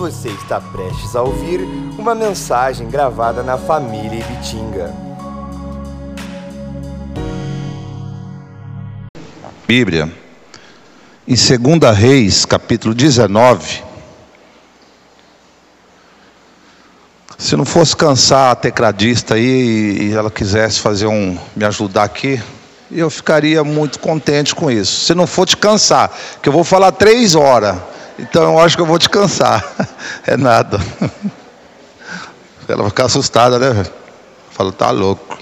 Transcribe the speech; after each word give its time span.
Você 0.00 0.30
está 0.30 0.58
prestes 0.58 1.14
a 1.14 1.20
ouvir 1.20 1.60
uma 1.98 2.14
mensagem 2.14 2.88
gravada 2.88 3.42
na 3.42 3.58
família 3.58 4.20
Ibitinga. 4.20 4.94
Bíblia, 9.68 10.10
em 11.28 11.34
2 11.34 11.94
Reis, 11.94 12.46
capítulo 12.46 12.94
19. 12.94 13.84
Se 17.36 17.54
não 17.54 17.66
fosse 17.66 17.94
cansar 17.94 18.52
a 18.52 18.54
tecladista 18.54 19.34
aí 19.34 19.98
e 20.00 20.12
ela 20.14 20.30
quisesse 20.30 20.80
fazer 20.80 21.08
um 21.08 21.38
me 21.54 21.66
ajudar 21.66 22.04
aqui, 22.04 22.42
eu 22.90 23.10
ficaria 23.10 23.62
muito 23.62 23.98
contente 23.98 24.54
com 24.54 24.70
isso. 24.70 25.04
Se 25.04 25.14
não 25.14 25.26
for 25.26 25.44
te 25.44 25.58
cansar, 25.58 26.10
que 26.40 26.48
eu 26.48 26.52
vou 26.54 26.64
falar 26.64 26.90
três 26.92 27.34
horas. 27.34 27.99
Então 28.20 28.42
eu 28.42 28.58
acho 28.58 28.76
que 28.76 28.82
eu 28.82 28.86
vou 28.86 28.98
descansar. 28.98 29.64
É 30.26 30.36
nada. 30.36 30.78
Ela 32.68 32.82
vai 32.82 32.90
ficar 32.90 33.06
assustada, 33.06 33.58
né? 33.58 33.86
Fala, 34.50 34.72
tá 34.72 34.90
louco. 34.90 35.38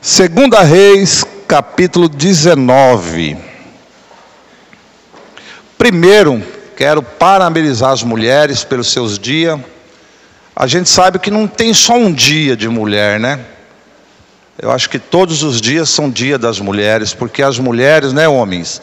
Segunda 0.00 0.62
Reis, 0.62 1.24
capítulo 1.46 2.08
19. 2.08 3.36
Primeiro, 5.78 6.42
quero 6.76 7.02
parabenizar 7.02 7.92
as 7.92 8.02
mulheres 8.02 8.64
pelos 8.64 8.92
seus 8.92 9.18
dias. 9.18 9.60
A 10.56 10.66
gente 10.66 10.88
sabe 10.88 11.18
que 11.18 11.30
não 11.30 11.46
tem 11.46 11.72
só 11.72 11.94
um 11.94 12.12
dia 12.12 12.56
de 12.56 12.68
mulher, 12.68 13.20
né? 13.20 13.40
Eu 14.60 14.70
acho 14.70 14.90
que 14.90 14.98
todos 14.98 15.42
os 15.42 15.60
dias 15.60 15.88
são 15.88 16.10
dia 16.10 16.38
das 16.38 16.58
mulheres, 16.58 17.14
porque 17.14 17.42
as 17.42 17.58
mulheres, 17.58 18.12
né, 18.12 18.28
homens, 18.28 18.82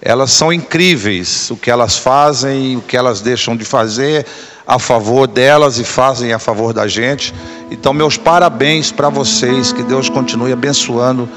elas 0.00 0.30
são 0.32 0.52
incríveis, 0.52 1.50
o 1.50 1.56
que 1.56 1.70
elas 1.70 1.96
fazem, 1.96 2.76
o 2.76 2.80
que 2.80 2.96
elas 2.96 3.20
deixam 3.20 3.56
de 3.56 3.64
fazer 3.64 4.26
a 4.66 4.78
favor 4.78 5.26
delas 5.26 5.78
e 5.78 5.84
fazem 5.84 6.32
a 6.32 6.38
favor 6.38 6.72
da 6.72 6.86
gente. 6.86 7.32
Então, 7.70 7.92
meus 7.92 8.16
parabéns 8.16 8.92
para 8.92 9.08
vocês, 9.08 9.72
que 9.72 9.82
Deus 9.82 10.08
continue 10.08 10.52
abençoando 10.52 11.28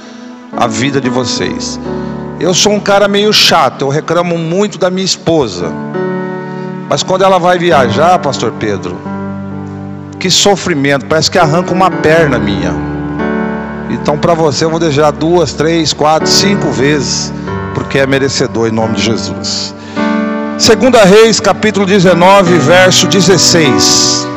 a 0.56 0.68
vida 0.68 1.00
de 1.00 1.10
vocês. 1.10 1.80
Eu 2.40 2.54
sou 2.54 2.74
um 2.74 2.80
cara 2.80 3.08
meio 3.08 3.32
chato, 3.32 3.84
eu 3.84 3.90
reclamo 3.90 4.38
muito 4.38 4.78
da 4.78 4.90
minha 4.90 5.06
esposa. 5.06 5.72
Mas 6.90 7.04
quando 7.04 7.24
ela 7.24 7.38
vai 7.38 7.60
viajar, 7.60 8.18
pastor 8.20 8.52
Pedro, 8.60 8.98
que 10.20 10.30
sofrimento, 10.30 11.06
parece 11.06 11.30
que 11.30 11.38
arranca 11.38 11.72
uma 11.72 11.92
perna 11.92 12.40
minha. 12.40 12.74
Então, 13.92 14.18
para 14.18 14.34
você, 14.34 14.66
eu 14.66 14.70
vou 14.70 14.80
deixar 14.80 15.12
duas, 15.12 15.54
três, 15.54 15.94
quatro, 15.94 16.28
cinco 16.28 16.72
vezes 16.72 17.32
porque 17.80 17.98
é 17.98 18.06
merecedor 18.06 18.68
em 18.68 18.72
nome 18.72 18.96
de 18.96 19.04
Jesus. 19.04 19.74
Segunda 20.58 21.06
Reis, 21.06 21.40
capítulo 21.40 21.86
19, 21.86 22.58
verso 22.58 23.08
16. 23.08 24.28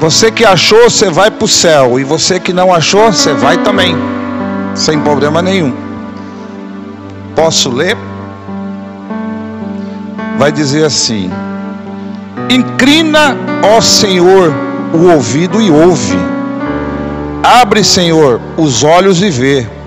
Você 0.00 0.30
que 0.30 0.46
achou, 0.46 0.84
você 0.84 1.10
vai 1.10 1.30
para 1.30 1.44
o 1.44 1.48
céu, 1.48 2.00
e 2.00 2.04
você 2.04 2.40
que 2.40 2.54
não 2.54 2.72
achou, 2.72 3.12
você 3.12 3.34
vai 3.34 3.58
também, 3.58 3.94
sem 4.74 4.98
problema 4.98 5.42
nenhum. 5.42 5.74
Posso 7.36 7.70
ler? 7.70 7.94
Vai 10.38 10.50
dizer 10.50 10.86
assim: 10.86 11.30
Inclina, 12.48 13.36
ó 13.62 13.80
Senhor, 13.82 14.54
o 14.94 15.12
ouvido 15.12 15.60
e 15.60 15.70
ouve. 15.70 16.18
Abre, 17.42 17.84
Senhor, 17.84 18.40
os 18.56 18.82
olhos 18.82 19.20
e 19.20 19.28
vê 19.28 19.81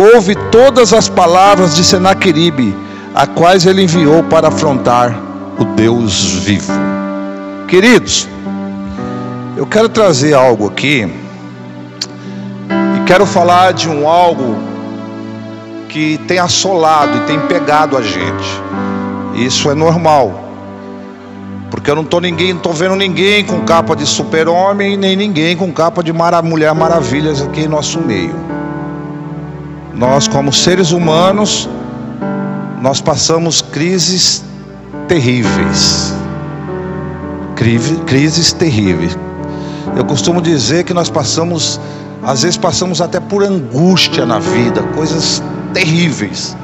ouve 0.00 0.34
todas 0.50 0.94
as 0.94 1.10
palavras 1.10 1.76
de 1.76 1.84
Senaqueribe, 1.84 2.74
a 3.14 3.26
quais 3.26 3.66
ele 3.66 3.82
enviou 3.82 4.22
para 4.24 4.48
afrontar 4.48 5.14
o 5.58 5.64
Deus 5.64 6.32
vivo. 6.36 6.72
Queridos, 7.68 8.26
eu 9.58 9.66
quero 9.66 9.90
trazer 9.90 10.32
algo 10.32 10.66
aqui 10.66 11.06
e 12.96 13.04
quero 13.04 13.26
falar 13.26 13.74
de 13.74 13.90
um 13.90 14.08
algo 14.08 14.56
que 15.90 16.16
tem 16.26 16.38
assolado 16.38 17.18
e 17.18 17.20
tem 17.26 17.38
pegado 17.40 17.94
a 17.98 18.00
gente. 18.00 18.62
Isso 19.34 19.70
é 19.70 19.74
normal. 19.74 20.48
Porque 21.70 21.90
eu 21.90 21.94
não 21.94 22.02
estou 22.02 22.20
ninguém, 22.20 22.56
tô 22.56 22.72
vendo 22.72 22.96
ninguém 22.96 23.44
com 23.44 23.60
capa 23.60 23.94
de 23.94 24.06
super-homem, 24.06 24.96
nem 24.96 25.14
ninguém 25.14 25.56
com 25.56 25.70
capa 25.70 26.02
de 26.02 26.12
mara, 26.12 26.40
mulher 26.40 26.74
maravilhas 26.74 27.42
aqui 27.42 27.62
em 27.62 27.68
nosso 27.68 28.00
meio. 28.00 28.59
Nós, 29.94 30.28
como 30.28 30.52
seres 30.52 30.92
humanos, 30.92 31.68
nós 32.80 33.00
passamos 33.00 33.60
crises 33.60 34.42
terríveis. 35.08 36.14
Crises 38.06 38.52
terríveis. 38.52 39.18
Eu 39.96 40.04
costumo 40.04 40.40
dizer 40.40 40.84
que 40.84 40.94
nós 40.94 41.10
passamos, 41.10 41.80
às 42.22 42.42
vezes 42.42 42.56
passamos 42.56 43.00
até 43.00 43.20
por 43.20 43.42
angústia 43.42 44.24
na 44.24 44.38
vida, 44.38 44.82
coisas 44.94 45.42
terríveis. 45.74 46.56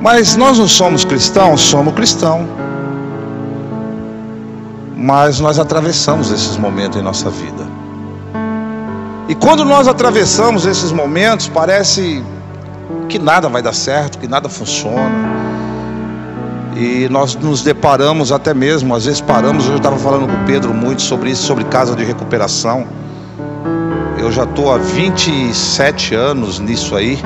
Mas 0.00 0.36
nós 0.36 0.58
não 0.58 0.68
somos 0.68 1.04
cristãos, 1.04 1.60
somos 1.60 1.94
cristãos. 1.94 2.46
Mas 4.96 5.40
nós 5.40 5.58
atravessamos 5.58 6.30
esses 6.30 6.56
momentos 6.56 6.98
em 6.98 7.02
nossa 7.02 7.28
vida. 7.28 7.61
E 9.28 9.34
quando 9.34 9.64
nós 9.64 9.86
atravessamos 9.86 10.66
esses 10.66 10.90
momentos, 10.90 11.48
parece 11.48 12.22
que 13.08 13.18
nada 13.18 13.48
vai 13.48 13.62
dar 13.62 13.72
certo, 13.72 14.18
que 14.18 14.26
nada 14.26 14.48
funciona. 14.48 15.32
E 16.74 17.08
nós 17.10 17.36
nos 17.36 17.62
deparamos 17.62 18.32
até 18.32 18.52
mesmo, 18.52 18.94
às 18.94 19.04
vezes 19.04 19.20
paramos, 19.20 19.68
eu 19.68 19.76
estava 19.76 19.96
falando 19.96 20.26
com 20.26 20.42
o 20.42 20.46
Pedro 20.46 20.74
muito 20.74 21.02
sobre 21.02 21.30
isso, 21.30 21.44
sobre 21.44 21.64
casa 21.64 21.94
de 21.94 22.04
recuperação. 22.04 22.86
Eu 24.18 24.32
já 24.32 24.44
estou 24.44 24.72
há 24.72 24.78
27 24.78 26.14
anos 26.14 26.58
nisso 26.58 26.96
aí. 26.96 27.18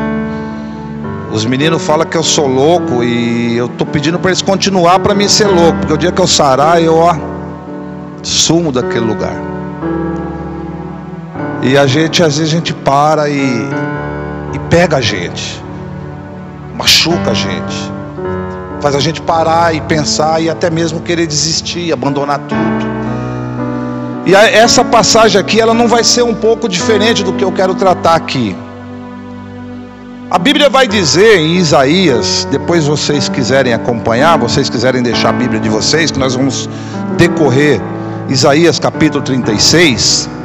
Os 1.33 1.45
meninos 1.45 1.83
falam 1.83 2.07
que 2.07 2.17
eu 2.17 2.23
sou 2.23 2.47
louco 2.47 3.03
e 3.05 3.57
eu 3.57 3.67
estou 3.67 3.87
pedindo 3.87 4.19
para 4.19 4.31
eles 4.31 4.43
continuar 4.43 4.99
para 4.99 5.15
mim 5.15 5.29
ser 5.29 5.47
louco, 5.47 5.79
porque 5.79 5.93
o 5.93 5.99
dia 5.99 6.11
que 6.11 6.21
eu 6.21 6.27
sarar, 6.27 6.83
eu 6.83 6.97
ó, 6.97 7.15
sumo 8.23 8.73
daquele 8.73 9.05
lugar. 9.05 9.56
E 11.63 11.77
a 11.77 11.87
gente, 11.87 12.23
às 12.23 12.39
vezes, 12.39 12.53
a 12.53 12.57
gente 12.57 12.75
para 12.75 13.29
e, 13.29 13.69
e 14.53 14.59
pega 14.71 14.99
a 14.99 15.01
gente, 15.01 15.63
machuca 16.75 17.31
a 17.31 17.35
gente, 17.35 17.93
faz 18.81 18.95
a 18.95 19.01
gente 19.01 19.21
parar 19.21 19.75
e 19.75 19.81
pensar 19.81 20.41
e 20.41 20.49
até 20.49 20.71
mesmo 20.71 21.01
querer 21.01 21.27
desistir, 21.27 21.93
abandonar 21.93 22.39
tudo. 22.41 22.97
E 24.27 24.35
essa 24.35 24.85
passagem 24.85 25.41
aqui, 25.41 25.61
ela 25.61 25.73
não 25.73 25.87
vai 25.87 26.03
ser 26.03 26.23
um 26.23 26.35
pouco 26.35 26.69
diferente 26.69 27.23
do 27.23 27.33
que 27.33 27.45
eu 27.45 27.53
quero 27.53 27.75
tratar 27.75 28.17
aqui. 28.17 28.57
A 30.29 30.39
Bíblia 30.39 30.69
vai 30.69 30.89
dizer 30.89 31.39
em 31.39 31.55
Isaías, 31.55 32.47
depois 32.51 32.87
vocês 32.87 33.29
quiserem 33.29 33.73
acompanhar, 33.73 34.37
vocês 34.37 34.69
quiserem 34.69 35.01
deixar 35.01 35.29
a 35.29 35.33
Bíblia 35.33 35.61
de 35.61 35.69
vocês, 35.69 36.11
que 36.11 36.19
nós 36.19 36.35
vamos 36.35 36.69
decorrer 37.17 37.81
Isaías 38.29 38.81
capítulo 38.81 39.23
36. 39.23 40.36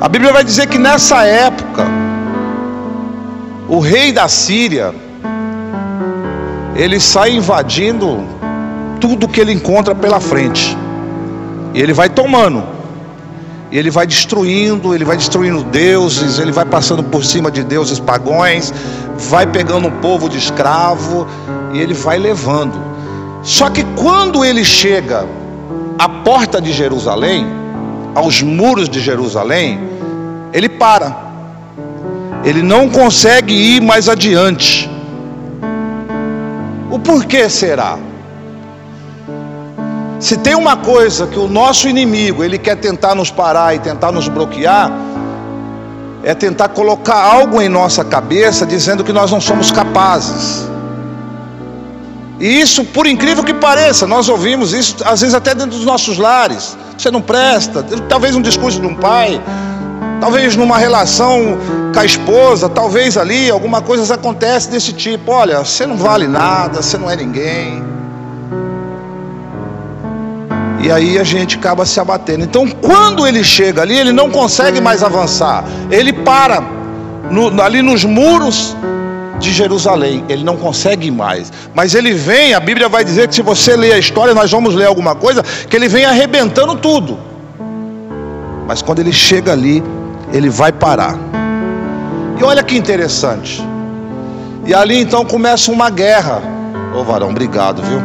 A 0.00 0.08
Bíblia 0.08 0.32
vai 0.32 0.42
dizer 0.42 0.66
que 0.66 0.78
nessa 0.78 1.24
época, 1.24 1.84
o 3.68 3.80
rei 3.80 4.12
da 4.12 4.28
Síria, 4.28 4.94
ele 6.74 6.98
sai 6.98 7.36
invadindo 7.36 8.24
tudo 8.98 9.28
que 9.28 9.38
ele 9.38 9.52
encontra 9.52 9.94
pela 9.94 10.18
frente. 10.18 10.74
E 11.74 11.82
ele 11.82 11.92
vai 11.92 12.08
tomando. 12.08 12.64
E 13.70 13.76
ele 13.76 13.90
vai 13.90 14.06
destruindo, 14.06 14.94
ele 14.94 15.04
vai 15.04 15.18
destruindo 15.18 15.62
deuses, 15.64 16.38
ele 16.38 16.50
vai 16.50 16.64
passando 16.64 17.02
por 17.04 17.22
cima 17.22 17.50
de 17.50 17.62
deuses 17.62 18.00
pagões, 18.00 18.72
vai 19.28 19.46
pegando 19.46 19.86
um 19.86 20.00
povo 20.00 20.30
de 20.30 20.38
escravo 20.38 21.26
e 21.74 21.78
ele 21.78 21.92
vai 21.92 22.18
levando. 22.18 22.80
Só 23.42 23.68
que 23.68 23.84
quando 23.96 24.46
ele 24.46 24.64
chega 24.64 25.26
à 25.98 26.08
porta 26.08 26.58
de 26.58 26.72
Jerusalém, 26.72 27.59
aos 28.14 28.42
muros 28.42 28.88
de 28.88 29.00
Jerusalém, 29.00 29.80
ele 30.52 30.68
para, 30.68 31.16
ele 32.44 32.62
não 32.62 32.88
consegue 32.88 33.54
ir 33.54 33.80
mais 33.80 34.08
adiante. 34.08 34.90
O 36.90 36.98
porquê 36.98 37.48
será? 37.48 37.98
Se 40.18 40.36
tem 40.36 40.54
uma 40.54 40.76
coisa 40.76 41.26
que 41.26 41.38
o 41.38 41.48
nosso 41.48 41.88
inimigo 41.88 42.44
ele 42.44 42.58
quer 42.58 42.76
tentar 42.76 43.14
nos 43.14 43.30
parar 43.30 43.74
e 43.74 43.78
tentar 43.78 44.12
nos 44.12 44.28
bloquear, 44.28 44.90
é 46.22 46.34
tentar 46.34 46.68
colocar 46.68 47.16
algo 47.16 47.60
em 47.62 47.68
nossa 47.68 48.04
cabeça 48.04 48.66
dizendo 48.66 49.02
que 49.02 49.12
nós 49.12 49.30
não 49.30 49.40
somos 49.40 49.70
capazes. 49.70 50.68
E 52.38 52.60
isso, 52.60 52.84
por 52.84 53.06
incrível 53.06 53.42
que 53.44 53.54
pareça, 53.54 54.06
nós 54.06 54.28
ouvimos 54.28 54.72
isso 54.72 54.96
às 55.04 55.20
vezes 55.20 55.34
até 55.34 55.54
dentro 55.54 55.76
dos 55.76 55.86
nossos 55.86 56.18
lares. 56.18 56.76
Você 57.00 57.10
não 57.10 57.22
presta, 57.22 57.82
talvez 58.10 58.36
um 58.36 58.42
discurso 58.42 58.78
de 58.78 58.86
um 58.86 58.94
pai, 58.94 59.40
Talvez 60.20 60.54
numa 60.54 60.76
relação 60.76 61.56
com 61.94 61.98
a 61.98 62.04
esposa, 62.04 62.68
talvez 62.68 63.16
ali 63.16 63.48
alguma 63.48 63.80
coisa 63.80 64.14
acontece 64.14 64.70
desse 64.70 64.92
tipo. 64.92 65.32
Olha, 65.32 65.60
você 65.60 65.86
não 65.86 65.96
vale 65.96 66.28
nada, 66.28 66.82
você 66.82 66.98
não 66.98 67.10
é 67.10 67.16
ninguém. 67.16 67.82
E 70.82 70.92
aí 70.92 71.18
a 71.18 71.24
gente 71.24 71.56
acaba 71.56 71.86
se 71.86 71.98
abatendo. 71.98 72.44
Então, 72.44 72.68
quando 72.68 73.26
ele 73.26 73.42
chega 73.42 73.80
ali, 73.80 73.96
ele 73.96 74.12
não 74.12 74.30
consegue 74.30 74.78
mais 74.78 75.02
avançar. 75.02 75.64
Ele 75.90 76.12
para 76.12 76.62
no, 77.30 77.62
ali 77.62 77.80
nos 77.80 78.04
muros 78.04 78.76
de 79.40 79.52
Jerusalém. 79.52 80.24
Ele 80.28 80.44
não 80.44 80.56
consegue 80.56 81.10
mais. 81.10 81.52
Mas 81.74 81.94
ele 81.94 82.12
vem, 82.12 82.54
a 82.54 82.60
Bíblia 82.60 82.88
vai 82.88 83.02
dizer 83.02 83.26
que 83.26 83.34
se 83.34 83.42
você 83.42 83.74
ler 83.74 83.94
a 83.94 83.98
história, 83.98 84.34
nós 84.34 84.50
vamos 84.50 84.74
ler 84.74 84.86
alguma 84.86 85.16
coisa, 85.16 85.42
que 85.42 85.74
ele 85.74 85.88
vem 85.88 86.04
arrebentando 86.04 86.76
tudo. 86.76 87.18
Mas 88.68 88.82
quando 88.82 89.00
ele 89.00 89.12
chega 89.12 89.50
ali, 89.50 89.82
ele 90.32 90.48
vai 90.48 90.70
parar. 90.70 91.18
E 92.38 92.44
olha 92.44 92.62
que 92.62 92.76
interessante. 92.76 93.60
E 94.66 94.74
ali 94.74 95.00
então 95.00 95.24
começa 95.24 95.72
uma 95.72 95.90
guerra. 95.90 96.40
Ô 96.94 97.02
varão, 97.02 97.30
obrigado, 97.30 97.82
viu? 97.82 98.00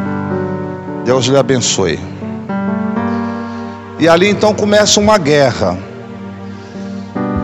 Deus 1.04 1.26
lhe 1.26 1.38
abençoe. 1.38 2.00
E 4.00 4.08
ali 4.08 4.30
então 4.30 4.54
começa 4.54 5.00
uma 5.00 5.18
guerra. 5.18 5.78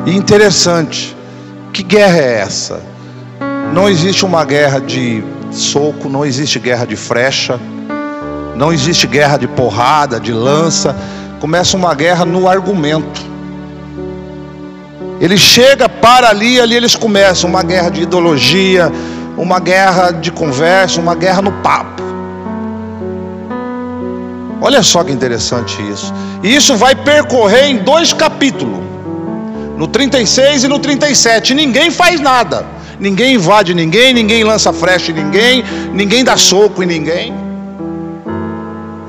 E 0.06 0.16
interessante, 0.16 1.16
que 1.72 1.84
guerra 1.84 2.18
é 2.18 2.40
essa? 2.40 2.91
Não 3.74 3.88
existe 3.88 4.26
uma 4.26 4.44
guerra 4.44 4.80
de 4.80 5.24
soco, 5.50 6.10
não 6.10 6.26
existe 6.26 6.60
guerra 6.60 6.86
de 6.86 6.98
frecha, 6.98 7.58
não 8.56 8.74
existe 8.74 9.08
guerra 9.08 9.38
de 9.38 9.48
porrada, 9.48 10.20
de 10.20 10.34
lança. 10.34 10.96
Começa 11.40 11.78
uma 11.78 11.96
guerra 11.96 12.26
no 12.26 12.50
argumento. 12.50 13.22
Ele 15.22 15.38
chega 15.38 15.88
para 15.88 16.30
ali, 16.30 16.60
ali 16.60 16.76
eles 16.76 16.96
começam 16.96 17.50
uma 17.50 17.64
guerra 17.64 17.90
de 17.90 18.02
ideologia, 18.02 18.92
uma 19.38 19.60
guerra 19.60 20.12
de 20.12 20.32
conversa, 20.32 21.00
uma 21.00 21.16
guerra 21.16 21.42
no 21.42 21.52
papo. 21.64 22.02
Olha 24.62 24.84
só 24.84 25.04
que 25.04 25.12
interessante 25.12 25.82
isso. 25.90 26.14
E 26.44 26.54
isso 26.54 26.76
vai 26.76 26.94
percorrer 26.94 27.66
em 27.68 27.78
dois 27.78 28.14
capítulos. 28.14 28.80
No 29.78 29.88
36 29.88 30.66
e 30.66 30.68
no 30.68 30.78
37. 30.78 31.54
Ninguém 31.56 31.90
faz 31.90 32.20
nada. 32.20 32.81
Ninguém 33.02 33.34
invade 33.34 33.74
ninguém, 33.74 34.14
ninguém 34.14 34.44
lança 34.44 34.72
flecha 34.72 35.12
em 35.12 35.16
ninguém, 35.16 35.64
ninguém 35.92 36.24
dá 36.24 36.38
soco 36.38 36.84
em 36.84 36.86
ninguém. 36.86 37.34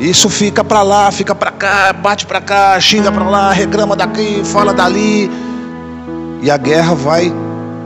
Isso 0.00 0.30
fica 0.30 0.64
para 0.64 0.80
lá, 0.82 1.10
fica 1.10 1.34
para 1.34 1.50
cá, 1.50 1.92
bate 1.92 2.24
para 2.24 2.40
cá, 2.40 2.80
xinga 2.80 3.12
para 3.12 3.28
lá, 3.28 3.52
reclama 3.52 3.94
daqui, 3.94 4.40
fala 4.46 4.72
dali. 4.72 5.30
E 6.40 6.50
a 6.50 6.56
guerra 6.56 6.94
vai 6.94 7.30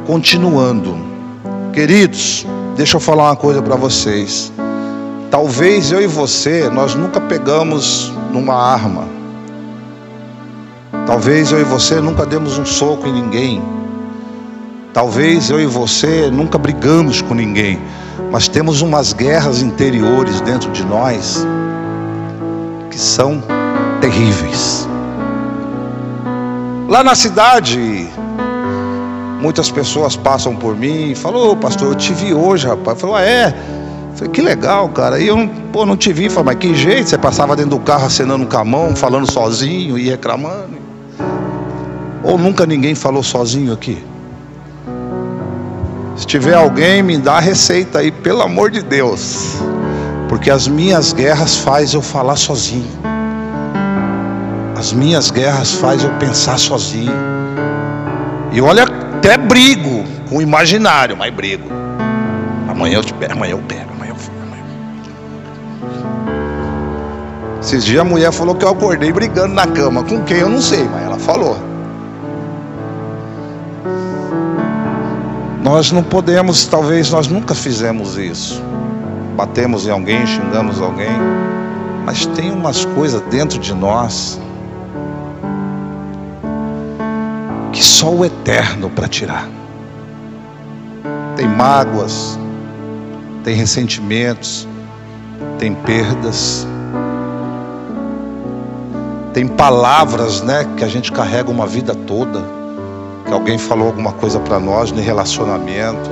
continuando. 0.06 0.96
Queridos, 1.72 2.46
deixa 2.76 2.98
eu 2.98 3.00
falar 3.00 3.24
uma 3.24 3.36
coisa 3.36 3.60
para 3.60 3.74
vocês. 3.74 4.52
Talvez 5.28 5.90
eu 5.90 6.00
e 6.00 6.06
você, 6.06 6.70
nós 6.70 6.94
nunca 6.94 7.20
pegamos 7.20 8.12
numa 8.32 8.54
arma. 8.54 9.08
Talvez 11.04 11.50
eu 11.50 11.60
e 11.60 11.64
você 11.64 11.96
nunca 12.00 12.24
demos 12.24 12.58
um 12.58 12.64
soco 12.64 13.08
em 13.08 13.12
ninguém. 13.12 13.60
Talvez 14.96 15.50
eu 15.50 15.60
e 15.60 15.66
você 15.66 16.30
nunca 16.30 16.56
brigamos 16.56 17.20
com 17.20 17.34
ninguém, 17.34 17.78
mas 18.32 18.48
temos 18.48 18.80
umas 18.80 19.12
guerras 19.12 19.60
interiores 19.60 20.40
dentro 20.40 20.72
de 20.72 20.82
nós 20.86 21.46
que 22.90 22.98
são 22.98 23.42
terríveis. 24.00 24.88
Lá 26.88 27.04
na 27.04 27.14
cidade, 27.14 28.08
muitas 29.38 29.70
pessoas 29.70 30.16
passam 30.16 30.56
por 30.56 30.74
mim 30.74 31.10
e 31.10 31.14
falam: 31.14 31.50
Ô 31.50 31.54
pastor, 31.54 31.88
eu 31.88 31.94
te 31.94 32.14
vi 32.14 32.32
hoje, 32.32 32.66
rapaz. 32.66 32.96
Eu 32.96 33.00
falo: 33.02 33.16
ah, 33.16 33.22
é? 33.22 33.54
Falei, 34.14 34.32
que 34.32 34.40
legal, 34.40 34.88
cara. 34.88 35.20
E 35.20 35.26
eu 35.26 35.46
pô, 35.74 35.84
não 35.84 35.94
te 35.94 36.10
vi. 36.10 36.30
Falei, 36.30 36.54
mas 36.54 36.56
que 36.56 36.74
jeito? 36.74 37.10
Você 37.10 37.18
passava 37.18 37.54
dentro 37.54 37.72
do 37.72 37.80
carro 37.80 38.06
acenando 38.06 38.46
com 38.46 38.56
a 38.56 38.64
mão, 38.64 38.96
falando 38.96 39.30
sozinho 39.30 39.98
e 39.98 40.08
reclamando. 40.08 40.78
Ou 42.24 42.38
nunca 42.38 42.64
ninguém 42.64 42.94
falou 42.94 43.22
sozinho 43.22 43.74
aqui? 43.74 44.02
Se 46.16 46.26
tiver 46.26 46.54
alguém, 46.54 47.02
me 47.02 47.18
dá 47.18 47.34
a 47.34 47.40
receita 47.40 47.98
aí, 47.98 48.10
pelo 48.10 48.40
amor 48.40 48.70
de 48.70 48.82
Deus. 48.82 49.56
Porque 50.28 50.50
as 50.50 50.66
minhas 50.66 51.12
guerras 51.12 51.56
faz 51.56 51.92
eu 51.92 52.00
falar 52.00 52.36
sozinho. 52.36 52.90
As 54.76 54.92
minhas 54.92 55.30
guerras 55.30 55.72
faz 55.72 56.02
eu 56.02 56.10
pensar 56.14 56.58
sozinho. 56.58 57.12
E 58.50 58.60
olha, 58.60 58.84
até 58.84 59.36
brigo 59.36 60.04
com 60.28 60.38
o 60.38 60.42
imaginário, 60.42 61.16
mas 61.16 61.32
brigo. 61.32 61.68
Amanhã 62.68 62.96
eu 62.96 63.04
te 63.04 63.12
pego, 63.12 63.32
amanhã 63.32 63.52
eu 63.52 63.58
pego, 63.58 63.92
amanhã 63.92 64.10
eu 64.10 64.16
pego. 64.16 64.36
Esses 67.60 67.84
dias 67.84 68.00
a 68.00 68.04
mulher 68.04 68.32
falou 68.32 68.54
que 68.54 68.64
eu 68.64 68.70
acordei 68.70 69.12
brigando 69.12 69.54
na 69.54 69.66
cama. 69.66 70.02
Com 70.02 70.22
quem 70.24 70.38
eu 70.38 70.48
não 70.48 70.62
sei, 70.62 70.84
mas 70.84 71.02
ela 71.02 71.18
falou. 71.18 71.75
Nós 75.66 75.90
não 75.90 76.00
podemos, 76.00 76.64
talvez 76.64 77.10
nós 77.10 77.26
nunca 77.26 77.52
fizemos 77.52 78.16
isso. 78.16 78.62
Batemos 79.36 79.84
em 79.84 79.90
alguém, 79.90 80.24
xingamos 80.24 80.80
alguém, 80.80 81.10
mas 82.04 82.24
tem 82.24 82.52
umas 82.52 82.84
coisas 82.84 83.20
dentro 83.22 83.58
de 83.58 83.74
nós 83.74 84.40
que 87.72 87.84
só 87.84 88.14
o 88.14 88.24
eterno 88.24 88.88
para 88.90 89.08
tirar. 89.08 89.48
Tem 91.34 91.48
mágoas, 91.48 92.38
tem 93.42 93.56
ressentimentos, 93.56 94.68
tem 95.58 95.74
perdas, 95.74 96.64
tem 99.34 99.48
palavras, 99.48 100.42
né, 100.42 100.64
que 100.76 100.84
a 100.84 100.88
gente 100.88 101.10
carrega 101.10 101.50
uma 101.50 101.66
vida 101.66 101.92
toda 101.92 102.55
que 103.26 103.32
alguém 103.32 103.58
falou 103.58 103.88
alguma 103.88 104.12
coisa 104.12 104.38
para 104.38 104.60
nós 104.60 104.92
no 104.92 105.00
relacionamento. 105.02 106.08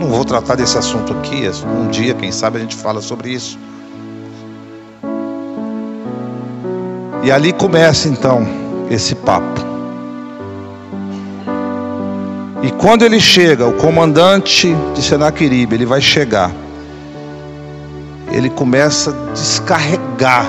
Não 0.00 0.08
vou 0.08 0.24
tratar 0.24 0.54
desse 0.54 0.78
assunto 0.78 1.12
aqui, 1.12 1.42
um 1.66 1.88
dia, 1.88 2.14
quem 2.14 2.32
sabe, 2.32 2.56
a 2.56 2.60
gente 2.60 2.74
fala 2.74 3.02
sobre 3.02 3.30
isso. 3.30 3.58
E 7.22 7.30
ali 7.30 7.52
começa 7.52 8.08
então 8.08 8.46
esse 8.90 9.14
papo. 9.14 9.60
E 12.62 12.70
quando 12.72 13.04
ele 13.04 13.20
chega, 13.20 13.66
o 13.66 13.74
comandante 13.74 14.74
de 14.94 15.02
Senaqueribe, 15.02 15.74
ele 15.74 15.86
vai 15.86 16.00
chegar. 16.00 16.50
Ele 18.32 18.48
começa 18.48 19.10
a 19.10 19.32
descarregar 19.32 20.46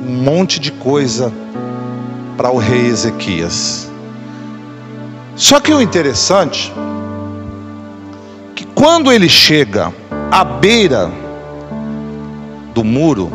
um 0.00 0.22
monte 0.22 0.60
de 0.60 0.72
coisa 0.72 1.32
para 2.36 2.50
o 2.50 2.58
rei 2.58 2.86
Ezequias. 2.86 3.91
Só 5.42 5.58
que 5.58 5.74
o 5.74 5.82
interessante 5.82 6.72
que 8.54 8.64
quando 8.64 9.10
ele 9.10 9.28
chega 9.28 9.92
à 10.30 10.44
beira 10.44 11.10
do 12.72 12.84
muro, 12.84 13.28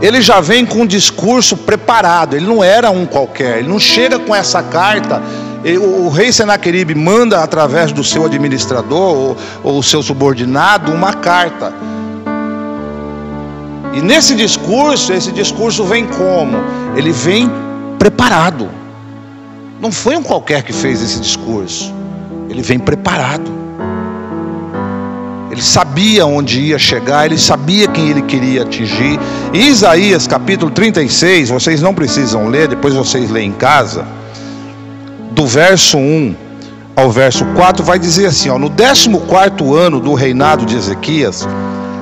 ele 0.00 0.22
já 0.22 0.40
vem 0.40 0.64
com 0.64 0.78
um 0.78 0.86
discurso 0.86 1.54
preparado. 1.54 2.34
Ele 2.34 2.46
não 2.46 2.64
era 2.64 2.90
um 2.90 3.04
qualquer. 3.04 3.58
Ele 3.58 3.68
não 3.68 3.78
chega 3.78 4.18
com 4.18 4.34
essa 4.34 4.62
carta. 4.62 5.22
o, 5.82 6.08
rei 6.08 6.32
Senaqueribe 6.32 6.94
manda 6.94 7.44
através 7.44 7.92
do 7.92 8.02
seu 8.02 8.24
administrador 8.24 9.14
ou, 9.14 9.36
ou 9.62 9.82
seu 9.82 10.02
subordinado 10.02 10.90
uma 10.92 11.12
carta. 11.12 11.74
E 13.92 14.00
nesse 14.00 14.34
discurso, 14.34 15.12
esse 15.12 15.30
discurso 15.30 15.84
vem 15.84 16.06
como? 16.06 16.56
Ele 16.96 17.12
vem 17.12 17.50
preparado. 17.98 18.79
Não 19.80 19.90
foi 19.90 20.14
um 20.14 20.22
qualquer 20.22 20.62
que 20.62 20.74
fez 20.74 21.00
esse 21.00 21.18
discurso. 21.18 21.94
Ele 22.50 22.60
vem 22.60 22.78
preparado. 22.78 23.50
Ele 25.50 25.62
sabia 25.62 26.26
onde 26.26 26.60
ia 26.60 26.78
chegar, 26.78 27.24
ele 27.24 27.38
sabia 27.38 27.88
quem 27.88 28.10
ele 28.10 28.22
queria 28.22 28.62
atingir. 28.62 29.18
Em 29.54 29.68
Isaías 29.68 30.26
capítulo 30.26 30.70
36, 30.70 31.48
vocês 31.48 31.80
não 31.80 31.94
precisam 31.94 32.48
ler, 32.48 32.68
depois 32.68 32.94
vocês 32.94 33.30
leem 33.30 33.48
em 33.48 33.52
casa. 33.52 34.06
Do 35.32 35.46
verso 35.46 35.96
1 35.96 36.36
ao 36.94 37.10
verso 37.10 37.46
4 37.56 37.82
vai 37.82 37.98
dizer 37.98 38.26
assim, 38.26 38.50
ó, 38.50 38.58
no 38.58 38.70
14 38.70 39.78
ano 39.78 39.98
do 39.98 40.12
reinado 40.12 40.66
de 40.66 40.76
Ezequias, 40.76 41.48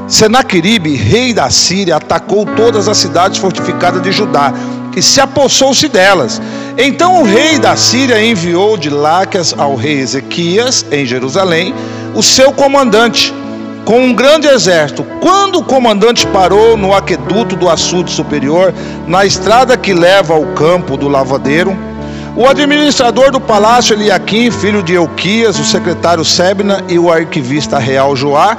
Senaqueribe, 0.08 0.97
rei 0.97 1.32
da 1.32 1.49
Síria, 1.49 1.97
atacou 1.97 2.44
todas 2.44 2.88
as 2.88 2.99
cidades 2.99 3.38
fortificadas 3.38 4.02
de 4.02 4.11
Judá 4.11 4.52
e 4.97 5.02
se 5.02 5.20
apossou-se 5.20 5.87
delas. 5.88 6.40
Então 6.80 7.20
o 7.20 7.25
rei 7.25 7.58
da 7.58 7.75
Síria 7.75 8.25
enviou 8.25 8.76
de 8.76 8.88
Láquias 8.88 9.52
ao 9.58 9.75
rei 9.75 9.99
Ezequias, 9.99 10.87
em 10.92 11.04
Jerusalém, 11.04 11.75
o 12.14 12.23
seu 12.23 12.52
comandante, 12.52 13.35
com 13.85 14.00
um 14.00 14.14
grande 14.14 14.47
exército. 14.47 15.04
Quando 15.20 15.58
o 15.58 15.64
comandante 15.64 16.25
parou 16.28 16.76
no 16.76 16.94
aqueduto 16.94 17.56
do 17.56 17.68
açude 17.68 18.12
superior, 18.12 18.73
na 19.08 19.26
estrada 19.26 19.76
que 19.76 19.92
leva 19.92 20.35
ao 20.35 20.47
campo 20.54 20.97
do 20.97 21.08
lavadeiro, 21.08 21.76
O 22.37 22.47
administrador 22.47 23.32
do 23.32 23.40
palácio 23.40 23.94
Eliaquim, 23.94 24.49
filho 24.49 24.80
de 24.80 24.94
Euquias, 24.94 25.58
o 25.58 25.64
secretário 25.64 26.25
Sebna 26.25 26.85
e 26.88 26.97
o 26.97 27.11
arquivista 27.11 27.80
real 27.80 28.14
Joá, 28.14 28.56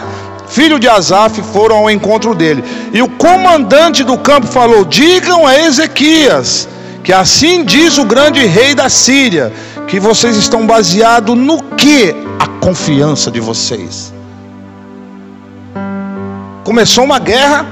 filho 0.49 0.77
de 0.77 0.89
Asaf, 0.89 1.41
foram 1.53 1.77
ao 1.77 1.89
encontro 1.89 2.35
dele. 2.35 2.61
E 2.91 3.01
o 3.01 3.07
comandante 3.07 4.03
do 4.03 4.17
campo 4.17 4.47
falou: 4.47 4.83
Digam 4.83 5.47
a 5.47 5.57
Ezequias 5.57 6.67
que 7.03 7.13
assim 7.13 7.63
diz 7.63 7.98
o 7.98 8.06
grande 8.06 8.46
rei 8.46 8.75
da 8.75 8.89
Síria, 8.89 9.51
que 9.88 10.00
vocês 10.00 10.36
estão 10.36 10.68
baseados 10.68 11.36
no 11.36 11.62
que 11.75 12.15
a 12.39 12.48
confiança 12.60 13.32
de 13.32 13.39
vocês. 13.39 14.13
Começou 16.63 17.03
uma 17.03 17.20
guerra 17.20 17.65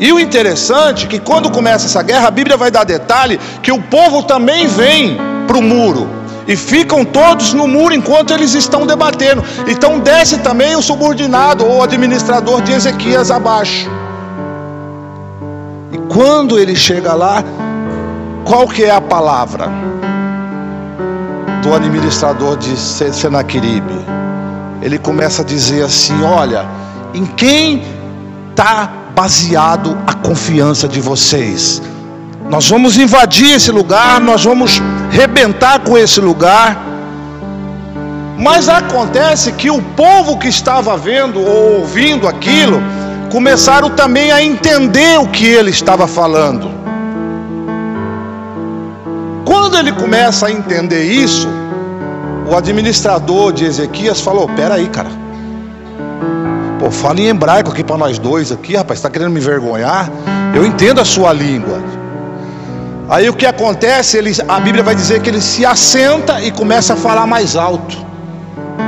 e 0.00 0.12
o 0.12 0.18
interessante 0.18 1.06
é 1.06 1.08
que 1.08 1.18
quando 1.18 1.50
começa 1.50 1.86
essa 1.86 2.02
guerra, 2.02 2.28
a 2.28 2.30
Bíblia 2.30 2.56
vai 2.56 2.70
dar 2.70 2.84
detalhe 2.84 3.38
que 3.62 3.70
o 3.70 3.80
povo 3.80 4.22
também 4.24 4.66
vem 4.66 5.16
para 5.46 5.56
o 5.56 5.62
muro. 5.62 6.08
E 6.46 6.56
ficam 6.56 7.04
todos 7.04 7.54
no 7.54 7.66
muro 7.66 7.94
enquanto 7.94 8.32
eles 8.32 8.54
estão 8.54 8.86
debatendo. 8.86 9.42
Então 9.66 9.98
desce 9.98 10.38
também 10.38 10.76
o 10.76 10.82
subordinado 10.82 11.64
ou 11.64 11.82
administrador 11.82 12.60
de 12.60 12.72
Ezequias 12.72 13.30
abaixo. 13.30 13.88
E 15.92 15.98
quando 16.12 16.58
ele 16.58 16.74
chega 16.74 17.14
lá, 17.14 17.42
qual 18.44 18.68
que 18.68 18.84
é 18.84 18.90
a 18.90 19.00
palavra 19.00 19.70
do 21.62 21.74
administrador 21.74 22.56
de 22.56 22.76
Senaqueribe? 22.76 24.04
Ele 24.82 24.98
começa 24.98 25.42
a 25.42 25.44
dizer 25.44 25.82
assim: 25.82 26.22
olha, 26.22 26.66
em 27.14 27.24
quem 27.24 27.82
está 28.50 28.92
baseado 29.14 29.96
a 30.06 30.14
confiança 30.14 30.86
de 30.86 31.00
vocês. 31.00 31.80
Nós 32.50 32.68
vamos 32.68 32.98
invadir 32.98 33.54
esse 33.54 33.70
lugar, 33.70 34.20
nós 34.20 34.44
vamos 34.44 34.82
rebentar 35.10 35.80
com 35.80 35.96
esse 35.96 36.20
lugar. 36.20 36.76
Mas 38.38 38.68
acontece 38.68 39.52
que 39.52 39.70
o 39.70 39.80
povo 39.80 40.36
que 40.38 40.48
estava 40.48 40.96
vendo 40.96 41.40
ou 41.40 41.80
ouvindo 41.80 42.28
aquilo, 42.28 42.82
começaram 43.30 43.90
também 43.90 44.30
a 44.30 44.42
entender 44.42 45.18
o 45.18 45.28
que 45.28 45.46
ele 45.46 45.70
estava 45.70 46.06
falando. 46.06 46.83
Quando 49.54 49.78
ele 49.78 49.92
começa 49.92 50.48
a 50.48 50.50
entender 50.50 51.04
isso, 51.04 51.48
o 52.50 52.56
administrador 52.56 53.52
de 53.52 53.64
Ezequias 53.64 54.20
falou: 54.20 54.48
Pera 54.48 54.74
aí, 54.74 54.88
cara 54.88 55.10
Pô, 56.80 56.90
fala 56.90 57.20
em 57.20 57.28
hebraico 57.28 57.70
aqui 57.70 57.84
para 57.84 57.96
nós 57.96 58.18
dois 58.18 58.50
aqui, 58.50 58.74
rapaz, 58.74 58.98
está 58.98 59.08
querendo 59.08 59.30
me 59.30 59.38
envergonhar? 59.38 60.10
Eu 60.56 60.66
entendo 60.66 61.00
a 61.00 61.04
sua 61.04 61.32
língua. 61.32 61.80
Aí 63.08 63.30
o 63.30 63.32
que 63.32 63.46
acontece? 63.46 64.16
Ele, 64.18 64.32
a 64.48 64.58
Bíblia 64.58 64.82
vai 64.82 64.96
dizer 64.96 65.22
que 65.22 65.30
ele 65.30 65.40
se 65.40 65.64
assenta 65.64 66.40
e 66.42 66.50
começa 66.50 66.94
a 66.94 66.96
falar 66.96 67.24
mais 67.24 67.54
alto. 67.54 67.96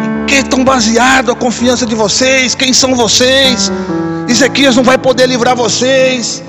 Em 0.05 0.27
que 0.27 0.35
estão 0.35 0.65
baseado 0.65 1.31
a 1.31 1.37
confiança 1.37 1.87
de 1.87 1.95
vocês? 1.95 2.57
Quem 2.57 2.73
são 2.75 2.97
vocês? 2.97 3.71
Ezequias 4.29 4.75
não 4.75 4.83
vai 4.83 4.99
poder 4.99 5.29
livrar 5.29 5.55
vocês. 5.55 6.43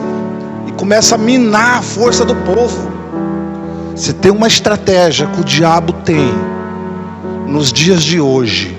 E 0.66 0.72
começa 0.72 1.14
a 1.14 1.18
minar 1.20 1.78
a 1.78 1.82
força 1.84 2.26
do 2.26 2.36
povo. 2.38 2.97
Você 3.98 4.14
tem 4.14 4.32
uma 4.32 4.48
estratégia 4.48 5.26
que 5.26 5.42
o 5.42 5.44
diabo 5.44 5.92
tem 5.92 6.32
nos 7.48 7.74
dias 7.74 8.04
de 8.04 8.22
hoje 8.22 8.78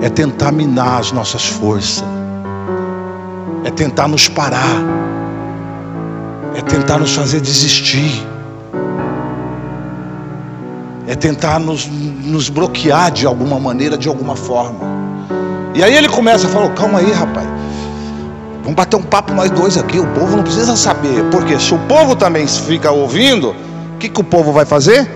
é 0.00 0.08
tentar 0.08 0.50
minar 0.52 1.00
as 1.00 1.12
nossas 1.12 1.44
forças, 1.44 2.02
é 3.62 3.70
tentar 3.70 4.08
nos 4.08 4.26
parar, 4.26 4.82
é 6.54 6.62
tentar 6.62 6.96
nos 6.96 7.14
fazer 7.14 7.42
desistir, 7.42 8.26
é 11.06 11.14
tentar 11.14 11.60
nos, 11.60 11.86
nos 11.86 12.48
bloquear 12.48 13.10
de 13.10 13.26
alguma 13.26 13.60
maneira, 13.60 13.98
de 13.98 14.08
alguma 14.08 14.34
forma. 14.34 14.80
E 15.74 15.82
aí 15.82 15.94
ele 15.94 16.08
começa 16.08 16.46
a 16.46 16.50
falar: 16.50 16.70
calma 16.70 17.00
aí, 17.00 17.12
rapaz. 17.12 17.46
Vamos 18.62 18.76
bater 18.76 18.96
um 18.96 19.02
papo 19.02 19.34
nós 19.34 19.50
dois 19.50 19.76
aqui. 19.76 19.98
O 19.98 20.06
povo 20.08 20.36
não 20.36 20.42
precisa 20.42 20.74
saber. 20.74 21.22
Porque 21.30 21.58
se 21.58 21.74
o 21.74 21.78
povo 21.80 22.16
também 22.16 22.46
fica 22.46 22.90
ouvindo, 22.90 23.54
o 23.98 24.00
que, 24.00 24.08
que 24.08 24.20
o 24.20 24.24
povo 24.24 24.52
vai 24.52 24.64
fazer? 24.64 25.10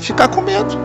Ficar 0.00 0.26
com 0.28 0.40
medo. 0.40 0.78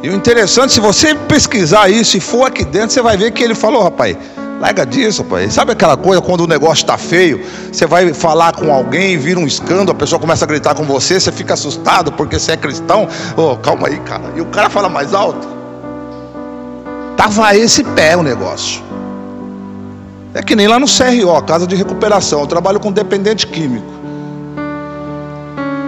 E 0.00 0.08
o 0.08 0.14
interessante, 0.14 0.72
se 0.72 0.78
você 0.78 1.12
pesquisar 1.12 1.90
isso 1.90 2.16
e 2.16 2.20
for 2.20 2.46
aqui 2.46 2.64
dentro, 2.64 2.90
você 2.90 3.02
vai 3.02 3.16
ver 3.16 3.32
que 3.32 3.42
ele 3.42 3.54
falou, 3.54 3.82
rapaz, 3.82 4.16
larga 4.60 4.86
disso, 4.86 5.22
rapaz. 5.22 5.52
Sabe 5.52 5.72
aquela 5.72 5.96
coisa 5.96 6.22
quando 6.22 6.42
o 6.42 6.46
negócio 6.46 6.84
está 6.84 6.96
feio, 6.96 7.44
você 7.72 7.84
vai 7.84 8.14
falar 8.14 8.52
com 8.52 8.72
alguém, 8.72 9.18
vira 9.18 9.40
um 9.40 9.46
escândalo, 9.46 9.90
a 9.90 9.94
pessoa 9.94 10.20
começa 10.20 10.44
a 10.44 10.46
gritar 10.46 10.76
com 10.76 10.84
você, 10.84 11.18
você 11.18 11.32
fica 11.32 11.54
assustado 11.54 12.12
porque 12.12 12.38
você 12.38 12.52
é 12.52 12.56
cristão. 12.56 13.08
Oh, 13.36 13.56
calma 13.56 13.88
aí, 13.88 13.98
cara. 14.00 14.22
E 14.36 14.40
o 14.40 14.46
cara 14.46 14.70
fala 14.70 14.88
mais 14.88 15.12
alto. 15.12 15.48
Tava 17.16 17.56
esse 17.56 17.82
pé 17.82 18.16
o 18.16 18.22
negócio. 18.22 18.84
É 20.32 20.42
que 20.42 20.54
nem 20.54 20.68
lá 20.68 20.78
no 20.78 20.86
CRO, 20.86 21.42
Casa 21.42 21.66
de 21.66 21.74
Recuperação. 21.74 22.40
Eu 22.40 22.46
trabalho 22.46 22.78
com 22.78 22.92
dependente 22.92 23.48
químico. 23.48 23.93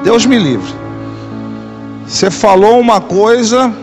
Deus 0.06 0.24
me 0.24 0.38
livre. 0.38 0.72
Você 2.06 2.30
falou 2.30 2.78
uma 2.78 3.00
coisa, 3.00 3.74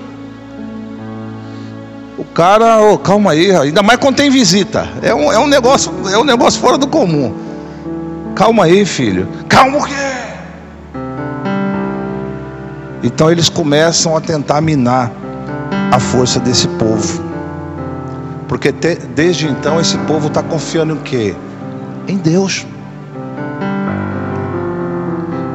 o 2.18 2.24
cara, 2.24 2.82
oh, 2.82 2.98
calma 2.98 3.32
aí, 3.32 3.54
ainda 3.54 3.84
mais 3.84 4.00
quando 4.00 4.16
tem 4.16 4.30
visita. 4.30 4.88
É 5.02 5.14
um, 5.14 5.34
é 5.34 5.38
um 5.38 5.48
negócio, 5.48 5.92
é 6.10 6.18
um 6.18 6.24
negócio 6.24 6.62
fora 6.62 6.78
do 6.78 6.88
comum. 6.88 7.36
Calma 8.36 8.64
aí, 8.64 8.86
filho. 8.86 9.28
Calma 9.50 9.80
o 9.80 9.84
quê? 9.84 9.94
Então 13.04 13.30
eles 13.30 13.50
começam 13.50 14.16
a 14.16 14.22
tentar 14.22 14.62
minar 14.62 15.12
a 15.92 16.00
força 16.00 16.40
desse 16.40 16.70
povo. 16.70 17.22
Porque 18.48 18.72
te, 18.72 18.96
desde 19.14 19.46
então 19.46 19.78
esse 19.78 19.98
povo 19.98 20.28
está 20.28 20.42
confiando 20.42 20.94
em 20.94 21.00
quê? 21.00 21.36
Em 22.08 22.16
Deus. 22.16 22.66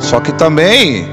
Só 0.08 0.20
que 0.20 0.32
também 0.32 1.06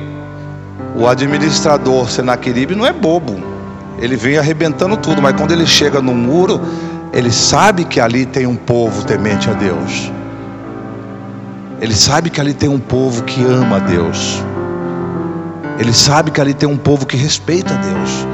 o 0.95 1.07
administrador 1.07 2.09
Senaqueribe 2.09 2.75
não 2.75 2.85
é 2.85 2.93
bobo 2.93 3.55
ele 3.97 4.15
vem 4.15 4.37
arrebentando 4.37 4.97
tudo, 4.97 5.21
mas 5.21 5.35
quando 5.35 5.51
ele 5.51 5.65
chega 5.65 6.01
no 6.01 6.13
muro, 6.13 6.59
ele 7.13 7.31
sabe 7.31 7.85
que 7.85 7.99
ali 7.99 8.25
tem 8.25 8.45
um 8.45 8.55
povo 8.55 9.05
temente 9.05 9.49
a 9.49 9.53
Deus. 9.53 10.11
Ele 11.79 11.93
sabe 11.93 12.29
que 12.29 12.41
ali 12.41 12.53
tem 12.53 12.67
um 12.67 12.79
povo 12.79 13.23
que 13.23 13.43
ama 13.43 13.77
a 13.77 13.79
Deus. 13.79 14.43
Ele 15.79 15.93
sabe 15.93 16.31
que 16.31 16.41
ali 16.41 16.53
tem 16.53 16.67
um 16.67 16.77
povo 16.77 17.05
que 17.05 17.15
respeita 17.15 17.73
a 17.73 17.77
Deus. 17.77 18.27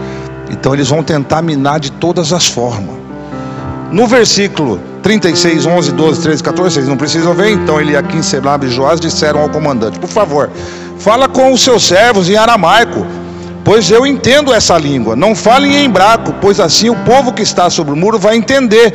Então 0.52 0.74
eles 0.74 0.90
vão 0.90 1.04
tentar 1.04 1.42
minar 1.42 1.80
de 1.80 1.92
todas 1.92 2.34
as 2.34 2.48
formas. 2.48 2.96
No 3.92 4.08
versículo 4.08 4.80
36, 5.04 5.66
11, 5.66 5.92
12, 5.94 6.22
13, 6.22 6.44
14, 6.44 6.74
vocês 6.76 6.88
não 6.88 6.98
precisam 6.98 7.34
ver, 7.34 7.52
então 7.52 7.82
ele 7.82 7.94
em 7.98 8.22
Senab 8.22 8.66
e 8.66 8.70
Joás 8.70 9.00
disseram 9.00 9.42
ao 9.42 9.50
comandante: 9.50 10.00
Por 10.00 10.10
favor, 10.10 10.50
fala 10.98 11.28
com 11.28 11.52
os 11.52 11.64
seus 11.64 11.86
servos 11.86 12.30
em 12.30 12.36
aramaico 12.36 13.06
pois 13.64 13.90
eu 13.90 14.06
entendo 14.06 14.54
essa 14.54 14.78
língua. 14.78 15.16
Não 15.16 15.36
falem 15.36 15.76
em 15.76 15.86
hebraico, 15.86 16.34
pois 16.42 16.60
assim 16.60 16.90
o 16.90 16.96
povo 16.96 17.34
que 17.34 17.42
está 17.42 17.70
sobre 17.70 17.94
o 17.94 17.98
muro 17.98 18.20
vai 18.20 18.36
entender. 18.36 18.94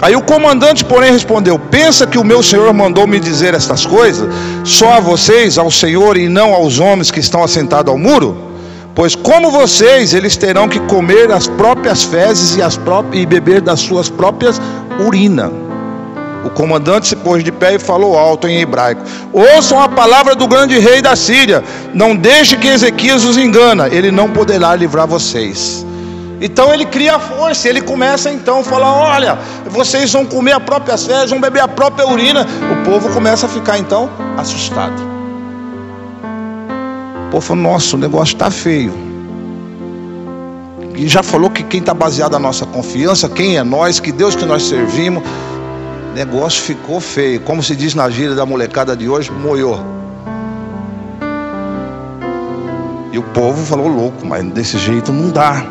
Aí 0.00 0.14
o 0.14 0.22
comandante, 0.22 0.84
porém, 0.84 1.12
respondeu: 1.12 1.58
Pensa 1.58 2.06
que 2.06 2.18
o 2.18 2.24
meu 2.24 2.42
senhor 2.42 2.72
mandou 2.72 3.06
me 3.06 3.18
dizer 3.18 3.54
estas 3.54 3.84
coisas 3.84 4.32
só 4.64 4.94
a 4.94 5.00
vocês, 5.00 5.58
ao 5.58 5.70
senhor 5.70 6.16
e 6.16 6.28
não 6.28 6.54
aos 6.54 6.78
homens 6.78 7.10
que 7.10 7.20
estão 7.20 7.42
assentados 7.42 7.90
ao 7.90 7.98
muro? 7.98 8.46
Pois 8.94 9.14
como 9.14 9.50
vocês, 9.50 10.12
eles 10.12 10.36
terão 10.36 10.68
que 10.68 10.80
comer 10.80 11.30
as 11.30 11.46
próprias 11.46 12.02
fezes 12.02 12.56
e, 12.56 12.62
as 12.62 12.76
próprias, 12.76 13.22
e 13.22 13.26
beber 13.26 13.60
das 13.60 13.78
suas 13.78 14.08
próprias 14.08 14.60
urinas. 14.98 15.52
O 16.44 16.50
comandante 16.50 17.08
se 17.08 17.16
pôs 17.16 17.42
de 17.42 17.50
pé 17.50 17.74
e 17.74 17.78
falou 17.78 18.16
alto 18.16 18.46
em 18.46 18.60
hebraico: 18.60 19.02
Ouçam 19.32 19.80
a 19.80 19.88
palavra 19.88 20.34
do 20.34 20.46
grande 20.46 20.78
rei 20.78 21.02
da 21.02 21.16
Síria. 21.16 21.64
Não 21.92 22.14
deixe 22.14 22.56
que 22.56 22.68
Ezequias 22.68 23.24
os 23.24 23.36
engana. 23.36 23.88
Ele 23.88 24.10
não 24.10 24.30
poderá 24.30 24.74
livrar 24.74 25.06
vocês. 25.06 25.84
Então 26.40 26.72
ele 26.72 26.86
cria 26.86 27.18
força, 27.18 27.68
ele 27.68 27.80
começa 27.80 28.30
então 28.30 28.60
a 28.60 28.64
falar: 28.64 28.92
olha, 28.92 29.38
vocês 29.66 30.12
vão 30.12 30.24
comer 30.24 30.52
a 30.52 30.60
própria 30.60 30.96
fezes, 30.96 31.30
vão 31.30 31.40
beber 31.40 31.60
a 31.60 31.68
própria 31.68 32.06
urina. 32.06 32.46
O 32.72 32.84
povo 32.84 33.12
começa 33.12 33.46
a 33.46 33.48
ficar 33.48 33.78
então 33.78 34.08
assustado. 34.36 35.02
O 37.26 37.30
povo 37.30 37.44
falou: 37.44 37.62
nossa, 37.64 37.96
o 37.96 37.98
negócio 37.98 38.34
está 38.34 38.50
feio. 38.50 39.07
E 40.98 41.06
já 41.06 41.22
falou 41.22 41.48
que 41.48 41.62
quem 41.62 41.78
está 41.78 41.94
baseado 41.94 42.32
na 42.32 42.40
nossa 42.40 42.66
confiança, 42.66 43.28
quem 43.28 43.56
é 43.56 43.62
nós, 43.62 44.00
que 44.00 44.10
Deus 44.10 44.34
que 44.34 44.44
nós 44.44 44.64
servimos, 44.64 45.22
negócio 46.12 46.60
ficou 46.60 46.98
feio. 46.98 47.40
Como 47.42 47.62
se 47.62 47.76
diz 47.76 47.94
na 47.94 48.10
gíria 48.10 48.34
da 48.34 48.44
molecada 48.44 48.96
de 48.96 49.08
hoje, 49.08 49.30
moiou. 49.30 49.78
E 53.12 53.18
o 53.18 53.22
povo 53.22 53.64
falou 53.64 53.86
louco, 53.86 54.26
mas 54.26 54.44
desse 54.46 54.76
jeito 54.76 55.12
não 55.12 55.30
dá. 55.30 55.64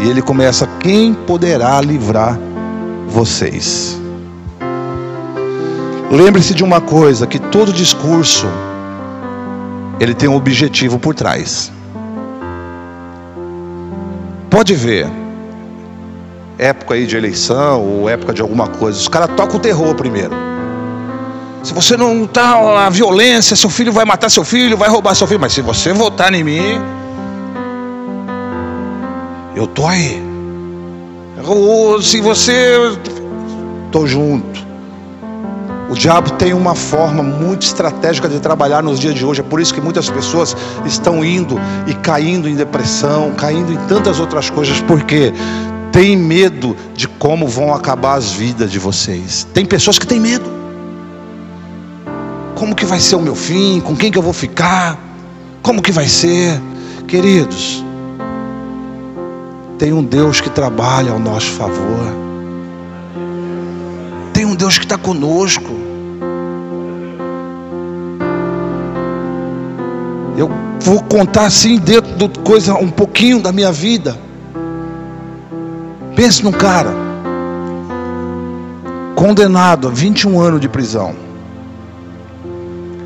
E 0.00 0.08
ele 0.08 0.22
começa: 0.22 0.68
quem 0.78 1.12
poderá 1.12 1.80
livrar 1.80 2.38
vocês? 3.08 4.00
Lembre-se 6.08 6.54
de 6.54 6.62
uma 6.62 6.80
coisa: 6.80 7.26
que 7.26 7.40
todo 7.40 7.72
discurso 7.72 8.46
ele 9.98 10.14
tem 10.14 10.28
um 10.28 10.36
objetivo 10.36 11.00
por 11.00 11.16
trás. 11.16 11.73
Pode 14.54 14.72
ver, 14.76 15.10
época 16.56 16.94
aí 16.94 17.08
de 17.08 17.16
eleição 17.16 17.82
ou 17.82 18.08
época 18.08 18.32
de 18.32 18.40
alguma 18.40 18.68
coisa, 18.68 18.96
os 18.96 19.08
caras 19.08 19.30
tocam 19.36 19.56
o 19.56 19.58
terror 19.58 19.92
primeiro. 19.96 20.30
Se 21.64 21.74
você 21.74 21.96
não 21.96 22.24
tá 22.24 22.86
a 22.86 22.88
violência, 22.88 23.56
seu 23.56 23.68
filho 23.68 23.90
vai 23.92 24.04
matar 24.04 24.30
seu 24.30 24.44
filho, 24.44 24.76
vai 24.76 24.88
roubar 24.88 25.16
seu 25.16 25.26
filho, 25.26 25.40
mas 25.40 25.52
se 25.52 25.60
você 25.60 25.92
votar 25.92 26.32
em 26.32 26.44
mim, 26.44 26.80
eu 29.56 29.66
tô 29.66 29.88
aí. 29.88 30.22
Ou 31.44 32.00
se 32.00 32.20
você 32.20 32.96
tô 33.90 34.06
junto. 34.06 34.53
O 35.90 35.94
diabo 35.94 36.30
tem 36.32 36.54
uma 36.54 36.74
forma 36.74 37.22
muito 37.22 37.62
estratégica 37.62 38.28
de 38.28 38.40
trabalhar 38.40 38.82
nos 38.82 38.98
dias 38.98 39.14
de 39.14 39.24
hoje. 39.24 39.40
É 39.40 39.44
por 39.44 39.60
isso 39.60 39.72
que 39.74 39.80
muitas 39.80 40.08
pessoas 40.08 40.56
estão 40.84 41.24
indo 41.24 41.60
e 41.86 41.94
caindo 41.94 42.48
em 42.48 42.54
depressão, 42.54 43.32
caindo 43.36 43.72
em 43.72 43.76
tantas 43.86 44.18
outras 44.18 44.48
coisas, 44.48 44.80
porque 44.80 45.32
tem 45.92 46.16
medo 46.16 46.76
de 46.94 47.06
como 47.06 47.46
vão 47.46 47.72
acabar 47.72 48.14
as 48.14 48.32
vidas 48.32 48.72
de 48.72 48.78
vocês. 48.78 49.46
Tem 49.52 49.64
pessoas 49.64 49.98
que 49.98 50.06
têm 50.06 50.18
medo. 50.18 50.50
Como 52.54 52.74
que 52.74 52.86
vai 52.86 52.98
ser 52.98 53.16
o 53.16 53.20
meu 53.20 53.34
fim? 53.34 53.80
Com 53.80 53.94
quem 53.94 54.10
que 54.10 54.18
eu 54.18 54.22
vou 54.22 54.32
ficar? 54.32 54.98
Como 55.62 55.82
que 55.82 55.92
vai 55.92 56.08
ser? 56.08 56.60
Queridos, 57.06 57.84
tem 59.78 59.92
um 59.92 60.02
Deus 60.02 60.40
que 60.40 60.48
trabalha 60.48 61.12
ao 61.12 61.18
nosso 61.18 61.50
favor. 61.52 62.23
Tem 64.44 64.52
um 64.52 64.54
Deus 64.54 64.76
que 64.76 64.84
está 64.84 64.98
conosco. 64.98 65.70
Eu 70.36 70.50
vou 70.80 71.02
contar 71.04 71.46
assim 71.46 71.78
dentro 71.78 72.28
de 72.28 72.38
coisa 72.40 72.74
um 72.74 72.90
pouquinho 72.90 73.40
da 73.40 73.50
minha 73.52 73.72
vida. 73.72 74.18
Pense 76.14 76.44
num 76.44 76.52
cara 76.52 76.92
condenado 79.16 79.88
a 79.88 79.90
21 79.90 80.38
anos 80.38 80.60
de 80.60 80.68
prisão. 80.68 81.14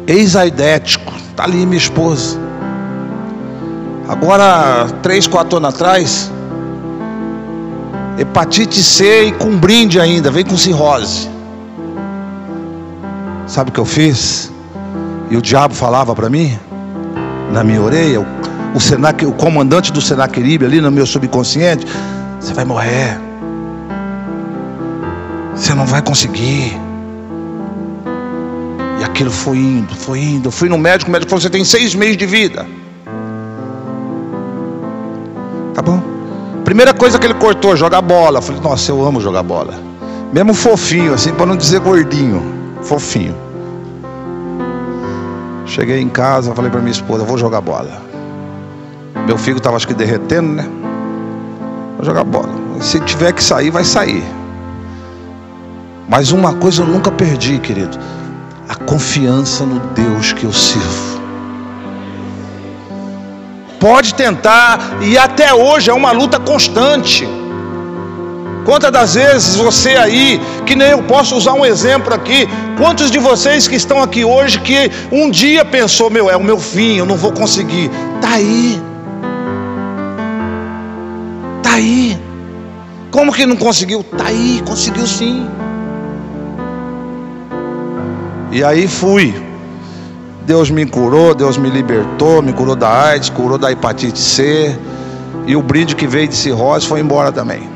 Ex-aidético, 0.08 1.12
está 1.30 1.44
ali 1.44 1.64
minha 1.64 1.78
esposa. 1.78 2.36
Agora, 4.08 4.88
três, 5.04 5.28
quatro 5.28 5.58
anos 5.58 5.72
atrás, 5.72 6.32
hepatite 8.18 8.82
C 8.82 9.26
e 9.26 9.32
com 9.32 9.56
brinde 9.56 10.00
ainda, 10.00 10.30
vem 10.30 10.44
com 10.44 10.56
cirrose. 10.56 11.28
Sabe 13.46 13.70
o 13.70 13.72
que 13.72 13.80
eu 13.80 13.84
fiz? 13.84 14.52
E 15.30 15.36
o 15.36 15.42
diabo 15.42 15.74
falava 15.74 16.14
para 16.14 16.28
mim, 16.28 16.58
na 17.52 17.62
minha 17.62 17.80
orelha, 17.80 18.26
o, 18.74 18.80
Senac, 18.80 19.24
o 19.24 19.32
comandante 19.32 19.92
do 19.92 20.00
Senaqueribe 20.00 20.64
ali 20.64 20.80
no 20.80 20.90
meu 20.90 21.06
subconsciente, 21.06 21.86
você 22.40 22.52
vai 22.52 22.64
morrer. 22.64 23.18
Você 25.54 25.74
não 25.74 25.86
vai 25.86 26.02
conseguir. 26.02 26.78
E 29.00 29.04
aquilo 29.04 29.30
foi 29.30 29.58
indo, 29.58 29.94
foi 29.94 30.20
indo. 30.20 30.48
Eu 30.48 30.52
fui 30.52 30.68
no 30.68 30.78
médico, 30.78 31.10
o 31.10 31.12
médico 31.12 31.30
falou: 31.30 31.40
você 31.40 31.50
tem 31.50 31.64
seis 31.64 31.94
meses 31.94 32.16
de 32.16 32.26
vida. 32.26 32.66
Primeira 36.68 36.92
coisa 36.92 37.18
que 37.18 37.26
ele 37.26 37.32
cortou, 37.32 37.74
jogar 37.74 38.02
bola. 38.02 38.40
Eu 38.40 38.42
falei, 38.42 38.60
nossa, 38.60 38.90
eu 38.90 39.02
amo 39.02 39.22
jogar 39.22 39.42
bola. 39.42 39.72
Mesmo 40.30 40.52
fofinho, 40.52 41.14
assim, 41.14 41.32
para 41.32 41.46
não 41.46 41.56
dizer 41.56 41.80
gordinho. 41.80 42.42
Fofinho. 42.82 43.34
Cheguei 45.64 45.98
em 45.98 46.10
casa, 46.10 46.54
falei 46.54 46.70
para 46.70 46.80
minha 46.80 46.92
esposa, 46.92 47.24
vou 47.24 47.38
jogar 47.38 47.62
bola. 47.62 48.02
Meu 49.26 49.38
filho 49.38 49.56
estava 49.56 49.76
acho 49.76 49.88
que 49.88 49.94
derretendo, 49.94 50.56
né? 50.56 50.68
Vou 51.96 52.04
jogar 52.04 52.24
bola. 52.24 52.52
Se 52.82 53.00
tiver 53.00 53.32
que 53.32 53.42
sair, 53.42 53.70
vai 53.70 53.82
sair. 53.82 54.22
Mas 56.06 56.32
uma 56.32 56.52
coisa 56.52 56.82
eu 56.82 56.86
nunca 56.86 57.10
perdi, 57.10 57.58
querido: 57.60 57.98
a 58.68 58.74
confiança 58.74 59.64
no 59.64 59.80
Deus 59.94 60.34
que 60.34 60.44
eu 60.44 60.52
sirvo. 60.52 61.17
Pode 63.80 64.14
tentar, 64.14 64.98
e 65.02 65.16
até 65.16 65.54
hoje 65.54 65.90
é 65.90 65.94
uma 65.94 66.10
luta 66.10 66.38
constante. 66.40 67.28
Quantas 68.64 68.90
das 68.90 69.14
vezes 69.14 69.54
você 69.54 69.90
aí, 69.90 70.38
que 70.66 70.74
nem 70.74 70.88
eu 70.88 71.02
posso 71.04 71.34
usar 71.34 71.54
um 71.54 71.64
exemplo 71.64 72.12
aqui, 72.12 72.46
quantos 72.76 73.10
de 73.10 73.18
vocês 73.18 73.66
que 73.66 73.76
estão 73.76 74.02
aqui 74.02 74.24
hoje 74.24 74.60
que 74.60 74.90
um 75.10 75.30
dia 75.30 75.64
pensou, 75.64 76.10
meu, 76.10 76.28
é 76.28 76.36
o 76.36 76.44
meu 76.44 76.58
fim, 76.58 76.96
eu 76.98 77.06
não 77.06 77.16
vou 77.16 77.32
conseguir. 77.32 77.90
Tá 78.20 78.34
aí. 78.34 78.82
Tá 81.62 81.74
aí. 81.74 82.18
Como 83.10 83.32
que 83.32 83.46
não 83.46 83.56
conseguiu? 83.56 84.02
Tá 84.02 84.26
aí, 84.26 84.62
conseguiu 84.66 85.06
sim. 85.06 85.48
E 88.52 88.62
aí 88.62 88.86
fui. 88.86 89.47
Deus 90.48 90.70
me 90.70 90.86
curou, 90.86 91.34
Deus 91.34 91.58
me 91.58 91.68
libertou, 91.68 92.40
me 92.40 92.54
curou 92.54 92.74
da 92.74 92.88
AIDS, 92.88 93.28
curou 93.28 93.58
da 93.58 93.70
hepatite 93.70 94.18
C. 94.18 94.74
E 95.46 95.54
o 95.54 95.60
brinde 95.60 95.94
que 95.94 96.06
veio 96.06 96.26
de 96.26 96.34
cirrose 96.34 96.86
foi 96.86 97.00
embora 97.00 97.30
também. 97.30 97.68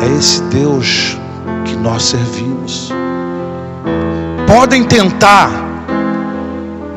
É 0.00 0.18
esse 0.18 0.42
Deus 0.42 1.16
que 1.64 1.76
nós 1.76 2.02
servimos. 2.02 2.90
Podem 4.48 4.82
tentar 4.82 5.48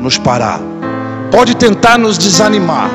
nos 0.00 0.18
parar, 0.18 0.60
pode 1.30 1.54
tentar 1.54 1.98
nos 1.98 2.18
desanimar. 2.18 2.90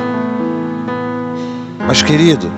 Mas 1.88 2.02
querido, 2.02 2.52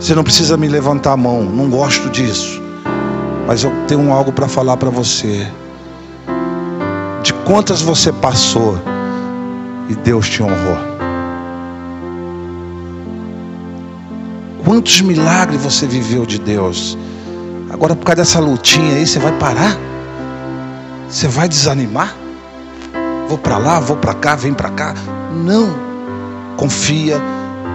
você 0.00 0.16
não 0.16 0.24
precisa 0.24 0.56
me 0.56 0.66
levantar 0.66 1.12
a 1.12 1.16
mão, 1.16 1.44
não 1.44 1.70
gosto 1.70 2.10
disso. 2.10 2.60
Mas 3.46 3.62
eu 3.62 3.72
tenho 3.86 4.12
algo 4.12 4.32
para 4.32 4.48
falar 4.48 4.76
para 4.76 4.90
você. 4.90 5.46
De 7.22 7.32
quantas 7.32 7.80
você 7.80 8.12
passou 8.12 8.78
e 9.88 9.94
Deus 9.94 10.28
te 10.28 10.42
honrou? 10.42 10.92
Quantos 14.64 15.00
milagres 15.00 15.60
você 15.62 15.86
viveu 15.86 16.24
de 16.26 16.38
Deus? 16.38 16.96
Agora, 17.70 17.94
por 17.94 18.04
causa 18.04 18.22
dessa 18.22 18.40
lutinha 18.40 18.96
aí, 18.96 19.06
você 19.06 19.18
vai 19.18 19.32
parar? 19.38 19.76
Você 21.08 21.28
vai 21.28 21.48
desanimar? 21.48 22.16
Vou 23.28 23.38
para 23.38 23.58
lá, 23.58 23.80
vou 23.80 23.96
para 23.96 24.14
cá, 24.14 24.34
vem 24.34 24.52
para 24.54 24.70
cá. 24.70 24.94
Não. 25.32 25.74
Confia 26.56 27.20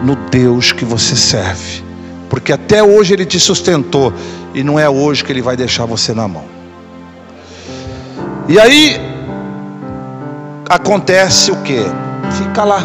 no 0.03 0.15
Deus 0.29 0.71
que 0.71 0.85
você 0.85 1.15
serve. 1.15 1.83
Porque 2.29 2.51
até 2.51 2.83
hoje 2.83 3.13
Ele 3.13 3.25
te 3.25 3.39
sustentou. 3.39 4.13
E 4.53 4.63
não 4.63 4.79
é 4.79 4.89
hoje 4.89 5.23
que 5.23 5.31
Ele 5.31 5.41
vai 5.41 5.55
deixar 5.55 5.85
você 5.85 6.13
na 6.13 6.27
mão. 6.27 6.45
E 8.47 8.59
aí, 8.59 9.06
acontece 10.69 11.51
o 11.51 11.61
que? 11.63 11.79
Fica 12.31 12.63
lá. 12.63 12.83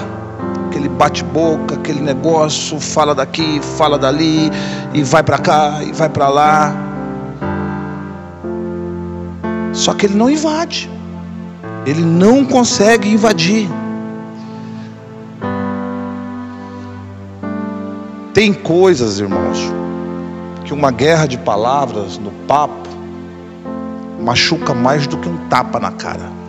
Aquele 0.66 0.88
bate-boca, 0.88 1.74
aquele 1.74 2.00
negócio, 2.00 2.80
fala 2.80 3.14
daqui, 3.14 3.60
fala 3.76 3.98
dali, 3.98 4.50
e 4.94 5.02
vai 5.02 5.22
para 5.22 5.38
cá, 5.38 5.80
e 5.82 5.92
vai 5.92 6.08
para 6.08 6.28
lá. 6.28 6.74
Só 9.72 9.94
que 9.94 10.06
ele 10.06 10.14
não 10.14 10.30
invade. 10.30 10.90
Ele 11.84 12.02
não 12.02 12.44
consegue 12.44 13.12
invadir. 13.12 13.68
Tem 18.32 18.52
coisas, 18.52 19.18
irmãos, 19.18 19.58
que 20.64 20.72
uma 20.72 20.90
guerra 20.90 21.26
de 21.26 21.36
palavras 21.36 22.16
no 22.16 22.30
papo 22.46 22.88
machuca 24.20 24.72
mais 24.72 25.06
do 25.06 25.18
que 25.18 25.28
um 25.28 25.36
tapa 25.48 25.78
na 25.78 25.90
cara. 25.90 26.41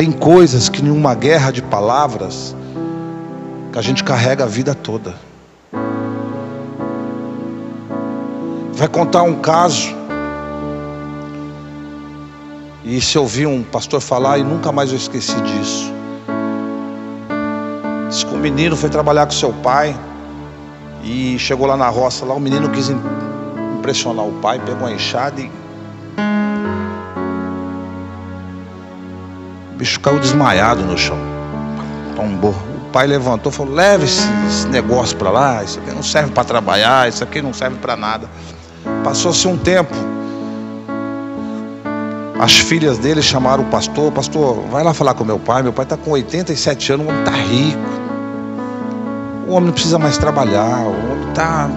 Tem 0.00 0.10
coisas 0.10 0.70
que 0.70 0.82
em 0.82 0.90
uma 0.90 1.14
guerra 1.14 1.50
de 1.50 1.60
palavras 1.60 2.56
que 3.70 3.78
a 3.78 3.82
gente 3.82 4.02
carrega 4.02 4.44
a 4.44 4.46
vida 4.46 4.74
toda. 4.74 5.14
Vai 8.72 8.88
contar 8.88 9.24
um 9.24 9.34
caso. 9.42 9.94
E 12.82 12.98
se 12.98 13.18
eu 13.18 13.22
ouvi 13.24 13.46
um 13.46 13.62
pastor 13.62 14.00
falar 14.00 14.38
e 14.38 14.42
nunca 14.42 14.72
mais 14.72 14.88
eu 14.88 14.96
esqueci 14.96 15.38
disso. 15.42 15.92
Diz 18.08 18.24
que 18.24 18.34
o 18.34 18.38
menino 18.38 18.78
foi 18.78 18.88
trabalhar 18.88 19.26
com 19.26 19.32
seu 19.32 19.52
pai 19.52 19.94
e 21.04 21.38
chegou 21.38 21.66
lá 21.66 21.76
na 21.76 21.90
roça, 21.90 22.24
lá 22.24 22.32
o 22.32 22.40
menino 22.40 22.70
quis 22.70 22.88
impressionar 23.76 24.24
o 24.24 24.32
pai, 24.40 24.58
pegou 24.60 24.88
uma 24.88 24.92
enxada 24.92 25.42
e 25.42 25.59
bicho 29.80 29.98
caiu 29.98 30.20
desmaiado 30.20 30.82
no 30.82 30.96
chão. 30.96 31.16
Tombou. 32.14 32.50
O 32.50 32.92
pai 32.92 33.06
levantou 33.06 33.50
e 33.50 33.54
falou: 33.54 33.74
leve 33.74 34.04
esse, 34.04 34.28
esse 34.46 34.68
negócio 34.68 35.16
para 35.16 35.30
lá, 35.30 35.64
isso 35.64 35.78
aqui 35.78 35.90
não 35.90 36.02
serve 36.02 36.30
para 36.32 36.44
trabalhar, 36.44 37.08
isso 37.08 37.24
aqui 37.24 37.40
não 37.40 37.54
serve 37.54 37.78
para 37.78 37.96
nada. 37.96 38.28
Passou-se 39.02 39.48
um 39.48 39.56
tempo. 39.56 39.94
As 42.38 42.58
filhas 42.58 42.98
dele 42.98 43.20
chamaram 43.20 43.64
o 43.64 43.66
pastor, 43.66 44.10
pastor, 44.12 44.64
vai 44.70 44.82
lá 44.82 44.94
falar 44.94 45.12
com 45.12 45.24
meu 45.24 45.38
pai, 45.38 45.62
meu 45.62 45.74
pai 45.74 45.84
está 45.84 45.96
com 45.96 46.10
87 46.12 46.92
anos, 46.92 47.06
o 47.06 47.08
homem 47.10 47.22
está 47.22 47.36
rico. 47.36 47.90
O 49.46 49.52
homem 49.52 49.66
não 49.66 49.72
precisa 49.72 49.98
mais 49.98 50.16
trabalhar, 50.16 50.78
o 50.84 51.12
homem 51.12 51.28
está. 51.28 51.68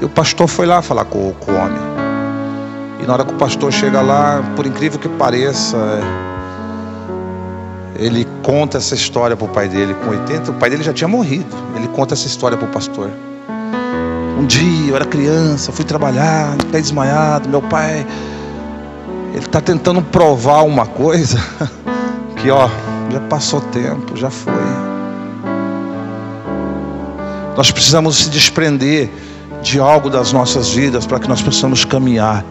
E 0.00 0.04
o 0.04 0.08
pastor 0.08 0.48
foi 0.48 0.66
lá 0.66 0.80
falar 0.80 1.04
com, 1.04 1.32
com 1.40 1.52
o 1.52 1.56
homem. 1.56 1.78
E 3.02 3.06
na 3.06 3.12
hora 3.12 3.24
que 3.24 3.34
o 3.34 3.36
pastor 3.36 3.70
chega 3.70 4.00
lá, 4.00 4.42
por 4.56 4.66
incrível 4.66 4.98
que 4.98 5.10
pareça, 5.10 5.76
ele 7.96 8.26
conta 8.42 8.78
essa 8.78 8.94
história 8.94 9.36
para 9.36 9.46
o 9.46 9.48
pai 9.48 9.68
dele. 9.68 9.94
Com 9.94 10.10
80, 10.10 10.50
o 10.50 10.54
pai 10.54 10.70
dele 10.70 10.82
já 10.82 10.92
tinha 10.92 11.08
morrido. 11.08 11.54
Ele 11.76 11.88
conta 11.88 12.14
essa 12.14 12.26
história 12.26 12.56
para 12.56 12.66
o 12.66 12.70
pastor. 12.70 13.10
Um 14.38 14.46
dia 14.46 14.90
eu 14.90 14.96
era 14.96 15.04
criança, 15.04 15.70
fui 15.70 15.84
trabalhar, 15.84 16.56
pé 16.72 16.80
desmaiado. 16.80 17.48
Meu 17.48 17.62
pai, 17.62 18.04
ele 19.32 19.44
está 19.44 19.60
tentando 19.60 20.02
provar 20.02 20.62
uma 20.62 20.86
coisa 20.86 21.38
que, 22.36 22.50
ó, 22.50 22.68
já 23.10 23.20
passou 23.20 23.60
tempo, 23.60 24.16
já 24.16 24.30
foi. 24.30 24.52
Nós 27.56 27.70
precisamos 27.70 28.16
se 28.16 28.30
desprender 28.30 29.08
de 29.62 29.78
algo 29.78 30.10
das 30.10 30.32
nossas 30.32 30.70
vidas 30.70 31.06
para 31.06 31.20
que 31.20 31.28
nós 31.28 31.40
possamos 31.40 31.84
caminhar. 31.84 32.44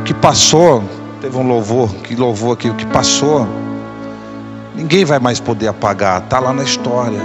O 0.00 0.02
que 0.02 0.12
passou, 0.12 0.82
teve 1.24 1.38
um 1.38 1.48
louvor 1.48 1.88
que 2.02 2.14
louvou 2.14 2.52
aqui, 2.52 2.68
o 2.68 2.74
que 2.74 2.84
passou, 2.84 3.48
ninguém 4.76 5.06
vai 5.06 5.18
mais 5.18 5.40
poder 5.40 5.68
apagar, 5.68 6.22
está 6.22 6.38
lá 6.38 6.52
na 6.52 6.62
história. 6.62 7.18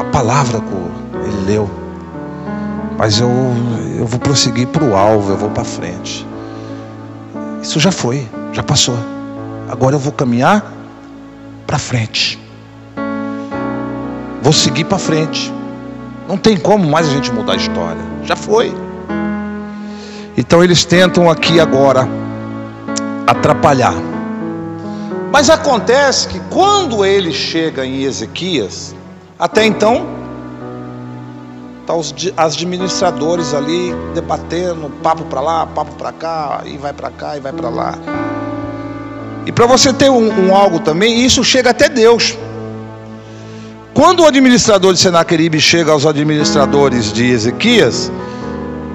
A 0.00 0.04
palavra 0.06 0.60
que 0.60 1.28
ele 1.28 1.46
leu, 1.46 1.70
mas 2.98 3.20
eu, 3.20 3.30
eu 3.96 4.04
vou 4.04 4.18
prosseguir 4.18 4.66
para 4.66 4.82
o 4.82 4.96
alvo, 4.96 5.30
eu 5.30 5.36
vou 5.36 5.50
para 5.50 5.62
frente. 5.62 6.26
Isso 7.62 7.78
já 7.78 7.92
foi, 7.92 8.28
já 8.52 8.64
passou. 8.64 8.96
Agora 9.68 9.94
eu 9.94 10.00
vou 10.00 10.12
caminhar 10.12 10.72
para 11.68 11.78
frente. 11.78 12.36
Vou 14.42 14.52
seguir 14.52 14.82
para 14.82 14.98
frente. 14.98 15.52
Não 16.26 16.36
tem 16.36 16.56
como 16.56 16.84
mais 16.84 17.06
a 17.06 17.10
gente 17.10 17.32
mudar 17.32 17.52
a 17.52 17.56
história. 17.56 18.02
Já 18.24 18.34
foi. 18.34 18.74
Então 20.36 20.62
eles 20.62 20.84
tentam 20.84 21.30
aqui 21.30 21.60
agora 21.60 22.08
atrapalhar. 23.26 23.94
Mas 25.30 25.50
acontece 25.50 26.28
que 26.28 26.40
quando 26.50 27.04
ele 27.04 27.32
chega 27.32 27.84
em 27.84 28.02
Ezequias, 28.02 28.94
até 29.38 29.64
então, 29.64 30.06
tá 31.86 31.94
os 31.94 32.14
administradores 32.36 33.52
ali 33.52 33.92
debatendo, 34.14 34.90
papo 35.02 35.24
para 35.24 35.40
lá, 35.40 35.66
papo 35.66 35.94
para 35.96 36.12
cá, 36.12 36.62
e 36.64 36.78
vai 36.78 36.92
para 36.92 37.10
cá, 37.10 37.36
e 37.36 37.40
vai 37.40 37.52
para 37.52 37.68
lá. 37.68 37.98
E 39.46 39.52
para 39.52 39.66
você 39.66 39.92
ter 39.92 40.08
um, 40.08 40.46
um, 40.46 40.54
algo 40.54 40.80
também, 40.80 41.24
isso 41.24 41.44
chega 41.44 41.70
até 41.70 41.88
Deus. 41.88 42.36
Quando 43.92 44.20
o 44.20 44.26
administrador 44.26 44.94
de 44.94 45.00
Senaqueribe 45.00 45.60
chega 45.60 45.92
aos 45.92 46.06
administradores 46.06 47.12
de 47.12 47.30
Ezequias, 47.30 48.10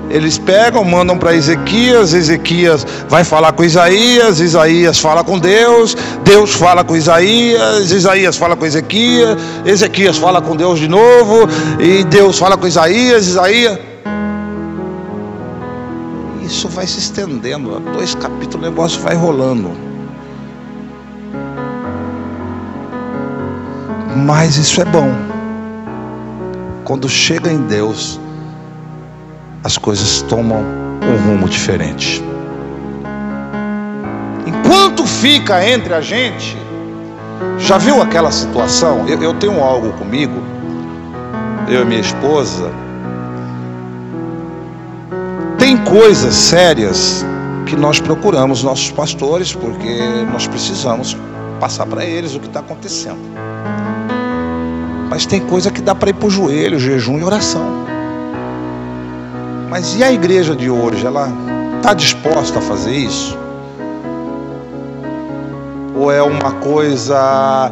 eles 0.10 0.38
pegam, 0.38 0.84
mandam 0.84 1.18
para 1.18 1.36
Ezequias, 1.36 2.14
Ezequias 2.14 2.86
vai 3.08 3.24
falar 3.24 3.52
com 3.54 3.64
Isaías, 3.64 4.40
Isaías 4.40 5.00
fala 5.00 5.24
com 5.24 5.38
Deus, 5.38 5.96
Deus 6.24 6.54
fala 6.54 6.84
com 6.84 6.96
Isaías, 6.96 7.92
Isaías 7.92 8.36
fala 8.36 8.56
com 8.56 8.66
Ezequias, 8.66 9.38
Ezequias 9.66 10.18
fala 10.18 10.42
com 10.42 10.56
Deus 10.56 10.80
de 10.80 10.88
novo, 10.88 11.48
e 11.80 12.04
Deus 12.06 12.40
fala 12.40 12.58
com 12.58 12.68
Isaías, 12.68 13.28
Isaías. 13.28 13.78
Isso 16.42 16.68
vai 16.68 16.88
se 16.88 16.98
estendendo, 16.98 17.80
dois 17.94 18.16
capítulos 18.16 18.56
o 18.56 18.70
negócio 18.70 19.00
vai 19.02 19.16
rolando. 19.16 19.70
Mas 24.26 24.58
isso 24.58 24.82
é 24.82 24.86
bom. 24.86 25.14
Quando 26.84 27.08
chega 27.08 27.52
em 27.52 27.62
Deus, 27.68 28.20
as 29.64 29.78
coisas 29.78 30.22
tomam 30.24 30.64
um 31.04 31.30
rumo 31.30 31.50
diferente. 31.50 32.24
Enquanto 34.46 35.06
fica 35.06 35.66
entre 35.68 35.94
a 35.94 36.02
gente, 36.02 36.58
já 37.58 37.78
viu 37.78 38.02
aquela 38.02 38.32
situação? 38.32 39.08
Eu, 39.08 39.22
eu 39.22 39.34
tenho 39.34 39.62
algo 39.62 39.92
comigo, 39.94 40.42
eu 41.68 41.82
e 41.82 41.86
minha 41.86 42.00
esposa. 42.00 42.72
Tem 45.58 45.78
coisas 45.78 46.34
sérias 46.34 47.26
que 47.66 47.76
nós 47.76 48.00
procuramos 48.00 48.64
nossos 48.64 48.92
pastores, 48.92 49.54
porque 49.54 50.00
nós 50.32 50.48
precisamos 50.48 51.16
passar 51.60 51.86
para 51.86 52.04
eles 52.06 52.34
o 52.34 52.40
que 52.40 52.48
está 52.48 52.62
acontecendo. 52.62 53.20
Mas 55.10 55.26
tem 55.26 55.42
coisa 55.42 55.70
que 55.70 55.82
dá 55.82 55.94
para 55.94 56.10
ir 56.10 56.14
para 56.14 56.28
o 56.28 56.30
joelho, 56.30 56.80
jejum 56.80 57.20
e 57.20 57.24
oração. 57.24 57.99
Mas 59.70 59.96
e 59.96 60.04
a 60.04 60.12
igreja 60.12 60.56
de 60.56 60.70
hoje? 60.70 61.06
Ela 61.06 61.32
está 61.78 61.94
disposta 61.94 62.60
a 62.60 62.62
fazer 62.62 62.96
isso? 62.96 63.38
Ou 65.96 66.12
é 66.12 66.22
uma 66.24 66.54
coisa. 66.54 67.72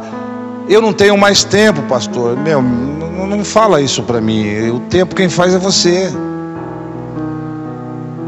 Eu 0.68 0.80
não 0.80 0.92
tenho 0.92 1.16
mais 1.18 1.42
tempo, 1.42 1.82
pastor. 1.82 2.36
Meu, 2.36 2.62
não, 2.62 3.44
fala 3.44 3.80
isso 3.80 4.02
para 4.02 4.20
mim. 4.20 4.70
O 4.70 4.80
tempo 4.80 5.14
quem 5.14 5.28
faz 5.28 5.54
é 5.54 5.58
você. 5.58 6.12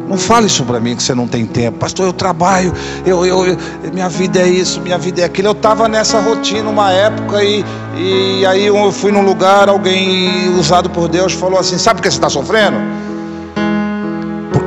Não 0.09 0.18
fale 0.18 0.46
isso 0.46 0.64
para 0.64 0.80
mim 0.80 0.96
que 0.96 1.02
você 1.04 1.14
não 1.14 1.28
tem 1.28 1.46
tempo. 1.46 1.78
Pastor, 1.78 2.06
eu 2.06 2.12
trabalho, 2.12 2.72
eu, 3.06 3.24
eu, 3.24 3.46
eu, 3.46 3.56
minha 3.92 4.09
vida 4.09 4.40
é 4.40 4.48
isso, 4.48 4.80
minha 4.80 4.98
vida 4.98 5.20
é 5.20 5.24
aquilo. 5.24 5.48
Eu 5.48 5.52
estava 5.52 5.87
nessa 5.87 6.18
rotina 6.18 6.68
uma 6.68 6.90
época 6.90 7.44
e, 7.44 7.64
e 7.96 8.44
aí 8.44 8.66
eu 8.66 8.90
fui 8.90 9.12
num 9.12 9.22
lugar, 9.22 9.68
alguém 9.68 10.48
usado 10.59 10.90
por 10.90 11.06
Deus 11.06 11.33
falou 11.35 11.61
assim: 11.61 11.78
Sabe 11.78 12.00
por 12.00 12.02
que 12.02 12.11
você 12.11 12.16
está 12.16 12.28
sofrendo? 12.28 12.76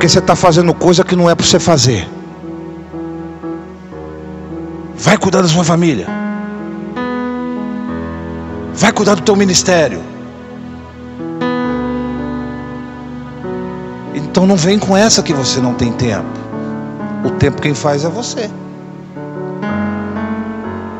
Porque 0.04 0.12
você 0.12 0.18
está 0.18 0.36
fazendo 0.36 0.74
coisa 0.74 1.02
que 1.02 1.16
não 1.16 1.30
é 1.30 1.34
para 1.34 1.46
você 1.46 1.58
fazer. 1.58 2.06
Vai 4.94 5.16
cuidar 5.16 5.40
da 5.40 5.48
sua 5.48 5.64
família. 5.64 6.06
Vai 8.74 8.92
cuidar 8.92 9.14
do 9.14 9.22
teu 9.22 9.34
ministério. 9.34 10.02
Então 14.14 14.46
não 14.46 14.56
vem 14.56 14.78
com 14.78 14.94
essa 14.94 15.22
que 15.22 15.32
você 15.32 15.58
não 15.58 15.72
tem 15.72 15.90
tempo. 15.90 16.38
O 17.24 17.30
tempo 17.30 17.62
quem 17.62 17.72
faz 17.72 18.04
é 18.04 18.08
você. 18.10 18.50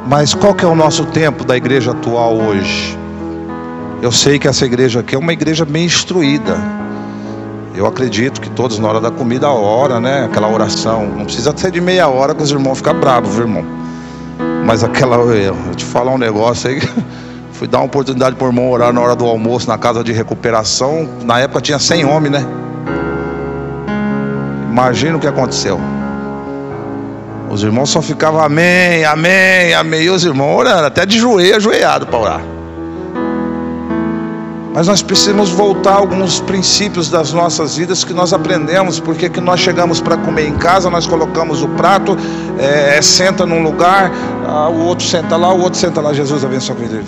Mas 0.07 0.33
qual 0.33 0.55
que 0.55 0.65
é 0.65 0.69
o 0.69 0.75
nosso 0.75 1.05
tempo 1.05 1.45
da 1.45 1.55
igreja 1.55 1.91
atual 1.91 2.39
hoje? 2.39 2.99
Eu 4.01 4.11
sei 4.11 4.39
que 4.39 4.49
essa 4.49 4.65
igreja 4.65 5.01
aqui 5.01 5.15
é 5.15 5.19
uma 5.19 5.35
igreja 5.35 5.67
bem 5.67 5.85
instruída. 5.85 6.57
Eu 7.75 7.87
acredito 7.87 8.41
que 8.41 8.49
todos 8.51 8.79
na 8.79 8.89
hora 8.89 9.01
da 9.01 9.11
comida, 9.11 9.49
a 9.49 9.53
hora, 9.53 10.01
né? 10.01 10.25
Aquela 10.25 10.49
oração. 10.49 11.07
Não 11.07 11.25
precisa 11.25 11.53
ser 11.57 11.73
de 11.73 11.81
meia 11.81 12.07
hora 12.07 12.33
que 12.33 12.41
os 12.41 12.51
irmãos 12.51 12.79
ficam 12.79 12.95
bravos, 12.95 13.35
viu, 13.35 13.43
irmão? 13.43 13.65
Mas 14.65 14.85
aquela. 14.85 15.17
Eu 15.17 15.57
te 15.75 15.85
falar 15.85 16.13
um 16.13 16.19
negócio 16.19 16.71
aí. 16.71 16.81
Fui 17.51 17.67
dar 17.67 17.79
uma 17.79 17.87
oportunidade 17.87 18.37
para 18.37 18.47
o 18.47 18.49
irmão 18.49 18.71
orar 18.71 18.93
na 18.93 19.01
hora 19.01 19.17
do 19.17 19.27
almoço 19.27 19.69
na 19.69 19.77
casa 19.77 20.05
de 20.05 20.13
recuperação. 20.13 21.09
Na 21.25 21.41
época 21.41 21.61
tinha 21.61 21.79
100 21.79 22.05
homens, 22.05 22.31
né? 22.33 22.47
Imagina 24.71 25.17
o 25.17 25.21
que 25.21 25.27
aconteceu. 25.27 25.81
Os 27.51 27.63
irmãos 27.63 27.91
só 27.91 28.01
ficavam 28.01 28.41
amém, 28.41 29.05
amém, 29.05 29.75
amém. 29.75 30.03
E 30.03 30.11
os 30.11 30.25
irmãos 30.25 30.59
orando, 30.59 30.87
até 30.87 31.05
de 31.05 31.19
joelho, 31.19 31.57
ajoelhado 31.57 32.07
para 32.07 32.19
orar. 32.19 32.54
Mas 34.75 34.89
nós 34.89 35.01
precisamos 35.01 35.51
voltar 35.51 35.93
a 35.93 35.97
alguns 35.99 36.41
princípios 36.41 37.09
das 37.09 37.33
nossas 37.33 37.77
vidas 37.77 38.03
que 38.03 38.13
nós 38.13 38.33
aprendemos, 38.33 38.99
porque 38.99 39.31
que 39.31 39.41
nós 39.41 39.61
chegamos 39.61 40.01
para 40.01 40.17
comer 40.17 40.49
em 40.49 40.57
casa, 40.57 40.91
nós 40.91 41.07
colocamos 41.07 41.63
o 41.63 41.69
prato, 41.69 42.19
é, 42.59 43.01
senta 43.01 43.47
num 43.47 43.63
lugar, 43.63 44.11
ah, 44.45 44.69
o 44.69 44.81
outro 44.87 45.07
senta 45.07 45.37
lá, 45.37 45.55
o 45.55 45.61
outro 45.61 45.79
senta 45.79 46.01
lá. 46.01 46.13
Jesus 46.13 46.45
abençoe 46.45 46.75
a 46.75 46.79
vida. 46.81 47.05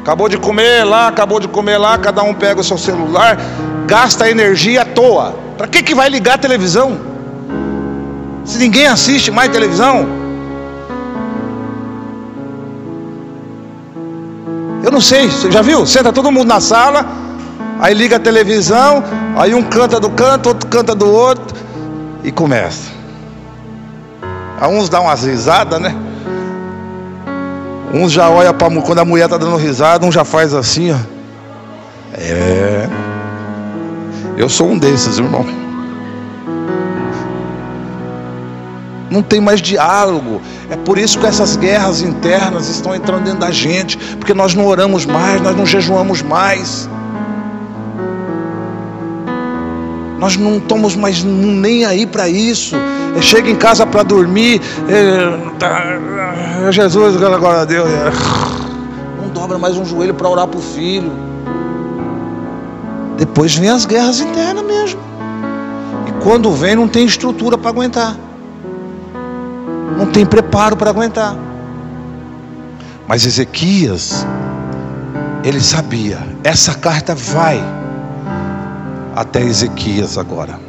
Acabou 0.00 0.30
de 0.30 0.38
comer 0.38 0.84
lá, 0.84 1.08
acabou 1.08 1.38
de 1.38 1.46
comer 1.46 1.76
lá, 1.76 1.98
cada 1.98 2.22
um 2.22 2.32
pega 2.32 2.62
o 2.62 2.64
seu 2.64 2.78
celular, 2.78 3.36
gasta 3.86 4.30
energia 4.30 4.80
à 4.80 4.84
toa. 4.86 5.34
Para 5.58 5.68
que, 5.68 5.82
que 5.82 5.94
vai 5.94 6.08
ligar 6.08 6.36
a 6.36 6.38
televisão? 6.38 6.98
Se 8.46 8.56
ninguém 8.56 8.86
assiste 8.86 9.30
mais 9.30 9.52
televisão, 9.52 10.08
Eu 14.88 14.92
não 14.92 15.02
sei, 15.02 15.28
você 15.28 15.52
já 15.52 15.60
viu? 15.60 15.84
Senta 15.84 16.10
todo 16.10 16.32
mundo 16.32 16.48
na 16.48 16.60
sala, 16.60 17.04
aí 17.78 17.92
liga 17.92 18.16
a 18.16 18.18
televisão, 18.18 19.04
aí 19.36 19.54
um 19.54 19.62
canta 19.62 20.00
do 20.00 20.08
canto, 20.08 20.48
outro 20.48 20.66
canta 20.66 20.94
do 20.94 21.06
outro, 21.06 21.54
e 22.24 22.32
começa. 22.32 22.90
Aí 24.58 24.74
uns 24.74 24.88
dão 24.88 25.02
umas 25.02 25.24
risadas, 25.24 25.78
né? 25.78 25.94
Uns 27.92 28.12
já 28.12 28.30
olha 28.30 28.54
para 28.54 28.80
quando 28.80 29.00
a 29.00 29.04
mulher 29.04 29.26
está 29.26 29.36
dando 29.36 29.56
risada, 29.56 30.06
um 30.06 30.10
já 30.10 30.24
faz 30.24 30.54
assim, 30.54 30.90
ó. 30.90 30.96
É. 32.14 32.88
Eu 34.38 34.48
sou 34.48 34.70
um 34.70 34.78
desses, 34.78 35.18
irmão. 35.18 35.44
Não 39.10 39.22
tem 39.22 39.40
mais 39.40 39.60
diálogo. 39.62 40.40
É 40.70 40.76
por 40.76 40.98
isso 40.98 41.18
que 41.18 41.26
essas 41.26 41.56
guerras 41.56 42.02
internas 42.02 42.68
estão 42.68 42.94
entrando 42.94 43.24
dentro 43.24 43.40
da 43.40 43.50
gente, 43.50 43.96
porque 44.16 44.34
nós 44.34 44.54
não 44.54 44.66
oramos 44.66 45.06
mais, 45.06 45.40
nós 45.40 45.56
não 45.56 45.64
jejuamos 45.64 46.20
mais. 46.20 46.88
Nós 50.18 50.36
não 50.36 50.58
estamos 50.58 50.94
mais 50.96 51.22
nem 51.22 51.84
aí 51.84 52.06
para 52.06 52.28
isso. 52.28 52.76
É, 53.16 53.22
chega 53.22 53.48
em 53.48 53.56
casa 53.56 53.86
para 53.86 54.02
dormir, 54.02 54.60
é, 54.88 55.50
tá, 55.58 56.70
Jesus, 56.70 57.16
glória 57.16 57.60
a 57.60 57.64
Deus. 57.64 57.88
É, 57.88 58.12
não 59.22 59.28
dobra 59.30 59.58
mais 59.58 59.76
um 59.76 59.84
joelho 59.84 60.12
para 60.12 60.28
orar 60.28 60.46
para 60.46 60.58
o 60.58 60.62
filho. 60.62 61.10
Depois 63.16 63.54
vem 63.54 63.70
as 63.70 63.86
guerras 63.86 64.20
internas 64.20 64.64
mesmo. 64.64 65.00
E 66.06 66.22
quando 66.22 66.52
vem, 66.52 66.76
não 66.76 66.86
tem 66.86 67.06
estrutura 67.06 67.56
para 67.56 67.70
aguentar 67.70 68.16
não 69.96 70.06
tem 70.06 70.26
preparo 70.26 70.76
para 70.76 70.90
aguentar. 70.90 71.36
Mas 73.06 73.24
Ezequias, 73.24 74.26
ele 75.42 75.60
sabia, 75.60 76.18
essa 76.44 76.74
carta 76.74 77.14
vai 77.14 77.62
até 79.16 79.40
Ezequias 79.42 80.18
agora. 80.18 80.60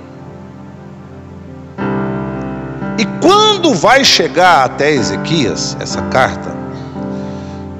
E 2.97 3.05
quando 3.21 3.73
vai 3.73 4.03
chegar 4.05 4.65
até 4.65 4.91
Ezequias, 4.91 5.75
essa 5.79 6.01
carta, 6.03 6.55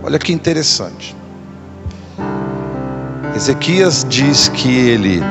olha 0.04 0.20
que 0.20 0.34
interessante. 0.34 1.16
Ezequias 3.36 4.06
diz 4.10 4.50
que 4.50 4.70
ele 4.70 5.22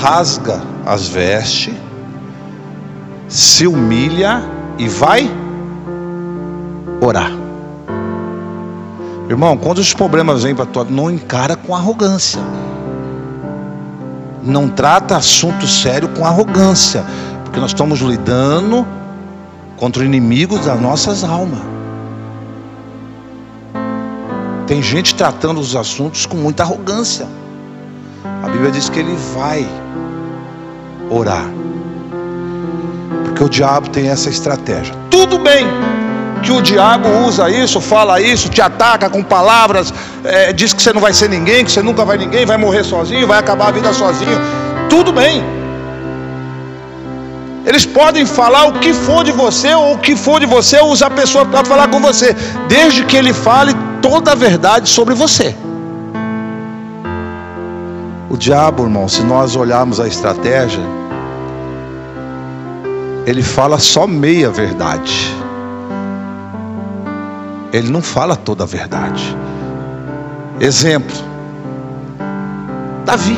rasga 0.00 0.60
as 0.84 1.08
vestes, 1.08 1.74
se 3.28 3.66
humilha 3.66 4.57
e 4.78 4.88
vai 4.88 5.30
orar. 7.00 7.32
Irmão, 9.28 9.56
quando 9.58 9.78
os 9.78 9.92
problemas 9.92 10.44
vêm 10.44 10.54
para 10.54 10.64
tua, 10.64 10.84
não 10.84 11.10
encara 11.10 11.54
com 11.54 11.74
arrogância. 11.74 12.40
Não 14.42 14.68
trata 14.68 15.16
assunto 15.16 15.66
sério 15.66 16.08
com 16.08 16.24
arrogância, 16.24 17.04
porque 17.44 17.60
nós 17.60 17.70
estamos 17.70 18.00
lidando 18.00 18.86
contra 19.76 20.04
inimigos 20.04 20.64
das 20.64 20.80
nossas 20.80 21.22
almas. 21.22 21.60
Tem 24.66 24.82
gente 24.82 25.14
tratando 25.14 25.60
os 25.60 25.74
assuntos 25.74 26.24
com 26.24 26.36
muita 26.36 26.62
arrogância. 26.62 27.26
A 28.42 28.48
Bíblia 28.48 28.70
diz 28.70 28.88
que 28.88 28.98
ele 28.98 29.16
vai 29.34 29.66
orar. 31.10 31.44
Porque 33.38 33.44
o 33.44 33.48
diabo 33.48 33.88
tem 33.90 34.08
essa 34.08 34.28
estratégia. 34.28 34.92
Tudo 35.08 35.38
bem 35.38 35.64
que 36.42 36.50
o 36.50 36.60
diabo 36.60 37.08
usa 37.24 37.48
isso, 37.48 37.80
fala 37.80 38.20
isso, 38.20 38.48
te 38.48 38.60
ataca 38.60 39.08
com 39.08 39.22
palavras, 39.22 39.94
é, 40.24 40.52
diz 40.52 40.72
que 40.72 40.82
você 40.82 40.92
não 40.92 41.00
vai 41.00 41.14
ser 41.14 41.28
ninguém, 41.28 41.64
que 41.64 41.70
você 41.70 41.80
nunca 41.80 42.04
vai 42.04 42.18
ninguém, 42.18 42.44
vai 42.44 42.56
morrer 42.56 42.82
sozinho, 42.82 43.28
vai 43.28 43.38
acabar 43.38 43.68
a 43.68 43.70
vida 43.70 43.92
sozinho. 43.92 44.36
Tudo 44.90 45.12
bem. 45.12 45.44
Eles 47.64 47.86
podem 47.86 48.26
falar 48.26 48.66
o 48.66 48.72
que 48.80 48.92
for 48.92 49.22
de 49.22 49.30
você, 49.30 49.72
ou 49.72 49.94
o 49.94 49.98
que 49.98 50.16
for 50.16 50.40
de 50.40 50.46
você, 50.46 50.80
ou 50.80 50.90
usar 50.90 51.06
a 51.06 51.10
pessoa 51.10 51.46
para 51.46 51.64
falar 51.64 51.86
com 51.86 52.00
você, 52.00 52.34
desde 52.66 53.04
que 53.04 53.16
ele 53.16 53.32
fale 53.32 53.72
toda 54.02 54.32
a 54.32 54.34
verdade 54.34 54.88
sobre 54.88 55.14
você. 55.14 55.54
O 58.28 58.36
diabo, 58.36 58.82
irmão, 58.82 59.06
se 59.06 59.22
nós 59.22 59.54
olharmos 59.54 60.00
a 60.00 60.08
estratégia, 60.08 60.97
ele 63.28 63.42
fala 63.42 63.78
só 63.78 64.06
meia 64.06 64.48
verdade. 64.48 65.36
Ele 67.70 67.90
não 67.90 68.00
fala 68.00 68.34
toda 68.34 68.64
a 68.64 68.66
verdade. 68.66 69.36
Exemplo: 70.58 71.14
Davi. 73.04 73.36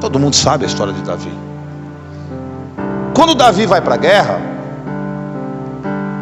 Todo 0.00 0.18
mundo 0.18 0.34
sabe 0.34 0.64
a 0.64 0.66
história 0.66 0.94
de 0.94 1.02
Davi. 1.02 1.32
Quando 3.14 3.34
Davi 3.34 3.66
vai 3.66 3.82
para 3.82 3.96
a 3.96 3.98
guerra, 3.98 4.40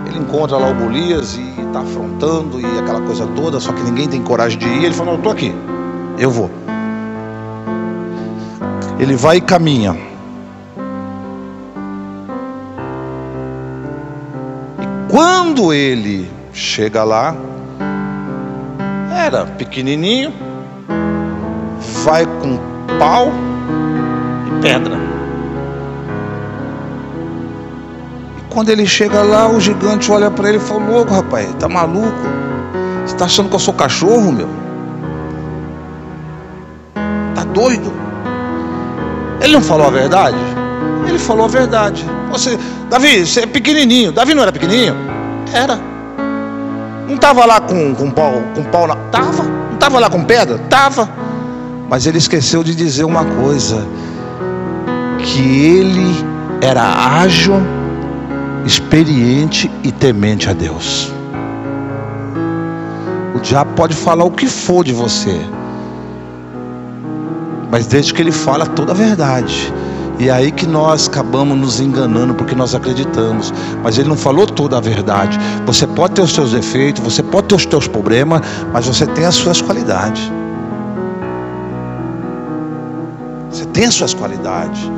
ele 0.06 0.18
encontra 0.18 0.56
lá 0.56 0.68
o 0.68 0.74
Golias 0.74 1.36
e 1.36 1.60
está 1.60 1.80
afrontando 1.80 2.60
e 2.60 2.78
aquela 2.80 3.00
coisa 3.02 3.24
toda, 3.24 3.60
só 3.60 3.72
que 3.72 3.82
ninguém 3.82 4.08
tem 4.08 4.20
coragem 4.20 4.58
de 4.58 4.66
ir. 4.66 4.84
Ele 4.86 4.94
fala: 4.94 5.06
Não, 5.06 5.12
eu 5.12 5.18
estou 5.18 5.32
aqui, 5.32 5.54
eu 6.18 6.30
vou. 6.30 6.50
Ele 8.98 9.14
vai 9.14 9.36
e 9.36 9.40
caminha. 9.40 10.11
Quando 15.12 15.74
ele 15.74 16.26
chega 16.54 17.04
lá, 17.04 17.36
era 19.14 19.44
pequenininho, 19.44 20.32
vai 22.02 22.24
com 22.24 22.58
pau 22.98 23.30
e 24.46 24.62
pedra. 24.62 24.96
E 28.38 28.54
quando 28.54 28.70
ele 28.70 28.86
chega 28.86 29.20
lá, 29.20 29.50
o 29.50 29.60
gigante 29.60 30.10
olha 30.10 30.30
para 30.30 30.48
ele 30.48 30.56
e 30.56 30.60
fala: 30.60 30.82
Louco, 30.90 31.12
rapaz, 31.12 31.54
tá 31.58 31.68
maluco? 31.68 32.16
Você 33.04 33.14
tá 33.14 33.26
achando 33.26 33.50
que 33.50 33.54
eu 33.54 33.60
sou 33.60 33.74
cachorro, 33.74 34.32
meu? 34.32 34.48
Tá 37.34 37.44
doido? 37.44 37.92
Ele 39.42 39.52
não 39.52 39.60
falou 39.60 39.88
a 39.88 39.90
verdade? 39.90 40.38
Ele 41.06 41.18
falou 41.18 41.44
a 41.44 41.48
verdade. 41.48 42.02
Você, 42.32 42.58
Davi, 42.88 43.26
você 43.26 43.40
é 43.40 43.46
pequenininho. 43.46 44.10
Davi 44.10 44.34
não 44.34 44.42
era 44.42 44.50
pequenininho? 44.50 44.96
Era. 45.52 45.78
Não 47.06 47.16
estava 47.16 47.44
lá 47.44 47.60
com, 47.60 47.94
com 47.94 48.10
pau, 48.10 48.42
com 48.54 48.64
pau 48.64 48.86
na. 48.86 48.96
Tava. 48.96 49.42
Não 49.42 49.74
estava 49.74 50.00
lá 50.00 50.08
com 50.08 50.24
pedra? 50.24 50.58
Tava. 50.70 51.08
Mas 51.90 52.06
ele 52.06 52.16
esqueceu 52.16 52.64
de 52.64 52.74
dizer 52.74 53.04
uma 53.04 53.22
coisa: 53.22 53.86
que 55.18 55.42
ele 55.42 56.24
era 56.62 56.82
ágil, 57.20 57.56
experiente 58.64 59.70
e 59.84 59.92
temente 59.92 60.48
a 60.48 60.54
Deus. 60.54 61.12
O 63.34 63.40
diabo 63.40 63.74
pode 63.74 63.94
falar 63.94 64.24
o 64.24 64.30
que 64.30 64.46
for 64.46 64.82
de 64.82 64.92
você, 64.94 65.38
mas 67.70 67.86
desde 67.86 68.14
que 68.14 68.22
ele 68.22 68.32
fala 68.32 68.64
toda 68.64 68.92
a 68.92 68.94
verdade. 68.94 69.70
E 70.22 70.28
é 70.28 70.30
aí 70.30 70.52
que 70.52 70.68
nós 70.68 71.08
acabamos 71.08 71.58
nos 71.58 71.80
enganando 71.80 72.32
porque 72.32 72.54
nós 72.54 72.76
acreditamos. 72.76 73.52
Mas 73.82 73.98
ele 73.98 74.08
não 74.08 74.16
falou 74.16 74.46
toda 74.46 74.76
a 74.76 74.80
verdade. 74.80 75.36
Você 75.66 75.84
pode 75.84 76.14
ter 76.14 76.22
os 76.22 76.32
seus 76.32 76.52
defeitos, 76.52 77.02
você 77.02 77.24
pode 77.24 77.48
ter 77.48 77.56
os 77.56 77.64
seus 77.64 77.88
problemas, 77.88 78.40
mas 78.72 78.86
você 78.86 79.04
tem 79.04 79.24
as 79.24 79.34
suas 79.34 79.60
qualidades. 79.60 80.30
Você 83.50 83.64
tem 83.64 83.84
as 83.84 83.94
suas 83.94 84.14
qualidades. 84.14 84.88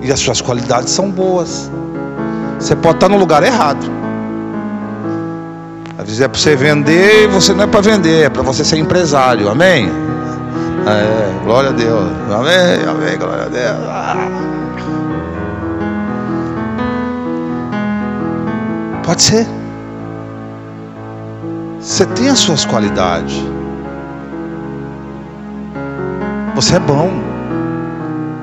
E 0.00 0.12
as 0.12 0.20
suas 0.20 0.40
qualidades 0.40 0.92
são 0.92 1.10
boas. 1.10 1.68
Você 2.60 2.76
pode 2.76 2.98
estar 2.98 3.08
no 3.08 3.18
lugar 3.18 3.42
errado. 3.42 3.84
Às 5.98 6.04
vezes 6.04 6.20
é 6.20 6.28
para 6.28 6.38
você 6.38 6.54
vender 6.54 7.24
e 7.24 7.26
você 7.26 7.52
não 7.52 7.64
é 7.64 7.66
para 7.66 7.80
vender, 7.80 8.26
é 8.26 8.30
para 8.30 8.42
você 8.42 8.64
ser 8.64 8.78
empresário. 8.78 9.48
Amém? 9.48 10.05
É, 10.86 11.44
glória 11.44 11.70
a 11.70 11.72
Deus. 11.72 12.12
Amém, 12.30 12.88
amém, 12.88 13.18
glória 13.18 13.46
a 13.46 13.48
Deus. 13.48 13.78
Ah. 13.88 14.16
Pode 19.04 19.22
ser. 19.22 19.46
Você 21.80 22.06
tem 22.06 22.28
as 22.28 22.38
suas 22.38 22.64
qualidades. 22.64 23.34
Você 26.54 26.76
é 26.76 26.80
bom. 26.80 27.10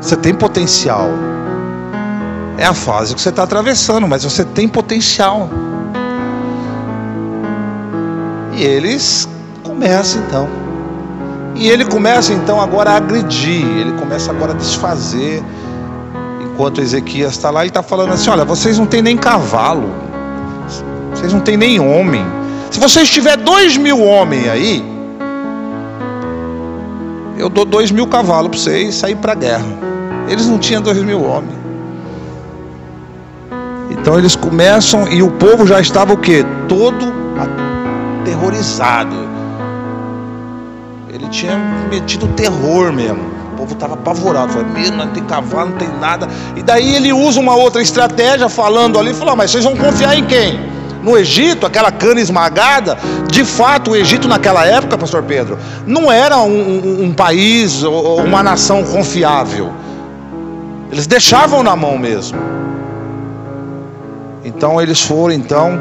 Você 0.02 0.18
tem 0.18 0.34
potencial. 0.34 1.10
É 2.58 2.66
a 2.66 2.74
fase 2.74 3.16
que 3.16 3.22
você 3.22 3.30
está 3.30 3.44
atravessando, 3.44 4.06
mas 4.06 4.26
você 4.26 4.44
tem 4.44 4.68
potencial. 4.68 5.50
E 8.54 8.64
eles 8.64 9.30
começam 9.64 10.22
então. 10.24 10.63
E 11.56 11.70
ele 11.70 11.86
começa 11.86 12.34
então 12.34 12.60
agora 12.60 12.92
a 12.92 12.98
agredir, 12.98 13.66
ele 13.66 13.92
começa 13.94 14.32
agora 14.32 14.54
a 14.54 14.56
desfazer. 14.56 15.44
Enquanto 16.42 16.82
Ezequias 16.82 17.32
está 17.32 17.50
lá, 17.50 17.62
ele 17.62 17.70
está 17.70 17.84
falando 17.84 18.14
assim: 18.14 18.30
Olha, 18.30 18.44
vocês 18.44 18.78
não 18.78 18.86
têm 18.86 19.02
nem 19.02 19.18
cavalo, 19.18 19.90
vocês 21.14 21.34
não 21.34 21.42
têm 21.42 21.58
nem 21.58 21.80
homem. 21.80 22.26
Se 22.72 22.80
vocês 22.80 23.10
tiver 23.10 23.38
dois 23.38 23.78
mil 23.78 24.02
homens 24.02 24.48
aí, 24.50 24.84
eu 27.38 27.50
dou 27.50 27.66
dois 27.66 27.92
mil 27.92 28.08
cavalos 28.08 28.50
para 28.50 28.60
vocês 28.60 28.96
sair 28.96 29.16
para 29.16 29.34
a 29.34 29.36
guerra. 29.36 29.66
Eles 30.28 30.48
não 30.48 30.58
tinham 30.58 30.82
dois 30.82 30.98
mil 30.98 31.24
homens. 31.24 31.64
Então 33.92 34.18
eles 34.18 34.36
começam 34.36 35.08
e 35.08 35.22
o 35.22 35.30
povo 35.32 35.68
já 35.68 35.80
estava 35.80 36.14
o 36.14 36.18
que? 36.18 36.44
Todo 36.68 37.14
aterrorizado 38.22 39.16
tinha 41.30 41.58
metido 41.90 42.28
terror 42.30 42.92
mesmo. 42.92 43.22
O 43.54 43.56
povo 43.58 43.74
estava 43.74 43.94
apavorado. 43.94 44.54
Não 44.96 45.08
tem 45.08 45.24
cavalo, 45.24 45.72
não 45.72 45.78
tem 45.78 45.90
nada. 46.00 46.28
E 46.56 46.64
daí 46.64 46.96
ele 46.96 47.14
usa 47.14 47.40
uma 47.40 47.56
outra 47.56 47.82
estratégia, 47.82 48.50
falando 48.50 49.00
ali, 49.00 49.14
falou, 49.14 49.36
mas 49.36 49.52
vocês 49.52 49.64
vão 49.64 49.76
confiar 49.76 50.18
em 50.18 50.26
quem? 50.26 50.72
No 51.02 51.18
Egito, 51.18 51.66
aquela 51.66 51.92
cana 51.92 52.22
esmagada, 52.22 52.98
de 53.30 53.44
fato, 53.44 53.92
o 53.92 53.96
Egito 53.96 54.28
naquela 54.28 54.66
época, 54.66 54.98
pastor 54.98 55.22
Pedro, 55.24 55.60
não 55.86 56.10
era 56.10 56.38
um, 56.40 56.48
um, 56.48 57.04
um 57.06 57.14
país 57.14 57.84
ou 57.84 58.22
uma 58.22 58.42
nação 58.42 58.84
confiável. 58.84 59.72
Eles 60.90 61.06
deixavam 61.06 61.62
na 61.62 61.76
mão 61.76 61.98
mesmo. 61.98 62.40
Então 64.46 64.82
eles 64.82 65.02
foram 65.02 65.34
então 65.34 65.80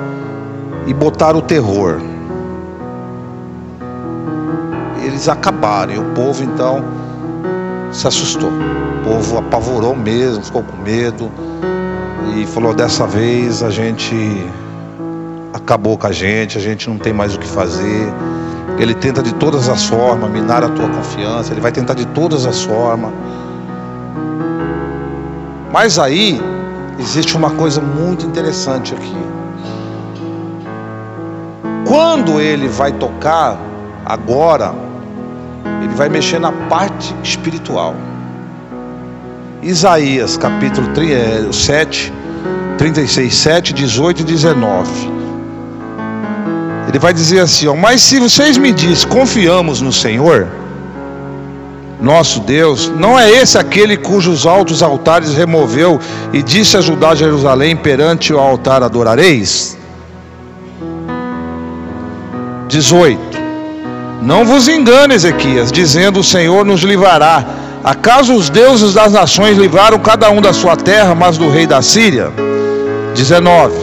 e 0.86 0.94
botaram 0.94 1.38
o 1.38 1.42
terror. 1.42 2.00
Eles 5.04 5.28
acabaram 5.28 5.92
e 5.92 5.98
o 5.98 6.04
povo 6.14 6.42
então 6.42 6.84
se 7.90 8.06
assustou. 8.06 8.50
O 8.50 9.04
povo 9.04 9.38
apavorou 9.38 9.94
mesmo, 9.94 10.44
ficou 10.44 10.62
com 10.62 10.76
medo 10.76 11.30
e 12.36 12.46
falou: 12.46 12.74
dessa 12.74 13.06
vez 13.06 13.62
a 13.62 13.70
gente 13.70 14.14
acabou 15.52 15.98
com 15.98 16.06
a 16.06 16.12
gente, 16.12 16.56
a 16.56 16.60
gente 16.60 16.88
não 16.88 16.98
tem 16.98 17.12
mais 17.12 17.34
o 17.34 17.38
que 17.38 17.46
fazer. 17.46 18.12
Ele 18.78 18.94
tenta 18.94 19.22
de 19.22 19.34
todas 19.34 19.68
as 19.68 19.84
formas 19.84 20.30
minar 20.30 20.64
a 20.64 20.68
tua 20.68 20.88
confiança, 20.88 21.52
ele 21.52 21.60
vai 21.60 21.72
tentar 21.72 21.94
de 21.94 22.06
todas 22.06 22.46
as 22.46 22.62
formas. 22.62 23.12
Mas 25.72 25.98
aí 25.98 26.40
existe 26.98 27.36
uma 27.36 27.50
coisa 27.50 27.80
muito 27.80 28.26
interessante 28.26 28.94
aqui. 28.94 29.16
Quando 31.86 32.40
ele 32.40 32.68
vai 32.68 32.92
tocar 32.92 33.58
agora, 34.04 34.74
ele 35.84 35.94
vai 35.94 36.08
mexer 36.08 36.38
na 36.38 36.52
parte 36.52 37.14
espiritual. 37.22 37.94
Isaías 39.62 40.36
capítulo 40.36 40.88
7, 41.52 42.12
36, 42.78 43.34
7, 43.34 43.72
18 43.72 44.20
e 44.20 44.24
19. 44.24 45.12
Ele 46.88 46.98
vai 46.98 47.12
dizer 47.12 47.40
assim: 47.40 47.66
ó, 47.66 47.74
Mas 47.74 48.02
se 48.02 48.18
vocês 48.18 48.56
me 48.56 48.72
dizem, 48.72 49.08
confiamos 49.08 49.80
no 49.80 49.92
Senhor, 49.92 50.48
nosso 52.00 52.40
Deus, 52.40 52.92
não 52.96 53.18
é 53.18 53.30
esse 53.30 53.56
aquele 53.56 53.96
cujos 53.96 54.44
altos 54.46 54.82
altares 54.82 55.34
removeu 55.34 56.00
e 56.32 56.42
disse 56.42 56.76
ajudar 56.76 57.14
Jerusalém 57.14 57.76
perante 57.76 58.32
o 58.32 58.38
altar 58.38 58.82
adorareis? 58.82 59.78
18. 62.68 63.31
Não 64.22 64.44
vos 64.44 64.68
engane, 64.68 65.14
Ezequias, 65.14 65.72
dizendo 65.72 66.20
o 66.20 66.24
Senhor 66.24 66.64
nos 66.64 66.82
livrará. 66.82 67.44
Acaso 67.82 68.34
os 68.34 68.48
deuses 68.48 68.94
das 68.94 69.12
nações 69.12 69.58
livraram 69.58 69.98
cada 69.98 70.30
um 70.30 70.40
da 70.40 70.52
sua 70.52 70.76
terra, 70.76 71.12
mas 71.12 71.36
do 71.36 71.50
rei 71.50 71.66
da 71.66 71.82
Síria? 71.82 72.32
19. 73.16 73.74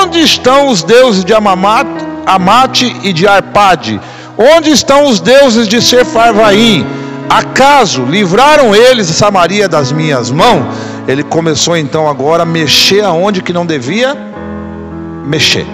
Onde 0.00 0.20
estão 0.20 0.68
os 0.68 0.84
deuses 0.84 1.24
de 1.24 1.34
Amamat, 1.34 1.88
Amate 2.24 2.96
e 3.02 3.12
de 3.12 3.26
Arpade? 3.26 4.00
Onde 4.38 4.70
estão 4.70 5.06
os 5.06 5.18
deuses 5.18 5.66
de 5.66 5.82
Sefarvaim? 5.82 6.86
Acaso 7.28 8.04
livraram 8.04 8.72
eles 8.72 9.08
Samaria 9.08 9.68
das 9.68 9.90
minhas 9.90 10.30
mãos? 10.30 10.64
Ele 11.08 11.24
começou 11.24 11.76
então 11.76 12.08
agora 12.08 12.44
a 12.44 12.46
mexer 12.46 13.02
aonde 13.02 13.42
que 13.42 13.52
não 13.52 13.66
devia 13.66 14.16
mexer. 15.26 15.66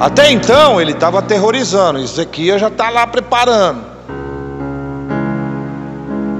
Até 0.00 0.32
então 0.32 0.80
ele 0.80 0.92
estava 0.92 1.18
aterrorizando, 1.18 1.98
Ezequias 1.98 2.58
já 2.58 2.68
está 2.68 2.88
lá 2.88 3.06
preparando. 3.06 3.82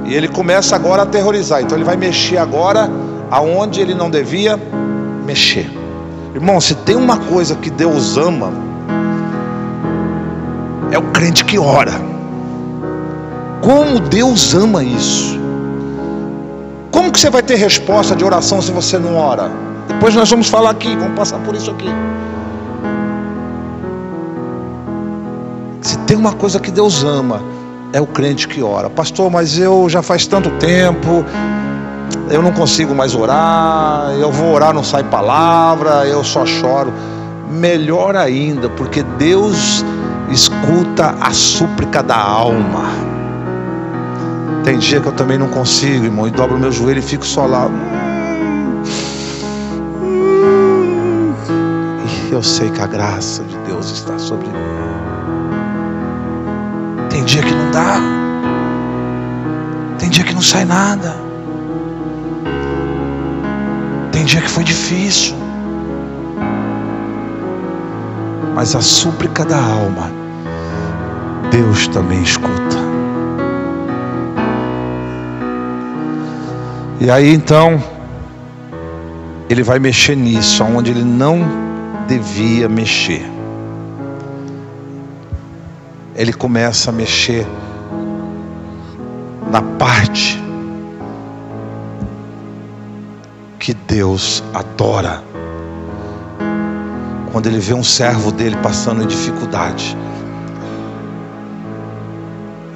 E 0.06 0.14
ele 0.14 0.28
começa 0.28 0.74
agora 0.74 1.02
a 1.02 1.04
aterrorizar. 1.04 1.60
Então 1.60 1.76
ele 1.76 1.84
vai 1.84 1.94
mexer 1.94 2.38
agora 2.38 2.90
aonde 3.30 3.82
ele 3.82 3.92
não 3.92 4.10
devia 4.10 4.58
mexer. 5.26 5.70
Irmão, 6.34 6.58
se 6.58 6.74
tem 6.74 6.96
uma 6.96 7.18
coisa 7.18 7.54
que 7.54 7.68
Deus 7.68 8.16
ama, 8.16 8.50
é 10.90 10.98
o 10.98 11.02
crente 11.12 11.44
que 11.44 11.58
ora. 11.58 11.92
Como 13.60 14.00
Deus 14.00 14.54
ama 14.54 14.82
isso? 14.82 15.38
Como 16.90 17.12
que 17.12 17.20
você 17.20 17.28
vai 17.28 17.42
ter 17.42 17.56
resposta 17.56 18.16
de 18.16 18.24
oração 18.24 18.62
se 18.62 18.72
você 18.72 18.98
não 18.98 19.16
ora? 19.16 19.50
Depois 19.86 20.14
nós 20.14 20.30
vamos 20.30 20.48
falar 20.48 20.70
aqui, 20.70 20.96
vamos 20.96 21.14
passar 21.14 21.38
por 21.40 21.54
isso 21.54 21.70
aqui. 21.70 21.88
Uma 26.20 26.34
coisa 26.34 26.60
que 26.60 26.70
Deus 26.70 27.02
ama, 27.02 27.40
é 27.94 28.00
o 28.00 28.06
crente 28.06 28.46
que 28.46 28.62
ora. 28.62 28.90
Pastor, 28.90 29.30
mas 29.30 29.58
eu 29.58 29.88
já 29.88 30.02
faz 30.02 30.26
tanto 30.26 30.50
tempo, 30.58 31.24
eu 32.30 32.42
não 32.42 32.52
consigo 32.52 32.94
mais 32.94 33.14
orar, 33.14 34.10
eu 34.20 34.30
vou 34.30 34.52
orar, 34.52 34.74
não 34.74 34.84
sai 34.84 35.02
palavra, 35.02 36.06
eu 36.06 36.22
só 36.22 36.44
choro. 36.44 36.92
Melhor 37.50 38.14
ainda, 38.14 38.68
porque 38.68 39.02
Deus 39.02 39.84
escuta 40.30 41.16
a 41.20 41.32
súplica 41.32 42.02
da 42.02 42.18
alma. 42.18 42.84
Tem 44.62 44.78
dia 44.78 45.00
que 45.00 45.06
eu 45.06 45.12
também 45.12 45.38
não 45.38 45.48
consigo, 45.48 46.04
irmão, 46.04 46.28
e 46.28 46.30
dobro 46.30 46.58
meu 46.58 46.70
joelho 46.70 46.98
e 46.98 47.02
fico 47.02 47.26
só 47.26 47.46
lá. 47.46 47.68
Eu 52.30 52.42
sei 52.42 52.70
que 52.70 52.80
a 52.80 52.86
graça 52.86 53.42
de 53.42 53.56
Deus 53.66 53.90
está 53.90 54.16
sobre 54.18 54.46
mim. 54.46 54.89
Tem 57.10 57.24
dia 57.24 57.42
que 57.42 57.54
não 57.54 57.70
dá. 57.70 58.00
Tem 59.98 60.08
dia 60.08 60.24
que 60.24 60.34
não 60.34 60.40
sai 60.40 60.64
nada. 60.64 61.16
Tem 64.12 64.24
dia 64.24 64.40
que 64.40 64.48
foi 64.48 64.64
difícil. 64.64 65.34
Mas 68.54 68.74
a 68.74 68.80
súplica 68.80 69.44
da 69.44 69.56
alma, 69.56 70.10
Deus 71.50 71.88
também 71.88 72.22
escuta. 72.22 72.76
E 77.00 77.10
aí 77.10 77.32
então, 77.32 77.82
ele 79.48 79.62
vai 79.62 79.78
mexer 79.78 80.14
nisso, 80.14 80.62
onde 80.62 80.90
ele 80.90 81.02
não 81.02 81.40
devia 82.06 82.68
mexer. 82.68 83.39
Ele 86.20 86.34
começa 86.34 86.90
a 86.90 86.92
mexer 86.92 87.46
na 89.50 89.62
parte 89.62 90.38
que 93.58 93.72
Deus 93.72 94.44
adora. 94.52 95.24
Quando 97.32 97.46
ele 97.46 97.58
vê 97.58 97.72
um 97.72 97.82
servo 97.82 98.30
dele 98.30 98.54
passando 98.62 99.02
em 99.02 99.06
dificuldade, 99.06 99.96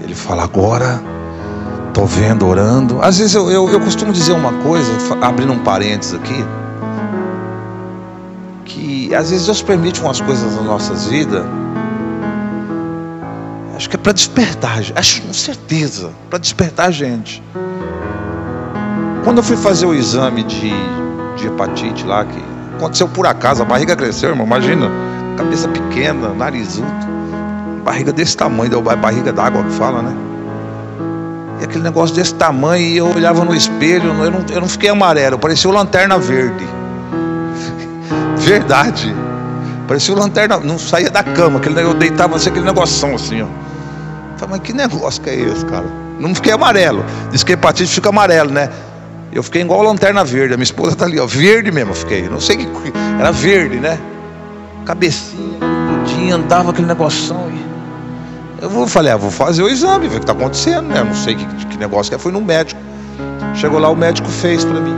ele 0.02 0.14
fala: 0.14 0.44
Agora 0.44 1.02
estou 1.88 2.06
vendo, 2.06 2.46
orando. 2.46 3.02
Às 3.02 3.18
vezes 3.18 3.34
eu, 3.34 3.50
eu, 3.50 3.68
eu 3.68 3.80
costumo 3.80 4.10
dizer 4.10 4.32
uma 4.32 4.54
coisa, 4.62 4.90
abrindo 5.20 5.52
um 5.52 5.58
parênteses 5.58 6.14
aqui, 6.14 6.42
que 8.64 9.14
às 9.14 9.28
vezes 9.28 9.44
Deus 9.44 9.60
permite 9.60 10.00
umas 10.00 10.18
coisas 10.18 10.56
nas 10.56 10.64
nossas 10.64 11.08
vidas. 11.08 11.44
Que 13.94 13.96
é 13.96 14.02
para 14.02 14.12
despertar, 14.12 14.80
acho 14.96 15.22
com 15.22 15.32
certeza, 15.32 16.10
para 16.28 16.40
despertar 16.40 16.88
a 16.88 16.90
gente. 16.90 17.40
Quando 19.22 19.36
eu 19.36 19.42
fui 19.44 19.56
fazer 19.56 19.86
o 19.86 19.94
exame 19.94 20.42
de, 20.42 20.72
de 21.36 21.46
hepatite 21.46 22.04
lá, 22.04 22.24
que 22.24 22.42
aconteceu 22.76 23.06
por 23.06 23.24
acaso, 23.24 23.62
a 23.62 23.64
barriga 23.64 23.94
cresceu, 23.94 24.30
irmão. 24.30 24.44
Imagina, 24.44 24.90
cabeça 25.36 25.68
pequena, 25.68 26.30
narisudo, 26.30 26.88
barriga 27.84 28.12
desse 28.12 28.36
tamanho, 28.36 28.68
deu 28.68 28.82
barriga 28.82 29.32
d'água 29.32 29.62
que 29.62 29.70
fala, 29.74 30.02
né? 30.02 30.12
E 31.60 31.64
aquele 31.64 31.84
negócio 31.84 32.16
desse 32.16 32.34
tamanho, 32.34 32.84
e 32.84 32.96
eu 32.96 33.06
olhava 33.06 33.44
no 33.44 33.54
espelho, 33.54 34.08
eu 34.08 34.30
não, 34.32 34.44
eu 34.52 34.60
não 34.60 34.68
fiquei 34.68 34.90
amarelo, 34.90 35.38
parecia 35.38 35.70
lanterna 35.70 36.18
verde. 36.18 36.66
Verdade. 38.38 39.14
Parecia 39.86 40.12
o 40.12 40.18
lanterna, 40.18 40.58
não 40.58 40.80
saía 40.80 41.10
da 41.10 41.22
cama, 41.22 41.58
aquele 41.60 41.80
eu 41.80 41.94
deitava 41.94 42.34
assim, 42.34 42.48
aquele 42.48 42.64
negocinho 42.64 43.14
assim, 43.14 43.40
ó. 43.40 43.73
Mas 44.48 44.60
que 44.60 44.72
negócio 44.72 45.22
que 45.22 45.30
é 45.30 45.34
esse, 45.34 45.64
cara? 45.66 45.86
Não 46.18 46.34
fiquei 46.34 46.52
amarelo. 46.52 47.04
Diz 47.30 47.42
que 47.42 47.52
hepatite 47.52 47.92
fica 47.94 48.08
amarelo, 48.08 48.50
né? 48.50 48.70
Eu 49.32 49.42
fiquei 49.42 49.62
igual 49.62 49.82
lanterna 49.82 50.24
verde. 50.24 50.54
A 50.54 50.56
minha 50.56 50.64
esposa 50.64 50.92
está 50.92 51.04
ali, 51.04 51.18
ó, 51.18 51.26
verde 51.26 51.72
mesmo. 51.72 51.94
Fiquei. 51.94 52.28
Não 52.28 52.40
sei 52.40 52.58
que. 52.58 52.68
Era 53.18 53.32
verde, 53.32 53.76
né? 53.76 53.98
Cabecinha, 54.84 55.58
pudim, 55.88 56.30
andava 56.30 56.70
aquele 56.70 56.86
negocinho. 56.86 57.64
Eu 58.60 58.70
vou, 58.70 58.86
falei, 58.86 59.12
ah, 59.12 59.16
vou 59.16 59.30
fazer 59.30 59.62
o 59.62 59.68
exame, 59.68 60.08
ver 60.08 60.16
o 60.16 60.18
que 60.20 60.24
está 60.24 60.32
acontecendo, 60.32 60.88
né? 60.88 61.02
Não 61.02 61.14
sei 61.14 61.34
que, 61.34 61.44
que 61.66 61.76
negócio 61.78 62.10
que 62.10 62.14
é. 62.14 62.18
Fui 62.18 62.32
no 62.32 62.40
médico. 62.40 62.80
Chegou 63.54 63.78
lá, 63.78 63.88
o 63.88 63.96
médico 63.96 64.28
fez 64.28 64.64
para 64.64 64.80
mim 64.80 64.94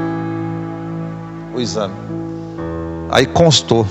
o 1.55 1.61
exame. 1.61 1.95
Aí 3.11 3.27
constou. 3.27 3.87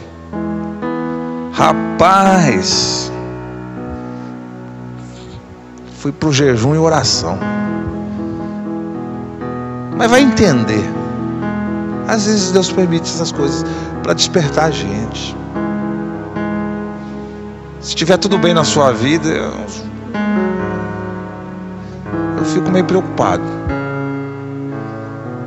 Rapaz, 1.51 3.12
fui 6.06 6.12
para 6.12 6.30
o 6.30 6.32
jejum 6.32 6.76
e 6.76 6.78
oração. 6.78 7.36
Mas 9.97 10.12
vai 10.12 10.22
entender. 10.22 10.88
Às 12.08 12.28
vezes 12.28 12.51
Deus 12.51 12.72
permite 12.72 13.10
essas 13.10 13.32
coisas 13.32 13.66
para 14.03 14.14
despertar 14.14 14.66
a 14.66 14.70
gente. 14.70 15.36
Se 17.80 17.88
estiver 17.88 18.18
tudo 18.18 18.38
bem 18.38 18.53
na 18.53 18.64
sua 18.64 18.91
vida, 18.91 19.30
eu, 19.30 19.51
eu 22.38 22.45
fico 22.53 22.70
meio 22.70 22.86
preocupado. 22.86 23.41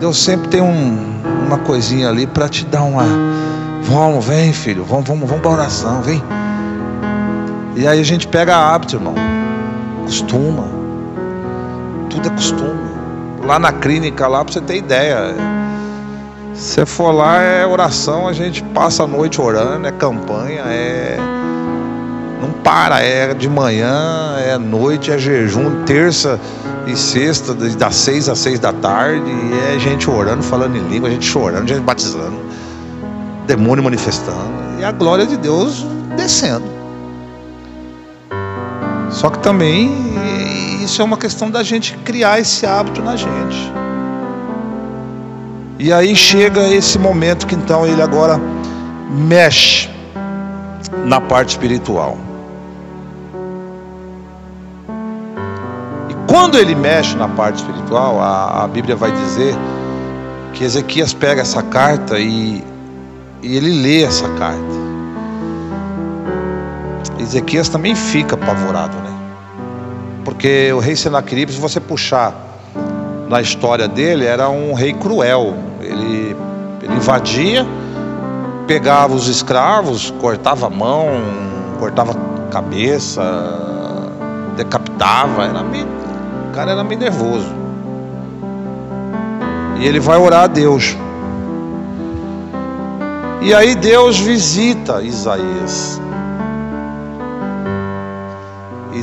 Deus 0.01 0.19
sempre 0.19 0.49
tem 0.49 0.61
um, 0.61 1.23
uma 1.47 1.59
coisinha 1.59 2.09
ali 2.09 2.27
para 2.27 2.49
te 2.49 2.65
dar 2.65 2.83
uma. 2.83 3.05
Vamos, 3.83 4.25
vem, 4.25 4.53
filho, 4.53 4.85
vamos, 4.85 5.07
vamos, 5.07 5.29
vamos 5.29 5.41
para 5.41 5.53
oração, 5.53 6.03
vem. 6.03 6.21
E 7.77 7.87
aí 7.87 8.01
a 8.01 8.05
gente 8.05 8.27
pega 8.27 8.57
hábito, 8.57 8.97
irmão. 8.97 9.38
Costuma. 10.09 10.65
Tudo 12.09 12.29
é 12.29 12.31
costume. 12.31 12.89
Lá 13.45 13.59
na 13.59 13.71
clínica, 13.73 14.27
lá, 14.27 14.43
para 14.43 14.55
você 14.55 14.61
ter 14.63 14.79
ideia. 14.79 15.35
Se 16.55 16.73
você 16.73 16.87
for 16.87 17.13
lá, 17.13 17.43
é 17.43 17.67
oração, 17.67 18.27
a 18.27 18.33
gente 18.33 18.63
passa 18.63 19.05
a 19.05 19.07
noite 19.07 19.39
orando, 19.39 19.87
é 19.87 19.93
campanha, 19.93 20.63
é. 20.67 21.19
Não 22.41 22.53
para, 22.53 23.01
é 23.03 23.35
de 23.35 23.51
manhã, 23.51 24.37
é 24.39 24.57
noite, 24.57 25.13
é 25.13 25.19
jejum, 25.19 25.85
terça 25.85 26.41
e 26.87 26.97
sexta, 26.97 27.53
das 27.53 27.95
seis 27.95 28.31
às 28.31 28.39
seis 28.39 28.59
da 28.59 28.73
tarde, 28.73 29.31
e 29.31 29.75
é 29.75 29.79
gente 29.79 30.09
orando, 30.09 30.43
falando 30.43 30.75
em 30.75 30.89
língua, 30.89 31.11
gente 31.11 31.27
chorando, 31.27 31.69
gente 31.69 31.81
batizando, 31.81 32.41
demônio 33.47 33.85
manifestando, 33.85 34.79
e 34.79 34.85
a 34.85 34.93
glória 34.93 35.27
de 35.27 35.37
Deus 35.37 35.85
descendo. 36.17 36.78
Só 39.11 39.31
que 39.31 39.39
também 39.39 39.91
isso 40.83 41.03
é 41.03 41.05
uma 41.05 41.17
questão 41.17 41.51
da 41.51 41.63
gente 41.63 41.97
criar 41.99 42.41
esse 42.41 42.65
hábito 42.65 43.03
na 43.03 43.17
gente. 43.17 43.73
E 45.79 45.93
aí 45.93 46.17
chega 46.17 46.67
esse 46.69 46.99
momento 46.99 47.47
que 47.47 47.55
então 47.55 47.87
ele 47.87 48.03
agora 48.03 48.41
mexe 49.11 49.89
na 51.05 51.21
parte 51.21 51.51
espiritual. 51.51 52.19
E 56.09 56.15
quando 56.27 56.59
ele 56.59 56.75
mexe 56.75 57.17
na 57.17 57.29
parte 57.29 57.57
espiritual, 57.57 58.21
a, 58.21 58.65
a 58.65 58.69
Bíblia 58.69 58.97
vai 58.97 59.13
dizer 59.13 59.55
que 60.53 60.65
Ezequias 60.65 61.13
pega 61.13 61.43
essa 61.43 61.63
carta 61.63 62.19
e, 62.19 62.65
e 63.43 63.57
ele 63.57 63.83
lê 63.83 64.03
essa 64.03 64.29
carta. 64.31 64.78
Ezequias 67.29 67.69
também 67.69 67.95
fica 67.95 68.37
apavorado, 68.37 68.97
né? 68.97 69.15
Porque 70.25 70.73
o 70.73 70.79
rei 70.79 70.97
Senaqueribe, 70.97 71.53
se 71.53 71.61
você 71.61 71.79
puxar 71.79 72.33
na 73.29 73.43
história 73.43 73.87
dele, 73.87 74.25
era 74.25 74.49
um 74.49 74.73
rei 74.73 74.95
cruel. 74.95 75.55
Ele, 75.79 76.35
ele 76.83 76.95
invadia, 76.95 77.67
pegava 78.67 79.15
os 79.15 79.29
escravos, 79.29 80.11
cortava 80.19 80.69
a 80.69 80.71
mão, 80.71 81.07
cortava 81.79 82.17
cabeça, 82.51 83.23
decapitava. 84.57 85.45
Era 85.45 85.63
meio, 85.63 85.87
o 86.49 86.55
cara 86.55 86.71
era 86.73 86.83
meio 86.83 87.01
nervoso. 87.01 87.55
E 89.79 89.87
ele 89.87 90.01
vai 90.01 90.17
orar 90.17 90.45
a 90.45 90.47
Deus. 90.47 90.97
E 93.43 93.53
aí 93.53 93.75
Deus 93.75 94.19
visita 94.19 95.03
Isaías 95.03 96.01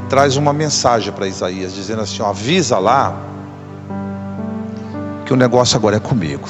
traz 0.09 0.37
uma 0.37 0.53
mensagem 0.53 1.11
para 1.11 1.27
Isaías, 1.27 1.73
dizendo 1.73 2.01
assim: 2.01 2.21
ó, 2.21 2.29
avisa 2.29 2.77
lá 2.77 3.15
que 5.25 5.33
o 5.33 5.35
negócio 5.35 5.75
agora 5.75 5.97
é 5.97 5.99
comigo. 5.99 6.47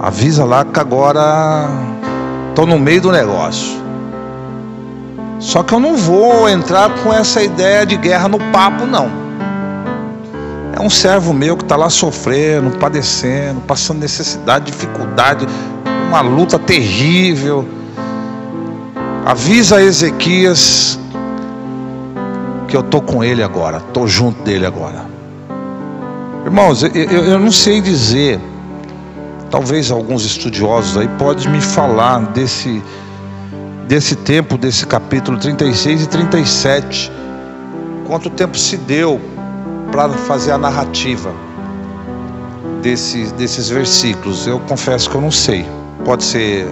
Avisa 0.00 0.44
lá 0.44 0.64
que 0.64 0.80
agora 0.80 1.68
estou 2.50 2.66
no 2.66 2.78
meio 2.78 3.00
do 3.00 3.12
negócio. 3.12 3.80
Só 5.38 5.62
que 5.62 5.72
eu 5.72 5.80
não 5.80 5.96
vou 5.96 6.48
entrar 6.48 6.90
com 7.02 7.12
essa 7.12 7.42
ideia 7.42 7.86
de 7.86 7.96
guerra 7.96 8.28
no 8.28 8.38
papo, 8.52 8.86
não. 8.86 9.10
É 10.76 10.80
um 10.80 10.90
servo 10.90 11.32
meu 11.32 11.56
que 11.56 11.62
está 11.62 11.76
lá 11.76 11.90
sofrendo, 11.90 12.78
padecendo, 12.78 13.60
passando 13.60 14.00
necessidade, 14.00 14.66
dificuldade, 14.66 15.46
uma 16.08 16.20
luta 16.20 16.58
terrível 16.58 17.68
Avisa 19.24 19.80
Ezequias 19.80 20.98
que 22.66 22.76
eu 22.76 22.80
estou 22.80 23.00
com 23.00 23.22
ele 23.22 23.42
agora, 23.42 23.76
estou 23.76 24.08
junto 24.08 24.42
dele 24.42 24.66
agora. 24.66 25.04
Irmãos, 26.44 26.82
eu, 26.82 26.90
eu, 26.90 27.38
não 27.38 27.52
sei 27.52 27.80
dizer, 27.80 28.40
talvez 29.48 29.92
alguns 29.92 30.24
estudiosos 30.24 30.96
aí 30.96 31.06
podem 31.18 31.48
me 31.50 31.60
falar 31.60 32.18
desse, 32.32 32.82
desse 33.86 34.16
tempo, 34.16 34.58
desse 34.58 34.84
capítulo 34.86 35.38
36 35.38 36.02
e 36.02 36.06
37, 36.08 37.12
quanto 38.06 38.28
tempo 38.28 38.58
se 38.58 38.76
deu 38.76 39.20
para 39.92 40.08
fazer 40.08 40.50
a 40.50 40.58
narrativa 40.58 41.32
desses, 42.82 43.30
desses 43.32 43.68
versículos. 43.68 44.48
Eu 44.48 44.58
confesso 44.60 45.08
que 45.08 45.14
eu 45.14 45.20
não 45.20 45.30
sei, 45.30 45.64
pode 46.04 46.24
ser 46.24 46.66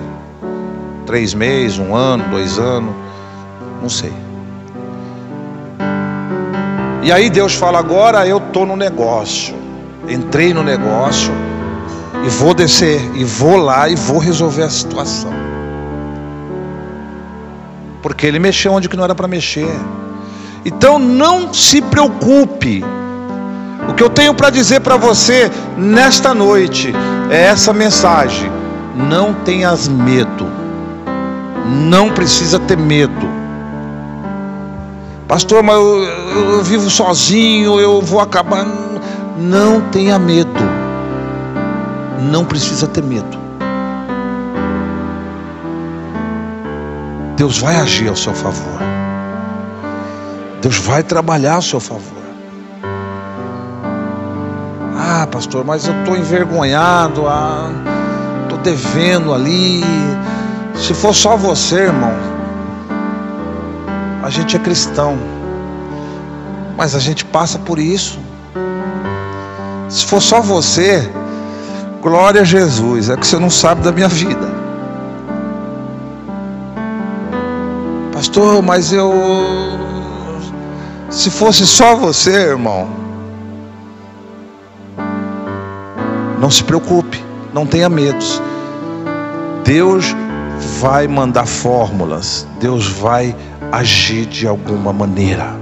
três 1.11 1.35
meses, 1.35 1.77
um 1.77 1.93
ano, 1.93 2.23
dois 2.31 2.57
anos, 2.57 2.95
não 3.83 3.89
sei. 3.89 4.13
E 7.03 7.11
aí 7.11 7.29
Deus 7.29 7.53
fala: 7.53 7.81
agora 7.81 8.29
eu 8.29 8.39
estou 8.39 8.65
no 8.65 8.77
negócio, 8.77 9.53
entrei 10.09 10.55
no 10.55 10.63
negócio 10.63 11.33
e 12.25 12.29
vou 12.29 12.55
descer, 12.55 13.01
e 13.17 13.25
vou 13.25 13.57
lá 13.57 13.89
e 13.89 13.97
vou 13.97 14.19
resolver 14.19 14.63
a 14.63 14.71
situação. 14.71 15.33
Porque 18.01 18.25
ele 18.25 18.39
mexeu 18.39 18.73
onde 18.73 18.89
que 18.89 18.97
não 18.97 19.03
era 19.03 19.15
para 19.15 19.27
mexer. 19.27 19.69
Então 20.65 20.97
não 20.97 21.53
se 21.53 21.83
preocupe. 21.83 22.85
O 23.89 23.95
que 23.95 24.03
eu 24.03 24.11
tenho 24.11 24.33
para 24.33 24.49
dizer 24.49 24.79
para 24.79 24.97
você 24.97 25.51
nesta 25.77 26.33
noite 26.33 26.95
é 27.29 27.47
essa 27.47 27.73
mensagem: 27.73 28.49
não 28.95 29.35
tenhas 29.35 29.89
medo. 29.89 30.60
Não 31.71 32.11
precisa 32.11 32.59
ter 32.59 32.77
medo. 32.77 33.41
Pastor, 35.29 35.63
mas 35.63 35.77
eu, 35.77 36.03
eu, 36.03 36.63
vivo 36.65 36.91
sozinho, 36.91 37.79
eu 37.79 38.03
vou 38.03 38.19
acabar. 38.19 38.67
Não 39.39 39.81
tenha 39.93 40.19
medo. 40.19 40.51
Não 42.21 42.45
precisa 42.45 42.89
ter 42.89 43.03
medo. 43.05 43.39
Deus 47.37 47.59
vai 47.59 47.77
agir 47.77 48.09
ao 48.09 48.17
seu 48.17 48.35
favor. 48.35 48.81
Deus 50.61 50.77
vai 50.79 51.05
trabalhar 51.05 51.55
ao 51.55 51.63
seu 51.63 51.79
favor. 51.79 52.21
Ah, 54.99 55.27
pastor, 55.31 55.65
mas 55.65 55.87
eu 55.87 55.99
estou 56.01 56.17
envergonhado, 56.17 57.23
estou 58.43 58.59
ah, 58.59 58.63
devendo 58.63 59.33
ali, 59.33 59.83
se 60.81 60.95
for 60.95 61.15
só 61.15 61.37
você, 61.37 61.83
irmão, 61.83 62.15
a 64.23 64.31
gente 64.31 64.57
é 64.57 64.59
cristão, 64.59 65.19
mas 66.75 66.95
a 66.95 66.99
gente 66.99 67.23
passa 67.23 67.59
por 67.59 67.79
isso. 67.79 68.19
Se 69.91 70.07
for 70.07 70.23
só 70.23 70.41
você, 70.41 71.07
glória 72.01 72.41
a 72.41 72.45
Jesus, 72.45 73.11
é 73.11 73.17
que 73.17 73.27
você 73.27 73.39
não 73.39 73.51
sabe 73.51 73.83
da 73.83 73.93
minha 73.93 74.09
vida. 74.09 74.49
Pastor, 78.15 78.63
mas 78.63 78.91
eu. 78.91 79.13
Se 81.11 81.31
fosse 81.31 81.67
só 81.67 81.95
você, 81.95 82.31
irmão, 82.31 82.89
não 86.41 86.51
se 86.51 86.65
preocupe, 86.65 87.23
não 87.53 87.67
tenha 87.67 87.91
medos. 87.91 88.41
Deus 89.63 90.17
vai 90.81 91.07
mandar 91.07 91.45
fórmulas, 91.45 92.47
Deus 92.59 92.89
vai 92.89 93.37
agir 93.71 94.25
de 94.25 94.49
alguma 94.49 94.95
maneira. 94.95 95.55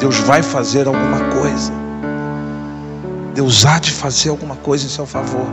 Deus 0.00 0.16
vai 0.20 0.42
fazer 0.42 0.86
alguma 0.86 1.20
coisa. 1.38 1.70
Deus 3.34 3.66
há 3.66 3.78
de 3.78 3.90
fazer 3.90 4.30
alguma 4.30 4.56
coisa 4.56 4.86
em 4.86 4.88
seu 4.88 5.04
favor. 5.04 5.46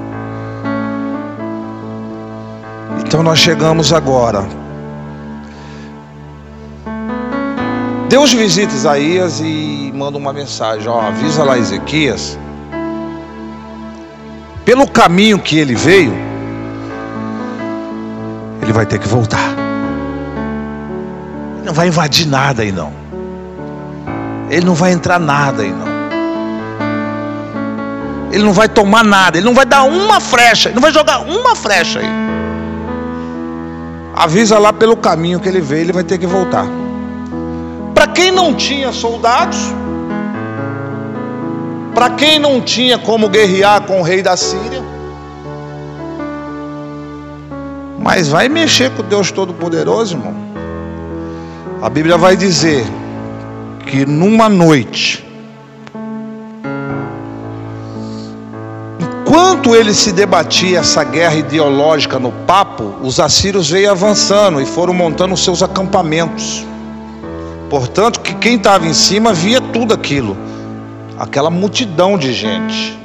Então 3.05 3.21
nós 3.21 3.39
chegamos 3.39 3.91
agora. 3.91 4.45
Deus 8.07 8.31
visita 8.31 8.73
Isaías 8.73 9.41
e 9.41 9.91
manda 9.93 10.17
uma 10.17 10.31
mensagem: 10.31 10.87
ó, 10.87 11.01
avisa 11.01 11.43
lá 11.43 11.57
Ezequias. 11.57 12.39
Pelo 14.63 14.87
caminho 14.87 15.37
que 15.37 15.57
ele 15.57 15.75
veio, 15.75 16.30
ele 18.71 18.73
vai 18.73 18.85
ter 18.85 18.99
que 18.99 19.07
voltar. 19.07 19.49
Ele 21.57 21.65
não 21.65 21.73
vai 21.73 21.89
invadir 21.89 22.25
nada 22.25 22.63
aí 22.63 22.71
não. 22.71 22.93
Ele 24.49 24.65
não 24.65 24.73
vai 24.73 24.93
entrar 24.93 25.19
nada 25.19 25.61
aí 25.61 25.71
não. 25.71 25.91
Ele 28.31 28.43
não 28.43 28.53
vai 28.53 28.69
tomar 28.69 29.03
nada, 29.03 29.37
ele 29.37 29.45
não 29.45 29.53
vai 29.53 29.65
dar 29.65 29.83
uma 29.83 30.21
frecha, 30.21 30.69
ele 30.69 30.75
não 30.75 30.81
vai 30.81 30.93
jogar 30.93 31.19
uma 31.19 31.53
frecha 31.53 31.99
aí. 31.99 32.05
Avisa 34.15 34.57
lá 34.57 34.71
pelo 34.71 34.95
caminho 34.95 35.39
que 35.39 35.49
ele 35.49 35.59
veio, 35.59 35.81
ele 35.81 35.91
vai 35.93 36.03
ter 36.03 36.17
que 36.17 36.25
voltar. 36.25 36.65
Para 37.93 38.07
quem 38.07 38.31
não 38.31 38.53
tinha 38.53 38.93
soldados, 38.93 39.57
para 41.93 42.09
quem 42.11 42.39
não 42.39 42.61
tinha 42.61 42.97
como 42.97 43.27
guerrear 43.27 43.81
com 43.81 43.99
o 43.99 44.03
rei 44.03 44.21
da 44.21 44.37
Síria, 44.37 44.81
mas 48.01 48.27
vai 48.29 48.49
mexer 48.49 48.89
com 48.91 49.03
Deus 49.03 49.31
Todo-Poderoso, 49.31 50.15
irmão. 50.15 50.33
A 51.81 51.89
Bíblia 51.89 52.17
vai 52.17 52.35
dizer 52.35 52.85
que 53.85 54.05
numa 54.05 54.49
noite, 54.49 55.25
enquanto 58.99 59.75
ele 59.75 59.93
se 59.93 60.11
debatia 60.11 60.79
essa 60.79 61.03
guerra 61.03 61.35
ideológica 61.35 62.19
no 62.19 62.31
papo, 62.31 62.95
os 63.01 63.19
assírios 63.19 63.69
veio 63.69 63.91
avançando 63.91 64.61
e 64.61 64.65
foram 64.65 64.93
montando 64.93 65.35
seus 65.37 65.63
acampamentos. 65.63 66.65
Portanto, 67.69 68.19
que 68.19 68.33
quem 68.35 68.57
estava 68.57 68.85
em 68.85 68.93
cima 68.93 69.33
via 69.33 69.61
tudo 69.61 69.93
aquilo, 69.93 70.37
aquela 71.17 71.49
multidão 71.49 72.17
de 72.17 72.33
gente. 72.33 73.00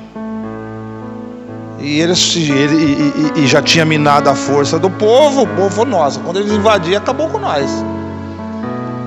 E 1.86 2.00
eles 2.00 2.34
ele, 2.34 3.32
e, 3.36 3.42
e, 3.42 3.46
já 3.46 3.62
tinha 3.62 3.84
minado 3.84 4.28
a 4.28 4.34
força 4.34 4.76
do 4.76 4.90
povo, 4.90 5.42
o 5.42 5.46
povo 5.46 5.84
nossa. 5.84 6.18
Quando 6.18 6.40
eles 6.40 6.50
invadiram, 6.50 6.98
acabou 6.98 7.28
com 7.28 7.38
nós. 7.38 7.70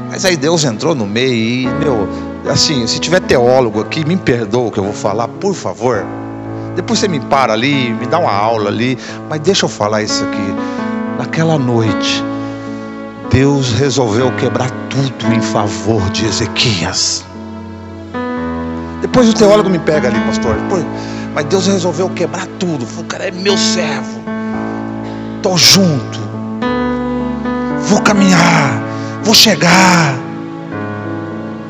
Mas 0.10 0.24
aí 0.24 0.38
Deus 0.38 0.64
entrou 0.64 0.96
no 0.96 1.06
meio 1.06 1.34
e, 1.34 1.68
meu, 1.68 2.08
assim, 2.50 2.88
se 2.88 2.98
tiver 2.98 3.20
teólogo 3.20 3.82
aqui, 3.82 4.06
me 4.06 4.16
perdoa 4.16 4.68
o 4.68 4.72
que 4.72 4.80
eu 4.80 4.86
vou 4.86 4.94
falar, 4.94 5.28
por 5.28 5.54
favor. 5.54 6.06
Depois 6.74 7.00
você 7.00 7.10
me 7.10 7.20
para 7.20 7.52
ali, 7.52 7.94
me 7.94 8.06
dá 8.06 8.18
uma 8.18 8.32
aula 8.32 8.70
ali, 8.70 8.98
mas 9.28 9.42
deixa 9.42 9.66
eu 9.66 9.70
falar 9.70 10.02
isso 10.02 10.24
aqui. 10.24 10.56
Naquela 11.18 11.58
noite, 11.58 12.24
Deus 13.30 13.74
resolveu 13.74 14.32
quebrar 14.38 14.72
tudo 14.90 15.34
em 15.36 15.42
favor 15.42 16.02
de 16.12 16.26
Ezequias. 16.26 17.26
Depois 19.02 19.28
o 19.28 19.34
teólogo 19.34 19.70
me 19.70 19.80
pega 19.80 20.08
ali, 20.08 20.20
pastor. 20.22 20.56
Depois, 20.56 20.86
mas 21.40 21.48
Deus 21.48 21.68
resolveu 21.68 22.10
quebrar 22.10 22.46
tudo. 22.60 22.86
Falou, 22.86 23.06
cara, 23.06 23.30
é 23.30 23.32
meu 23.32 23.58
servo. 23.58 24.20
Estou 25.38 25.58
junto. 25.58 26.20
Vou 27.84 28.02
caminhar. 28.02 28.84
Vou 29.24 29.34
chegar. 29.34 30.16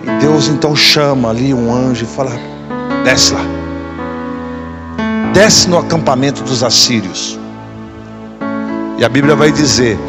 E 0.04 0.10
Deus 0.22 0.48
então 0.48 0.76
chama 0.76 1.30
ali 1.30 1.54
um 1.54 1.72
anjo 1.72 2.04
e 2.04 2.08
fala: 2.08 2.32
desce 3.04 3.32
lá. 3.32 3.42
Desce 5.36 5.70
no 5.70 5.78
acampamento 5.78 6.42
dos 6.42 6.64
assírios. 6.64 7.38
E 8.98 9.06
a 9.06 9.10
Bíblia 9.10 9.36
vai 9.36 9.52
dizer 9.52 10.00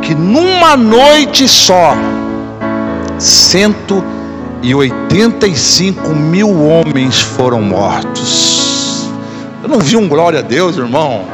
que 0.00 0.14
numa 0.14 0.78
noite 0.78 1.46
só, 1.46 1.94
185 3.18 6.08
mil 6.08 6.58
homens 6.58 7.20
foram 7.20 7.60
mortos. 7.60 8.67
Eu 9.68 9.74
não 9.74 9.80
vi 9.80 9.98
um 9.98 10.08
glória 10.08 10.38
a 10.38 10.42
Deus, 10.42 10.78
irmão. 10.78 11.26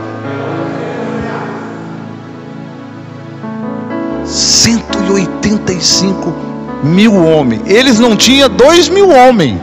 185 4.24 6.34
mil 6.82 7.14
homens. 7.14 7.62
Eles 7.64 8.00
não 8.00 8.16
tinham 8.16 8.50
dois 8.50 8.88
mil 8.88 9.08
homens. 9.08 9.60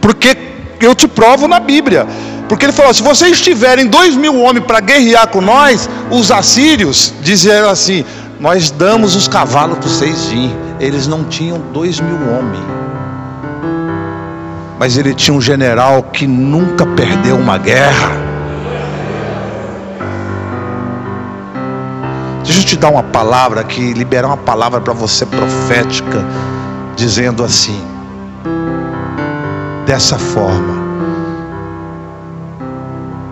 Porque 0.00 0.36
eu 0.80 0.96
te 0.96 1.06
provo 1.06 1.46
na 1.46 1.60
Bíblia. 1.60 2.04
Porque 2.48 2.66
ele 2.66 2.72
falou: 2.72 2.92
se 2.92 3.04
vocês 3.04 3.40
tiverem 3.40 3.86
dois 3.86 4.16
mil 4.16 4.42
homens 4.42 4.66
para 4.66 4.80
guerrear 4.80 5.28
com 5.28 5.40
nós, 5.40 5.88
os 6.10 6.32
assírios 6.32 7.14
diziam 7.22 7.70
assim: 7.70 8.04
nós 8.40 8.72
damos 8.72 9.14
os 9.14 9.28
cavalos 9.28 9.78
para 9.78 9.88
vocês 9.88 10.24
vir. 10.24 10.50
Eles 10.80 11.06
não 11.06 11.22
tinham 11.22 11.60
dois 11.72 12.00
mil 12.00 12.18
homens. 12.36 12.81
Mas 14.82 14.96
ele 14.96 15.14
tinha 15.14 15.32
um 15.32 15.40
general 15.40 16.02
que 16.02 16.26
nunca 16.26 16.84
perdeu 16.84 17.36
uma 17.36 17.56
guerra. 17.56 18.10
Deixa 22.42 22.58
eu 22.58 22.64
te 22.64 22.76
dar 22.76 22.88
uma 22.88 23.04
palavra 23.04 23.60
aqui, 23.60 23.92
liberar 23.92 24.26
uma 24.26 24.36
palavra 24.36 24.80
para 24.80 24.92
você 24.92 25.24
profética, 25.24 26.24
dizendo 26.96 27.44
assim: 27.44 27.80
dessa 29.86 30.18
forma, 30.18 30.74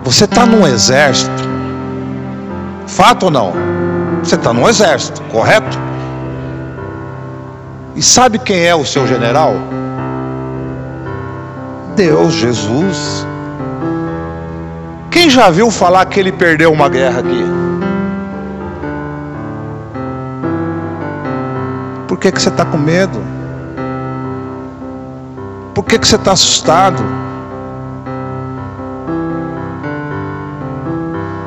você 0.05 0.23
está 0.23 0.45
num 0.45 0.65
exército, 0.65 1.43
fato 2.87 3.23
ou 3.23 3.29
não? 3.29 3.51
Você 4.23 4.35
está 4.35 4.53
num 4.53 4.69
exército, 4.69 5.21
correto? 5.23 5.77
E 7.93 8.01
sabe 8.01 8.39
quem 8.39 8.65
é 8.65 8.73
o 8.73 8.85
seu 8.85 9.05
general? 9.05 9.80
Deus, 12.01 12.33
Jesus. 12.33 13.27
Quem 15.11 15.29
já 15.29 15.51
viu 15.51 15.69
falar 15.69 16.03
que 16.05 16.19
ele 16.19 16.31
perdeu 16.31 16.73
uma 16.73 16.89
guerra 16.89 17.19
aqui? 17.19 17.45
Por 22.07 22.17
que, 22.17 22.31
que 22.31 22.41
você 22.41 22.49
está 22.49 22.65
com 22.65 22.77
medo? 22.79 23.21
Por 25.75 25.85
que, 25.85 25.99
que 25.99 26.07
você 26.07 26.15
está 26.15 26.31
assustado? 26.31 27.03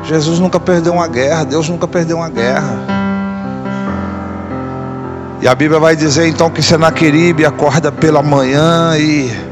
Jesus 0.05 0.39
nunca 0.39 0.57
perdeu 0.57 0.93
uma 0.93 1.07
guerra, 1.09 1.43
Deus 1.43 1.67
nunca 1.67 1.85
perdeu 1.85 2.15
uma 2.15 2.29
guerra. 2.29 2.79
E 5.41 5.49
a 5.49 5.53
Bíblia 5.53 5.81
vai 5.81 5.97
dizer 5.97 6.29
então 6.29 6.49
que 6.49 6.61
Senaqueribe 6.61 7.45
acorda 7.45 7.91
pela 7.91 8.21
manhã 8.21 8.97
e 8.97 9.44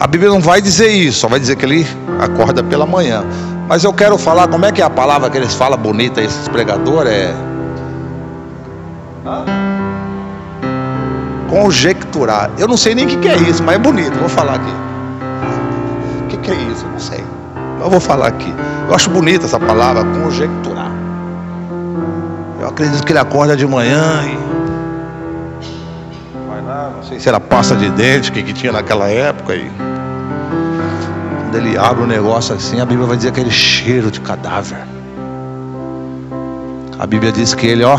a 0.00 0.06
Bíblia 0.06 0.30
não 0.30 0.40
vai 0.40 0.60
dizer 0.60 0.88
isso, 0.88 1.20
só 1.20 1.28
vai 1.28 1.40
dizer 1.40 1.56
que 1.56 1.64
ele 1.64 1.86
acorda 2.20 2.62
pela 2.62 2.86
manhã. 2.86 3.24
Mas 3.68 3.84
eu 3.84 3.92
quero 3.92 4.16
falar 4.16 4.48
como 4.48 4.64
é 4.64 4.72
que 4.72 4.80
é 4.80 4.84
a 4.84 4.90
palavra 4.90 5.28
que 5.28 5.36
eles 5.36 5.54
falam 5.54 5.78
bonita 5.78 6.22
esses 6.22 6.48
pregadores 6.48 7.12
é 7.12 7.34
conjecturar. 11.48 12.50
Eu 12.58 12.68
não 12.68 12.76
sei 12.76 12.94
nem 12.94 13.06
o 13.06 13.08
que, 13.08 13.16
que 13.16 13.28
é 13.28 13.36
isso, 13.36 13.62
mas 13.62 13.74
é 13.74 13.78
bonito. 13.78 14.16
Vou 14.18 14.28
falar 14.28 14.54
aqui. 14.54 14.74
O 16.24 16.26
que, 16.28 16.36
que 16.38 16.50
é 16.50 16.54
isso? 16.54 16.84
Eu 16.84 16.90
não 16.92 17.00
sei. 17.00 17.24
Eu 17.80 17.90
vou 17.90 18.00
falar 18.00 18.28
aqui. 18.28 18.52
Eu 18.88 18.94
acho 18.94 19.10
bonita 19.10 19.46
essa 19.46 19.58
palavra, 19.58 20.04
conjecturar. 20.04 20.92
Eu 22.60 22.68
acredito 22.68 23.04
que 23.04 23.12
ele 23.12 23.18
acorda 23.18 23.56
de 23.56 23.66
manhã 23.66 24.24
e. 24.24 24.47
Sei 27.08 27.18
se 27.18 27.28
era 27.28 27.40
pasta 27.40 27.74
de 27.74 27.90
dente 27.90 28.30
que, 28.30 28.42
que 28.42 28.52
tinha 28.52 28.72
naquela 28.72 29.08
época. 29.08 29.54
E... 29.54 29.70
Quando 31.42 31.54
ele 31.56 31.76
abre 31.78 32.04
um 32.04 32.06
negócio 32.06 32.54
assim, 32.54 32.80
a 32.80 32.84
Bíblia 32.84 33.06
vai 33.06 33.16
dizer 33.16 33.30
aquele 33.30 33.50
cheiro 33.50 34.10
de 34.10 34.20
cadáver. 34.20 34.78
A 36.98 37.06
Bíblia 37.06 37.32
diz 37.32 37.54
que 37.54 37.66
ele, 37.66 37.84
ó. 37.84 37.98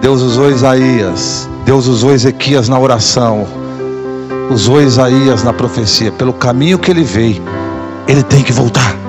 Deus 0.00 0.20
usou 0.20 0.50
Isaías, 0.50 1.48
Deus 1.64 1.86
usou 1.86 2.12
Ezequias 2.12 2.68
na 2.68 2.78
oração 2.78 3.46
usou 4.50 4.80
Isaías 4.80 5.42
na 5.42 5.52
profecia, 5.52 6.12
pelo 6.12 6.32
caminho 6.32 6.78
que 6.78 6.90
ele 6.90 7.02
veio, 7.02 7.42
ele 8.06 8.22
tem 8.22 8.42
que 8.42 8.52
voltar. 8.52 9.03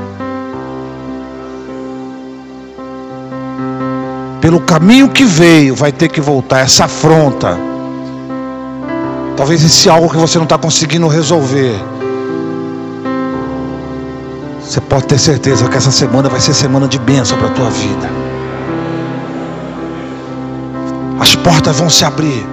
Pelo 4.45 4.61
caminho 4.61 5.09
que 5.09 5.25
veio, 5.25 5.73
vai 5.73 5.91
ter 5.91 6.07
que 6.07 6.21
voltar. 6.21 6.59
Essa 6.59 6.85
afronta, 6.85 7.57
talvez 9.35 9.63
esse 9.63 9.89
algo 9.89 10.07
que 10.07 10.17
você 10.17 10.37
não 10.37 10.43
está 10.43 10.55
conseguindo 10.55 11.07
resolver. 11.07 11.73
Você 14.61 14.79
pode 14.81 15.07
ter 15.07 15.17
certeza 15.17 15.67
que 15.67 15.75
essa 15.75 15.89
semana 15.89 16.29
vai 16.29 16.39
ser 16.39 16.53
semana 16.53 16.87
de 16.87 16.99
bênção 16.99 17.35
para 17.39 17.47
a 17.47 17.51
tua 17.53 17.71
vida. 17.71 18.07
As 21.19 21.33
portas 21.33 21.79
vão 21.79 21.89
se 21.89 22.05
abrir. 22.05 22.45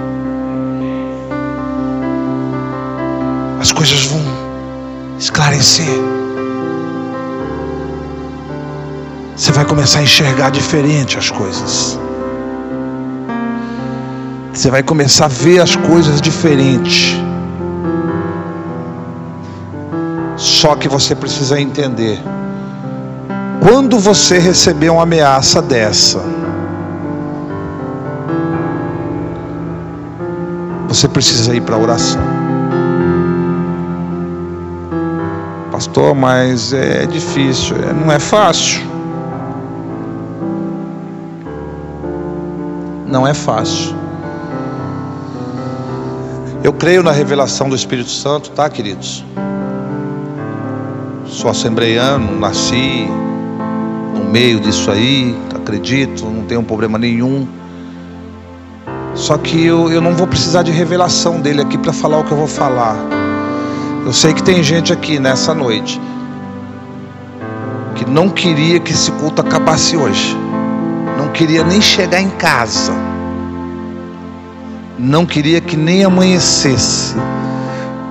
as 3.61 3.71
coisas 3.71 4.07
vão 4.07 4.23
esclarecer. 5.19 6.22
Você 9.43 9.51
vai 9.51 9.65
começar 9.65 9.99
a 9.99 10.03
enxergar 10.05 10.51
diferente 10.51 11.19
as 11.19 11.29
coisas. 11.29 11.99
Você 14.53 14.71
vai 14.71 14.85
começar 14.85 15.25
a 15.25 15.29
ver 15.29 15.61
as 15.61 15.75
coisas 15.75 16.21
diferente. 16.21 17.21
Só 20.37 20.77
que 20.77 20.89
você 20.89 21.17
precisa 21.17 21.61
entender. 21.61 22.21
Quando 23.61 23.99
você 23.99 24.39
receber 24.39 24.91
uma 24.91 25.03
ameaça 25.03 25.61
dessa, 25.61 26.23
você 30.87 31.09
precisa 31.09 31.53
ir 31.53 31.63
para 31.63 31.75
a 31.75 31.79
oração. 31.81 32.23
Pastor, 35.73 36.15
mas 36.15 36.73
é 36.73 37.07
difícil, 37.07 37.75
é, 37.75 37.93
não 37.93 38.13
é 38.13 38.21
fácil. 38.21 38.92
Não 43.13 43.27
é 43.27 43.35
fácil. 43.35 43.95
Eu 46.65 46.73
creio 46.73 47.03
na 47.03 47.13
revelação 47.13 47.69
do 47.69 47.77
Espírito 47.77 48.09
Santo, 48.09 48.51
tá, 48.53 48.71
queridos? 48.71 49.23
Sou 51.27 51.51
assembleiano, 51.51 52.41
nasci 52.41 53.07
no 54.15 54.25
meio 54.25 54.59
disso 54.61 54.91
aí, 54.91 55.37
acredito, 55.55 56.25
não 56.25 56.45
tenho 56.45 56.63
problema 56.63 56.97
nenhum. 56.97 57.47
Só 59.15 59.37
que 59.37 59.63
eu, 59.63 59.93
eu 59.93 60.01
não 60.01 60.15
vou 60.15 60.27
precisar 60.27 60.63
de 60.63 60.71
revelação 60.71 61.39
dele 61.39 61.61
aqui 61.61 61.77
para 61.77 61.93
falar 61.93 62.17
o 62.17 62.25
que 62.25 62.33
eu 62.33 62.39
vou 62.39 62.49
falar. 62.49 62.97
Eu 64.07 64.13
sei 64.15 64.33
que 64.33 64.43
tem 64.43 64.63
gente 64.63 64.91
aqui 64.91 65.19
nessa 65.19 65.53
noite 65.53 66.01
que 67.95 68.09
não 68.09 68.31
queria 68.31 68.81
que 68.81 68.91
esse 68.91 69.13
culto 69.13 69.43
acabasse 69.43 69.99
hoje, 69.99 70.35
queria 71.33 71.65
nem 71.65 71.81
chegar 71.81 72.21
em 72.21 72.31
casa, 72.31 72.93
não 74.99 75.27
queria 75.27 75.61
que 75.61 75.77
nem 75.77 76.05
amanhecesse, 76.05 77.15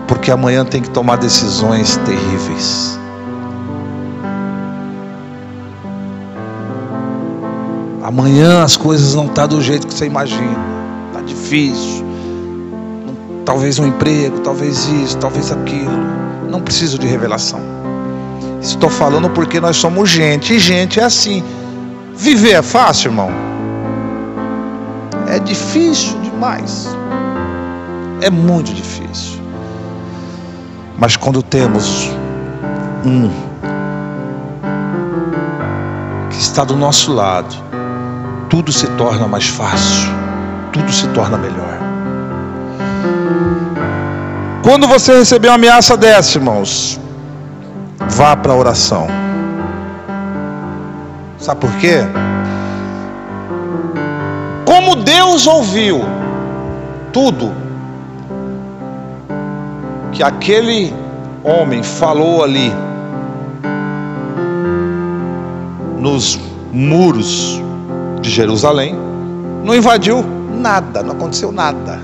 porque 0.07 0.31
amanhã 0.31 0.65
tem 0.65 0.81
que 0.81 0.89
tomar 0.89 1.17
decisões 1.17 1.97
terríveis. 1.97 2.99
Amanhã 8.03 8.61
as 8.63 8.75
coisas 8.75 9.15
não 9.15 9.27
estão 9.27 9.35
tá 9.35 9.47
do 9.47 9.61
jeito 9.61 9.87
que 9.87 9.93
você 9.93 10.05
imagina. 10.05 10.59
Está 11.07 11.21
difícil. 11.21 12.05
Talvez 13.45 13.79
um 13.79 13.87
emprego, 13.87 14.39
talvez 14.39 14.85
isso, 14.89 15.17
talvez 15.17 15.49
aquilo. 15.49 15.97
Não 16.49 16.59
preciso 16.59 16.99
de 16.99 17.07
revelação. 17.07 17.61
Estou 18.61 18.89
falando 18.89 19.29
porque 19.29 19.61
nós 19.61 19.77
somos 19.77 20.09
gente. 20.09 20.55
E 20.55 20.59
gente 20.59 20.99
é 20.99 21.03
assim. 21.03 21.41
Viver 22.15 22.51
é 22.51 22.61
fácil, 22.61 23.09
irmão? 23.09 23.31
É 25.27 25.39
difícil 25.39 26.19
demais. 26.21 26.87
É 28.21 28.29
muito 28.29 28.73
difícil. 28.73 29.41
Mas 30.97 31.15
quando 31.15 31.41
temos 31.41 32.09
um 33.05 33.29
que 36.29 36.37
está 36.37 36.63
do 36.63 36.75
nosso 36.75 37.11
lado, 37.13 37.55
tudo 38.49 38.71
se 38.71 38.87
torna 38.97 39.27
mais 39.27 39.47
fácil, 39.47 40.09
tudo 40.71 40.91
se 40.91 41.07
torna 41.07 41.37
melhor. 41.37 41.79
Quando 44.63 44.87
você 44.87 45.17
receber 45.17 45.47
uma 45.47 45.55
ameaça 45.55 45.97
dessa, 45.97 46.37
irmãos, 46.37 46.99
vá 48.09 48.35
para 48.35 48.53
a 48.53 48.55
oração. 48.55 49.20
Sabe 51.41 51.59
por 51.59 51.75
quê? 51.77 51.97
Como 54.63 54.95
Deus 54.95 55.47
ouviu 55.47 56.01
tudo 57.11 57.51
que 60.11 60.21
aquele 60.21 60.93
homem 61.43 61.81
falou 61.81 62.43
ali 62.43 62.71
nos 65.97 66.39
muros 66.71 67.61
de 68.21 68.29
Jerusalém, 68.29 68.95
não 69.63 69.75
invadiu 69.75 70.23
nada, 70.59 71.01
não 71.01 71.13
aconteceu 71.13 71.51
nada. 71.51 71.99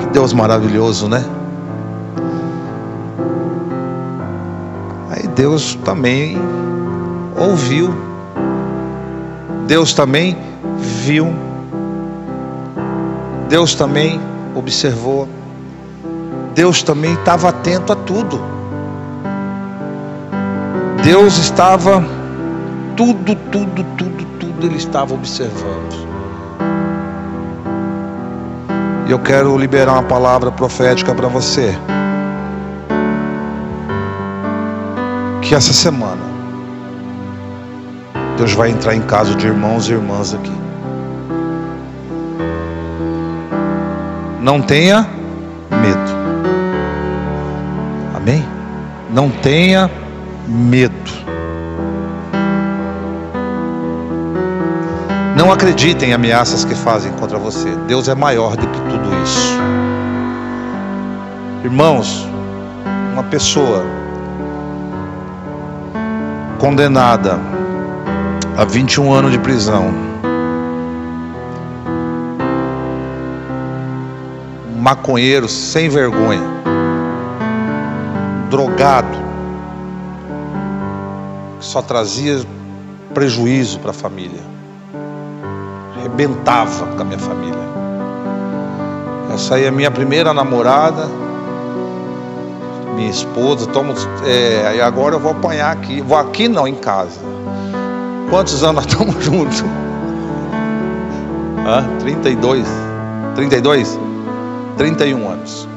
Que 0.00 0.06
Deus 0.06 0.32
maravilhoso, 0.32 1.08
né? 1.08 1.24
Aí 5.10 5.28
Deus 5.28 5.76
também 5.84 6.36
ouviu, 7.36 7.94
Deus 9.66 9.92
também 9.92 10.36
viu, 10.78 11.34
Deus 13.48 13.74
também 13.74 14.20
observou, 14.54 15.28
Deus 16.54 16.82
também 16.82 17.14
estava 17.14 17.48
atento 17.48 17.92
a 17.92 17.96
tudo. 17.96 18.40
Deus 21.02 21.36
estava 21.38 22.04
tudo, 22.96 23.34
tudo, 23.50 23.84
tudo, 23.96 24.24
tudo 24.38 24.66
ele 24.66 24.76
estava 24.76 25.14
observando. 25.14 26.06
E 29.06 29.10
eu 29.10 29.18
quero 29.18 29.56
liberar 29.56 29.92
uma 29.94 30.02
palavra 30.02 30.50
profética 30.50 31.14
para 31.14 31.28
você. 31.28 31.76
Que 35.42 35.54
essa 35.54 35.72
semana 35.72 36.25
Deus 38.36 38.52
vai 38.52 38.70
entrar 38.70 38.94
em 38.94 39.00
casa 39.00 39.34
de 39.34 39.46
irmãos 39.46 39.88
e 39.88 39.92
irmãs 39.92 40.34
aqui. 40.34 40.52
Não 44.40 44.60
tenha 44.60 45.06
medo. 45.70 46.16
Amém? 48.14 48.44
Não 49.10 49.30
tenha 49.30 49.90
medo. 50.46 51.26
Não 55.34 55.50
acredite 55.50 56.04
em 56.04 56.12
ameaças 56.12 56.64
que 56.64 56.74
fazem 56.74 57.12
contra 57.12 57.38
você. 57.38 57.70
Deus 57.86 58.08
é 58.08 58.14
maior 58.14 58.54
do 58.56 58.66
que 58.66 58.80
tudo 58.80 59.22
isso. 59.24 59.58
Irmãos, 61.64 62.28
uma 63.12 63.24
pessoa 63.24 63.82
condenada 66.58 67.55
a 68.56 68.64
21 68.64 69.12
anos 69.12 69.32
de 69.32 69.38
prisão, 69.38 69.92
um 74.74 74.80
maconheiro 74.80 75.48
sem 75.48 75.88
vergonha, 75.88 76.42
drogado, 78.50 79.18
que 81.58 81.64
só 81.64 81.82
trazia 81.82 82.44
prejuízo 83.12 83.78
para 83.80 83.90
a 83.90 83.94
família 83.94 84.56
arrebentava 86.06 86.86
com 86.86 87.02
a 87.02 87.04
minha 87.04 87.18
família. 87.18 87.66
Essa 89.34 89.56
aí 89.56 89.64
é 89.64 89.68
a 89.68 89.72
minha 89.72 89.90
primeira 89.90 90.32
namorada, 90.32 91.06
minha 92.94 93.10
esposa. 93.10 93.66
Tomo, 93.66 93.92
é, 94.24 94.80
agora 94.80 95.16
eu 95.16 95.20
vou 95.20 95.32
apanhar 95.32 95.72
aqui. 95.72 96.00
Vou 96.00 96.16
aqui 96.16 96.48
não, 96.48 96.66
em 96.66 96.76
casa. 96.76 97.20
Quantos 98.30 98.62
anos 98.62 98.84
nós 98.84 98.86
estamos 98.86 99.22
juntos? 99.24 99.64
Hã? 101.66 101.84
32? 102.00 102.66
32? 103.34 103.98
31 104.76 105.28
anos. 105.28 105.68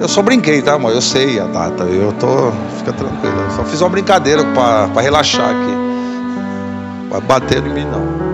Eu 0.00 0.08
só 0.08 0.22
brinquei, 0.22 0.62
tá, 0.62 0.74
amor? 0.74 0.92
Eu 0.92 1.02
sei 1.02 1.38
a 1.38 1.44
data. 1.44 1.84
Eu 1.84 2.12
tô. 2.14 2.50
Fica 2.78 2.92
tranquilo. 2.92 3.40
Eu 3.42 3.50
só 3.50 3.64
fiz 3.64 3.80
uma 3.82 3.90
brincadeira 3.90 4.42
para 4.54 5.00
relaxar 5.00 5.50
aqui. 5.50 5.74
Vai 7.10 7.20
bater 7.20 7.58
em 7.64 7.74
mim 7.74 7.84
não. 7.84 8.30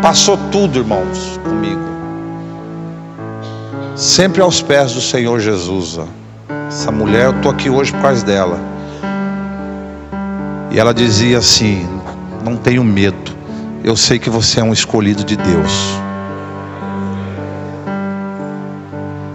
Passou 0.00 0.38
tudo, 0.52 0.78
irmãos, 0.78 1.40
comigo. 1.42 1.80
Sempre 3.96 4.40
aos 4.40 4.62
pés 4.62 4.92
do 4.92 5.00
Senhor 5.00 5.40
Jesus. 5.40 5.98
Essa 6.68 6.92
mulher, 6.92 7.26
eu 7.26 7.30
estou 7.32 7.50
aqui 7.50 7.68
hoje 7.68 7.92
por 7.92 8.02
causa 8.02 8.24
dela. 8.24 8.60
E 10.70 10.78
ela 10.78 10.92
dizia 10.92 11.38
assim: 11.38 11.88
Não 12.44 12.56
tenho 12.56 12.84
medo. 12.84 13.36
Eu 13.82 13.96
sei 13.96 14.18
que 14.18 14.28
você 14.28 14.60
é 14.60 14.62
um 14.64 14.72
escolhido 14.72 15.24
de 15.24 15.36
Deus. 15.36 15.94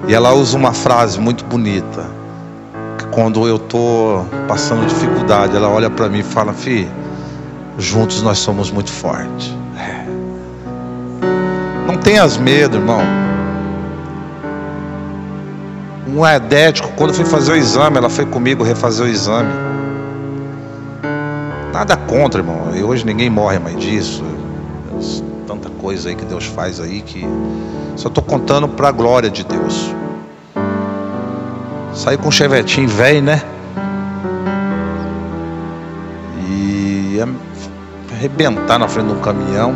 E 0.08 0.14
ela 0.14 0.34
usa 0.34 0.58
uma 0.58 0.74
frase 0.74 1.20
muito 1.20 1.46
bonita. 1.46 2.06
Que 2.98 3.06
quando 3.08 3.48
eu 3.48 3.56
estou 3.56 4.26
passando 4.48 4.86
dificuldade, 4.86 5.56
ela 5.56 5.70
olha 5.70 5.90
para 5.90 6.10
mim 6.10 6.20
e 6.20 6.24
fala: 6.24 6.54
Filho 6.54 7.04
Juntos 7.78 8.22
nós 8.22 8.38
somos 8.38 8.70
muito 8.70 8.92
fortes. 8.92 9.56
É. 9.78 10.06
Não 11.88 11.98
tenhas 11.98 12.38
medo, 12.38 12.78
irmão. 12.78 13.02
Um 16.08 16.26
edético, 16.26 16.92
quando 16.96 17.14
fui 17.14 17.26
fazer 17.26 17.54
o 17.54 17.56
exame, 17.56 17.98
ela 17.98 18.10
foi 18.10 18.26
comigo 18.26 18.64
refazer 18.64 19.08
o 19.08 19.10
exame. 19.10 19.73
Nada 21.74 21.98
contra, 21.98 22.40
irmão. 22.40 22.74
E 22.76 22.84
hoje 22.84 23.04
ninguém 23.04 23.32
morre 23.32 23.58
mais 23.58 23.76
disso. 23.80 24.24
Tanta 25.48 25.72
coisa 25.72 26.10
aí 26.10 26.16
que 26.16 26.24
Deus 26.24 26.46
faz 26.46 26.80
aí 26.80 27.02
que. 27.02 27.26
Só 27.96 28.10
estou 28.10 28.24
contando 28.24 28.68
para 28.68 28.90
a 28.90 28.92
glória 28.92 29.30
de 29.30 29.44
Deus. 29.44 29.92
Saí 31.96 32.16
com 32.16 32.28
um 32.28 32.32
chevetinho 32.32 32.88
velho, 32.88 33.24
né? 33.24 33.42
E 36.48 37.18
arrebentar 38.12 38.78
na 38.78 38.88
frente 38.88 39.08
de 39.08 39.14
um 39.14 39.20
caminhão. 39.20 39.74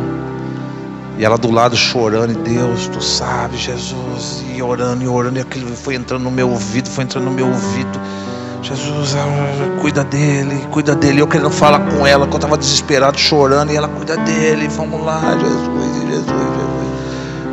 E 1.17 1.25
ela 1.25 1.35
do 1.35 1.49
lado 1.49 1.75
chorando, 1.75 2.31
e 2.31 2.35
Deus, 2.35 2.87
tu 2.89 3.01
sabe, 3.01 3.57
Jesus, 3.57 4.45
e 4.55 4.61
orando, 4.61 5.03
e 5.03 5.07
orando, 5.07 5.39
e 5.39 5.41
aquilo 5.41 5.75
foi 5.75 5.95
entrando 5.95 6.21
no 6.21 6.29
meu 6.29 6.47
ouvido, 6.47 6.87
foi 6.89 7.05
entrando 7.05 7.23
no 7.23 7.31
meu 7.31 7.47
ouvido. 7.47 7.99
Jesus, 8.61 9.15
ah, 9.15 9.79
cuida 9.79 10.03
dele, 10.03 10.67
cuida 10.71 10.95
dele. 10.95 11.21
Eu 11.21 11.27
querendo 11.27 11.49
falar 11.49 11.79
com 11.79 12.05
ela, 12.05 12.27
que 12.27 12.33
eu 12.33 12.37
estava 12.37 12.57
desesperado, 12.57 13.17
chorando, 13.17 13.71
e 13.71 13.75
ela 13.75 13.87
cuida 13.87 14.17
dele, 14.17 14.67
vamos 14.67 15.03
lá, 15.05 15.37
Jesus, 15.39 16.07
Jesus, 16.07 16.25
Jesus. 16.25 16.67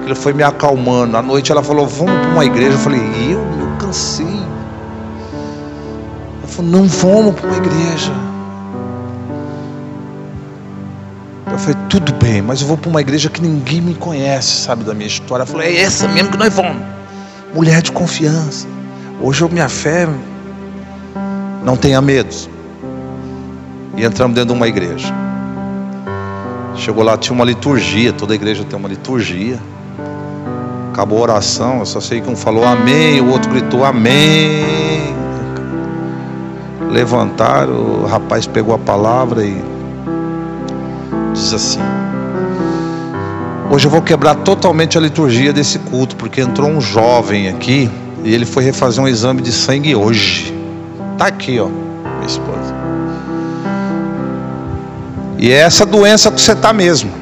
Aquilo 0.00 0.16
foi 0.16 0.32
me 0.32 0.42
acalmando. 0.42 1.16
À 1.16 1.22
noite 1.22 1.52
ela 1.52 1.62
falou, 1.62 1.86
vamos 1.86 2.12
para 2.12 2.30
uma 2.30 2.44
igreja. 2.44 2.72
Eu 2.72 2.78
falei, 2.78 3.00
eu, 3.30 3.38
eu 3.38 3.76
cansei. 3.78 4.26
Ela 4.26 6.48
falou, 6.48 6.70
não 6.70 6.86
vamos 6.86 7.34
para 7.34 7.48
uma 7.48 7.56
igreja. 7.56 8.12
Eu 11.50 11.58
falei, 11.58 11.76
tudo 11.88 12.12
bem, 12.14 12.42
mas 12.42 12.60
eu 12.60 12.66
vou 12.66 12.76
para 12.76 12.90
uma 12.90 13.00
igreja 13.00 13.30
que 13.30 13.40
ninguém 13.40 13.80
me 13.80 13.94
conhece, 13.94 14.62
sabe, 14.62 14.84
da 14.84 14.92
minha 14.92 15.06
história. 15.06 15.42
Ela 15.42 15.46
falou, 15.46 15.62
é 15.62 15.76
essa 15.76 16.08
mesmo 16.08 16.32
que 16.32 16.36
nós 16.36 16.52
vamos. 16.52 16.82
Mulher 17.54 17.80
de 17.80 17.92
confiança. 17.92 18.66
Hoje 19.22 19.42
eu, 19.42 19.48
minha 19.48 19.68
fé, 19.68 20.08
não 21.64 21.76
tenha 21.76 22.00
medo. 22.00 22.34
E 23.96 24.04
entramos 24.04 24.34
dentro 24.34 24.52
de 24.52 24.56
uma 24.56 24.68
igreja. 24.68 25.12
Chegou 26.76 27.02
lá, 27.02 27.16
tinha 27.16 27.34
uma 27.34 27.44
liturgia, 27.44 28.12
toda 28.12 28.34
igreja 28.34 28.64
tem 28.64 28.78
uma 28.78 28.88
liturgia. 28.88 29.58
Acabou 30.92 31.18
a 31.18 31.22
oração, 31.22 31.80
eu 31.80 31.86
só 31.86 32.00
sei 32.00 32.20
que 32.20 32.28
um 32.28 32.36
falou 32.36 32.64
amém, 32.64 33.20
o 33.20 33.30
outro 33.30 33.50
gritou 33.50 33.84
amém. 33.84 35.14
Levantaram, 36.90 38.02
o 38.02 38.06
rapaz 38.06 38.46
pegou 38.46 38.74
a 38.74 38.78
palavra 38.78 39.44
e 39.44 39.60
diz 41.32 41.52
assim: 41.52 41.80
Hoje 43.70 43.86
eu 43.86 43.90
vou 43.90 44.02
quebrar 44.02 44.36
totalmente 44.36 44.96
a 44.96 45.00
liturgia 45.00 45.52
desse 45.52 45.78
culto, 45.80 46.14
porque 46.14 46.40
entrou 46.40 46.68
um 46.68 46.80
jovem 46.80 47.48
aqui 47.48 47.90
e 48.22 48.32
ele 48.32 48.46
foi 48.46 48.62
refazer 48.62 49.02
um 49.02 49.08
exame 49.08 49.42
de 49.42 49.50
sangue 49.50 49.96
hoje. 49.96 50.53
Tá 51.18 51.26
aqui, 51.26 51.60
ó, 51.60 51.68
minha 51.68 52.26
esposa. 52.26 52.74
E 55.38 55.52
é 55.52 55.56
essa 55.56 55.84
doença 55.84 56.30
que 56.30 56.40
você 56.40 56.54
tá 56.54 56.72
mesmo. 56.72 57.12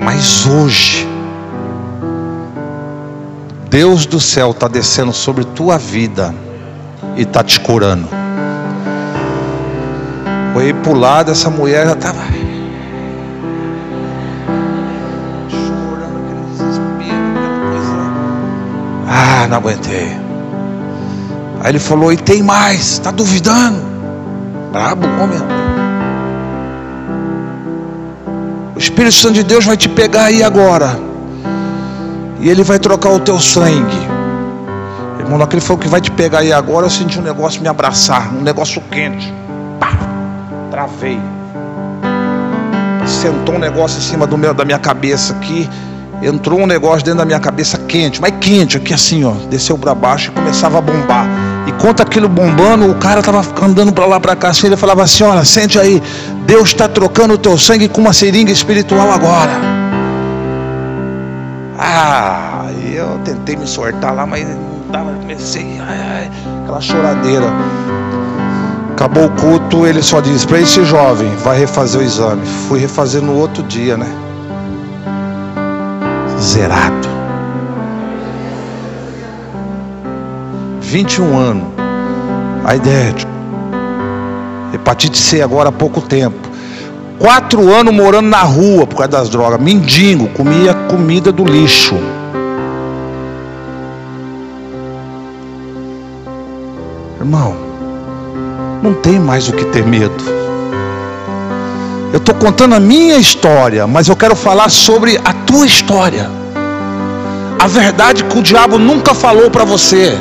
Mas 0.00 0.46
hoje, 0.46 1.06
Deus 3.68 4.06
do 4.06 4.20
céu 4.20 4.50
está 4.50 4.68
descendo 4.68 5.12
sobre 5.12 5.44
tua 5.44 5.78
vida 5.78 6.34
e 7.16 7.22
está 7.22 7.42
te 7.42 7.60
curando. 7.60 8.08
Foi 10.52 10.72
pro 10.74 10.94
lado, 10.94 11.30
essa 11.30 11.48
mulher 11.48 11.86
já 11.86 11.92
estava 11.92 12.22
chorando, 15.48 16.50
desespero, 16.50 17.30
aquela 17.36 17.70
coisa. 17.70 17.96
Ah, 19.08 19.46
não 19.48 19.56
aguentei. 19.56 20.21
Aí 21.62 21.70
ele 21.70 21.78
falou: 21.78 22.12
E 22.12 22.16
tem 22.16 22.42
mais, 22.42 22.92
está 22.92 23.12
duvidando? 23.12 23.80
Brabo, 24.72 25.06
homem. 25.06 25.38
O 28.74 28.78
Espírito 28.78 29.14
Santo 29.14 29.34
de 29.34 29.44
Deus 29.44 29.64
vai 29.64 29.76
te 29.76 29.88
pegar 29.88 30.24
aí 30.24 30.42
agora. 30.42 30.98
E 32.40 32.48
ele 32.48 32.64
vai 32.64 32.80
trocar 32.80 33.10
o 33.10 33.20
teu 33.20 33.38
sangue. 33.38 33.96
Irmão, 35.20 35.38
naquele 35.38 35.62
foi 35.62 35.76
o 35.76 35.78
que 35.78 35.86
vai 35.86 36.00
te 36.00 36.10
pegar 36.10 36.40
aí 36.40 36.52
agora. 36.52 36.86
Eu 36.86 36.90
senti 36.90 37.20
um 37.20 37.22
negócio 37.22 37.62
me 37.62 37.68
abraçar, 37.68 38.34
um 38.34 38.42
negócio 38.42 38.82
quente. 38.90 39.32
Pá, 39.78 39.92
travei. 40.68 41.20
Sentou 43.06 43.54
um 43.54 43.58
negócio 43.60 43.98
em 43.98 44.02
cima 44.02 44.26
do 44.26 44.36
meu, 44.36 44.52
da 44.52 44.64
minha 44.64 44.80
cabeça 44.80 45.32
aqui. 45.34 45.70
Entrou 46.22 46.60
um 46.60 46.66
negócio 46.66 47.04
dentro 47.04 47.18
da 47.18 47.24
minha 47.24 47.40
cabeça 47.40 47.76
quente, 47.76 48.20
mas 48.20 48.32
quente, 48.40 48.76
aqui 48.76 48.94
assim, 48.94 49.24
ó. 49.24 49.32
Desceu 49.50 49.76
para 49.76 49.92
baixo 49.92 50.30
e 50.30 50.32
começava 50.32 50.78
a 50.78 50.80
bombar. 50.80 51.26
E 51.66 51.72
quanto 51.72 52.00
aquilo 52.00 52.28
bombando, 52.28 52.88
o 52.88 52.94
cara 52.94 53.18
estava 53.18 53.44
andando 53.64 53.92
para 53.92 54.06
lá 54.06 54.20
para 54.20 54.36
cá. 54.36 54.50
Assim, 54.50 54.68
ele 54.68 54.76
falava 54.76 55.02
assim: 55.02 55.24
Olha, 55.24 55.44
sente 55.44 55.80
aí, 55.80 56.00
Deus 56.46 56.68
está 56.68 56.88
trocando 56.88 57.34
o 57.34 57.38
teu 57.38 57.58
sangue 57.58 57.88
com 57.88 58.00
uma 58.00 58.12
seringa 58.12 58.52
espiritual 58.52 59.10
agora. 59.10 59.50
Ah, 61.76 62.66
eu 62.94 63.18
tentei 63.24 63.56
me 63.56 63.66
sortar 63.66 64.12
lá, 64.12 64.24
mas 64.24 64.46
não 64.46 64.92
dava. 64.92 65.12
Comecei, 65.14 65.80
ai, 65.80 65.98
ai, 65.98 66.30
aquela 66.62 66.80
choradeira. 66.80 67.46
Acabou 68.92 69.26
o 69.26 69.30
culto, 69.30 69.86
ele 69.86 70.02
só 70.02 70.20
disse 70.20 70.46
para 70.46 70.60
esse 70.60 70.84
jovem: 70.84 71.28
Vai 71.42 71.58
refazer 71.58 72.00
o 72.00 72.04
exame. 72.04 72.46
Fui 72.68 72.78
refazer 72.78 73.20
no 73.20 73.34
outro 73.34 73.64
dia, 73.64 73.96
né? 73.96 74.06
Zerado. 76.42 77.08
21 80.80 81.38
anos. 81.38 81.64
A 82.64 82.74
ideia 82.74 83.12
de 83.12 83.26
hepatite 84.74 85.16
C 85.16 85.40
agora 85.40 85.68
há 85.68 85.72
pouco 85.72 86.00
tempo. 86.00 86.50
Quatro 87.18 87.72
anos 87.72 87.94
morando 87.94 88.28
na 88.28 88.42
rua 88.42 88.88
por 88.88 88.96
causa 88.96 89.12
das 89.12 89.28
drogas. 89.28 89.60
Mendigo, 89.60 90.28
comia 90.30 90.74
comida 90.74 91.30
do 91.30 91.44
lixo. 91.44 91.94
Irmão, 97.20 97.54
não 98.82 98.94
tem 98.94 99.20
mais 99.20 99.48
o 99.48 99.52
que 99.52 99.64
ter 99.66 99.86
medo. 99.86 100.41
Eu 102.12 102.18
estou 102.18 102.34
contando 102.34 102.74
a 102.74 102.80
minha 102.80 103.16
história, 103.16 103.86
mas 103.86 104.06
eu 104.06 104.14
quero 104.14 104.36
falar 104.36 104.68
sobre 104.70 105.18
a 105.24 105.32
tua 105.32 105.64
história. 105.64 106.30
A 107.58 107.66
verdade 107.66 108.24
que 108.24 108.38
o 108.38 108.42
diabo 108.42 108.78
nunca 108.78 109.14
falou 109.14 109.50
para 109.50 109.64
você. 109.64 110.18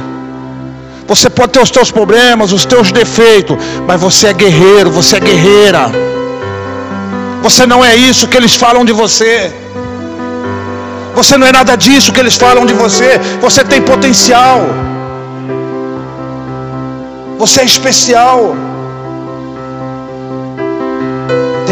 Você 1.06 1.30
pode 1.30 1.52
ter 1.52 1.62
os 1.62 1.70
teus 1.70 1.92
problemas, 1.92 2.54
os 2.54 2.64
teus 2.64 2.94
defeitos, 2.94 3.58
mas 3.86 4.00
você 4.00 4.28
é 4.28 4.34
guerreiro, 4.34 4.90
você 4.90 5.18
é 5.18 5.20
guerreira. 5.20 5.92
Você 7.44 7.66
não 7.66 7.84
é 7.84 7.94
isso 7.94 8.28
que 8.30 8.38
eles 8.38 8.56
falam 8.56 8.86
de 8.86 8.94
você. 8.94 9.52
Você 11.14 11.36
não 11.38 11.46
é 11.46 11.52
nada 11.52 11.76
disso 11.76 12.14
que 12.14 12.22
eles 12.22 12.38
falam 12.38 12.66
de 12.66 12.74
você. 12.74 13.20
Você 13.42 13.66
tem 13.66 13.82
potencial. 13.82 14.62
Você 17.38 17.62
é 17.62 17.66
especial. 17.66 18.56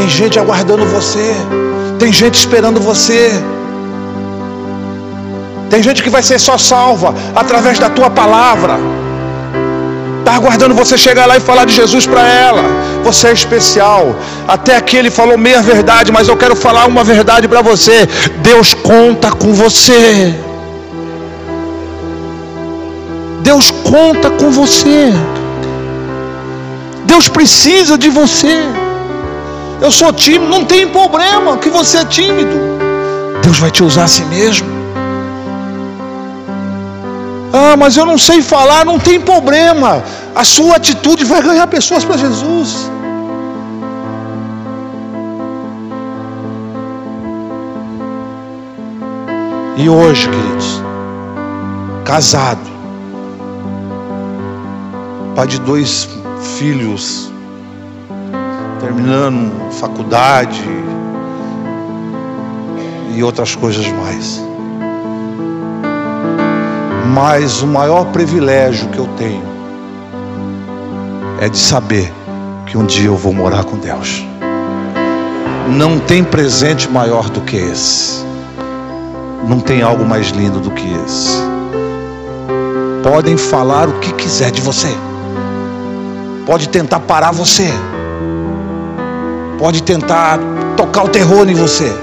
Tem 0.09 0.17
gente 0.17 0.39
aguardando 0.39 0.83
você. 0.87 1.35
Tem 1.99 2.11
gente 2.11 2.33
esperando 2.33 2.79
você. 2.81 3.31
Tem 5.69 5.83
gente 5.83 6.01
que 6.01 6.09
vai 6.09 6.23
ser 6.23 6.39
só 6.39 6.57
salva 6.57 7.13
através 7.35 7.77
da 7.77 7.91
tua 7.91 8.09
palavra. 8.09 8.79
Está 10.17 10.33
aguardando 10.33 10.73
você 10.73 10.97
chegar 10.97 11.27
lá 11.27 11.37
e 11.37 11.39
falar 11.39 11.65
de 11.65 11.75
Jesus 11.75 12.07
para 12.07 12.27
ela. 12.27 12.63
Você 13.03 13.27
é 13.27 13.33
especial. 13.33 14.15
Até 14.47 14.77
aqui 14.77 14.97
ele 14.97 15.11
falou 15.11 15.37
meia 15.37 15.61
verdade, 15.61 16.11
mas 16.11 16.27
eu 16.27 16.35
quero 16.35 16.55
falar 16.55 16.87
uma 16.87 17.03
verdade 17.03 17.47
para 17.47 17.61
você. 17.61 18.07
Deus 18.41 18.73
conta 18.73 19.29
com 19.29 19.53
você. 19.53 20.33
Deus 23.41 23.69
conta 23.69 24.31
com 24.31 24.49
você. 24.49 25.13
Deus 27.05 27.29
precisa 27.29 27.95
de 27.95 28.09
você. 28.09 28.88
Eu 29.81 29.91
sou 29.91 30.11
tímido, 30.11 30.47
não 30.49 30.65
tem 30.65 30.87
problema 30.87 31.57
que 31.57 31.69
você 31.69 31.99
é 31.99 32.05
tímido. 32.05 32.57
Deus 33.41 33.59
vai 33.59 33.71
te 33.71 33.83
usar 33.83 34.03
a 34.03 34.07
si 34.07 34.23
mesmo. 34.25 34.67
Ah, 37.53 37.75
mas 37.77 37.97
eu 37.97 38.05
não 38.05 38.17
sei 38.17 38.41
falar, 38.41 38.85
não 38.85 38.99
tem 38.99 39.19
problema. 39.19 40.03
A 40.35 40.43
sua 40.43 40.75
atitude 40.75 41.23
vai 41.25 41.41
ganhar 41.41 41.65
pessoas 41.67 42.03
para 42.03 42.17
Jesus. 42.17 42.91
E 49.77 49.89
hoje, 49.89 50.27
queridos, 50.27 50.83
casado, 52.03 52.69
pai 55.35 55.47
de 55.47 55.57
dois 55.61 56.09
filhos, 56.57 57.28
terminando 58.99 59.71
faculdade 59.71 60.61
e 63.15 63.23
outras 63.23 63.55
coisas 63.55 63.87
mais. 63.87 64.43
Mas 67.13 67.61
o 67.61 67.67
maior 67.67 68.05
privilégio 68.07 68.89
que 68.89 68.97
eu 68.97 69.07
tenho 69.17 69.43
é 71.39 71.47
de 71.47 71.57
saber 71.57 72.11
que 72.65 72.77
um 72.77 72.85
dia 72.85 73.07
eu 73.07 73.15
vou 73.15 73.31
morar 73.31 73.63
com 73.63 73.77
Deus. 73.77 74.25
Não 75.69 75.97
tem 75.99 76.21
presente 76.21 76.89
maior 76.89 77.29
do 77.29 77.39
que 77.41 77.55
esse. 77.55 78.25
Não 79.47 79.61
tem 79.61 79.81
algo 79.81 80.03
mais 80.05 80.27
lindo 80.27 80.59
do 80.59 80.71
que 80.71 80.85
esse. 81.05 81.37
Podem 83.01 83.37
falar 83.37 83.87
o 83.87 83.93
que 83.99 84.11
quiser 84.13 84.51
de 84.51 84.61
você. 84.61 84.93
Pode 86.45 86.67
tentar 86.67 86.99
parar 86.99 87.31
você. 87.31 87.71
Pode 89.59 89.83
tentar 89.83 90.39
tocar 90.77 91.03
o 91.03 91.09
terror 91.09 91.47
em 91.49 91.53
você. 91.53 91.93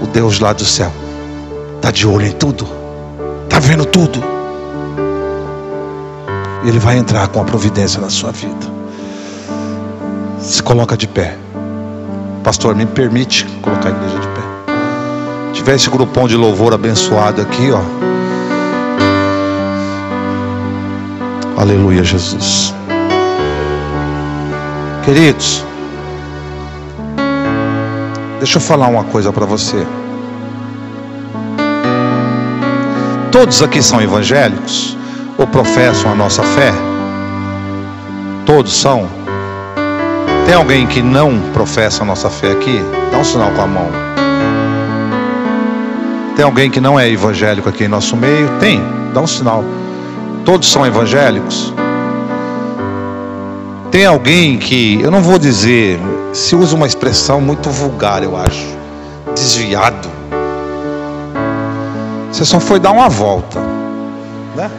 O 0.00 0.06
Deus 0.06 0.38
lá 0.38 0.52
do 0.52 0.64
céu 0.64 0.92
está 1.74 1.90
de 1.90 2.06
olho 2.06 2.26
em 2.26 2.32
tudo, 2.32 2.64
está 3.44 3.58
vendo 3.58 3.84
tudo. 3.84 4.22
Ele 6.64 6.78
vai 6.78 6.96
entrar 6.96 7.26
com 7.26 7.40
a 7.40 7.44
providência 7.44 8.00
na 8.00 8.08
sua 8.08 8.30
vida. 8.30 8.66
Se 10.38 10.62
coloca 10.62 10.96
de 10.96 11.08
pé. 11.08 11.36
Pastor, 12.44 12.76
me 12.76 12.86
permite 12.86 13.44
colocar 13.62 13.88
a 13.88 13.90
igreja 13.90 14.20
de 14.20 14.28
pé. 14.28 14.42
Tiver 15.52 15.74
esse 15.74 15.90
grupão 15.90 16.28
de 16.28 16.36
louvor 16.36 16.72
abençoado 16.72 17.42
aqui, 17.42 17.72
ó. 17.72 17.82
Aleluia, 21.60 22.04
Jesus. 22.04 22.72
Queridos, 25.06 25.64
deixa 28.38 28.56
eu 28.56 28.60
falar 28.60 28.88
uma 28.88 29.04
coisa 29.04 29.32
para 29.32 29.46
você. 29.46 29.86
Todos 33.30 33.62
aqui 33.62 33.80
são 33.80 34.02
evangélicos 34.02 34.98
ou 35.38 35.46
professam 35.46 36.10
a 36.10 36.14
nossa 36.16 36.42
fé? 36.42 36.72
Todos 38.44 38.76
são? 38.76 39.08
Tem 40.44 40.56
alguém 40.56 40.88
que 40.88 41.00
não 41.00 41.40
professa 41.52 42.02
a 42.02 42.04
nossa 42.04 42.28
fé 42.28 42.50
aqui? 42.50 42.80
Dá 43.12 43.18
um 43.18 43.24
sinal 43.24 43.52
com 43.52 43.62
a 43.62 43.66
mão. 43.68 43.88
Tem 46.34 46.44
alguém 46.44 46.68
que 46.68 46.80
não 46.80 46.98
é 46.98 47.08
evangélico 47.08 47.68
aqui 47.68 47.84
em 47.84 47.88
nosso 47.88 48.16
meio? 48.16 48.48
Tem, 48.58 48.82
dá 49.14 49.20
um 49.20 49.26
sinal. 49.28 49.64
Todos 50.44 50.68
são 50.68 50.84
evangélicos? 50.84 51.72
Tem 53.96 54.04
alguém 54.04 54.58
que, 54.58 55.00
eu 55.00 55.10
não 55.10 55.22
vou 55.22 55.38
dizer, 55.38 55.98
se 56.30 56.54
usa 56.54 56.76
uma 56.76 56.86
expressão 56.86 57.40
muito 57.40 57.70
vulgar, 57.70 58.22
eu 58.22 58.36
acho, 58.36 58.76
desviado. 59.34 60.06
Você 62.30 62.44
só 62.44 62.60
foi 62.60 62.78
dar 62.78 62.90
uma 62.90 63.08
volta, 63.08 63.58
né? 64.54 64.70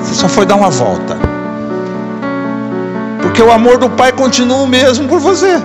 Você 0.00 0.14
só 0.14 0.26
foi 0.26 0.46
dar 0.46 0.54
uma 0.54 0.70
volta. 0.70 1.18
Porque 3.20 3.42
o 3.42 3.52
amor 3.52 3.76
do 3.76 3.90
Pai 3.90 4.10
continua 4.10 4.62
o 4.62 4.66
mesmo 4.66 5.06
por 5.06 5.20
você. 5.20 5.60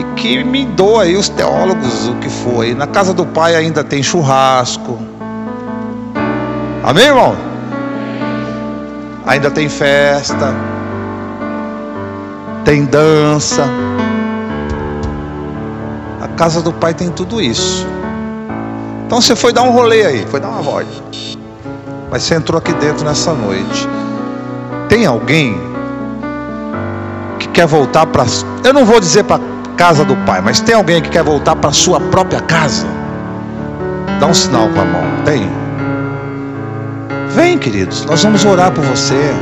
E 0.00 0.04
que 0.16 0.42
me 0.42 0.64
doa 0.64 1.04
aí 1.04 1.16
os 1.16 1.28
teólogos 1.28 2.08
o 2.08 2.16
que 2.16 2.28
foi. 2.28 2.74
Na 2.74 2.88
casa 2.88 3.14
do 3.14 3.24
Pai 3.24 3.54
ainda 3.54 3.84
tem 3.84 4.02
churrasco. 4.02 4.98
Amém, 6.82 7.06
irmão? 7.06 7.53
Ainda 9.26 9.50
tem 9.50 9.68
festa. 9.68 10.54
Tem 12.64 12.84
dança. 12.84 13.64
A 16.20 16.28
casa 16.28 16.60
do 16.60 16.72
Pai 16.72 16.92
tem 16.94 17.10
tudo 17.10 17.40
isso. 17.40 17.86
Então 19.06 19.20
você 19.20 19.34
foi 19.36 19.52
dar 19.52 19.62
um 19.62 19.70
rolê 19.70 20.04
aí, 20.04 20.26
foi 20.26 20.40
dar 20.40 20.48
uma 20.48 20.62
volta. 20.62 20.88
Mas 22.10 22.22
você 22.22 22.34
entrou 22.34 22.58
aqui 22.58 22.72
dentro 22.74 23.04
nessa 23.04 23.32
noite. 23.32 23.88
Tem 24.88 25.06
alguém 25.06 25.58
que 27.38 27.48
quer 27.48 27.66
voltar 27.66 28.06
para. 28.06 28.24
Eu 28.62 28.72
não 28.72 28.84
vou 28.84 29.00
dizer 29.00 29.24
para 29.24 29.40
casa 29.76 30.04
do 30.04 30.16
pai, 30.24 30.40
mas 30.40 30.60
tem 30.60 30.74
alguém 30.74 31.00
que 31.02 31.08
quer 31.10 31.22
voltar 31.22 31.56
para 31.56 31.72
sua 31.72 32.00
própria 32.00 32.40
casa? 32.40 32.86
Dá 34.20 34.26
um 34.26 34.34
sinal 34.34 34.68
com 34.68 34.80
a 34.80 34.84
mão. 34.84 35.02
Tem? 35.24 35.63
Vem, 37.34 37.58
queridos, 37.58 38.04
nós 38.04 38.22
vamos 38.22 38.44
orar 38.44 38.70
por 38.70 38.84
você. 38.84 39.34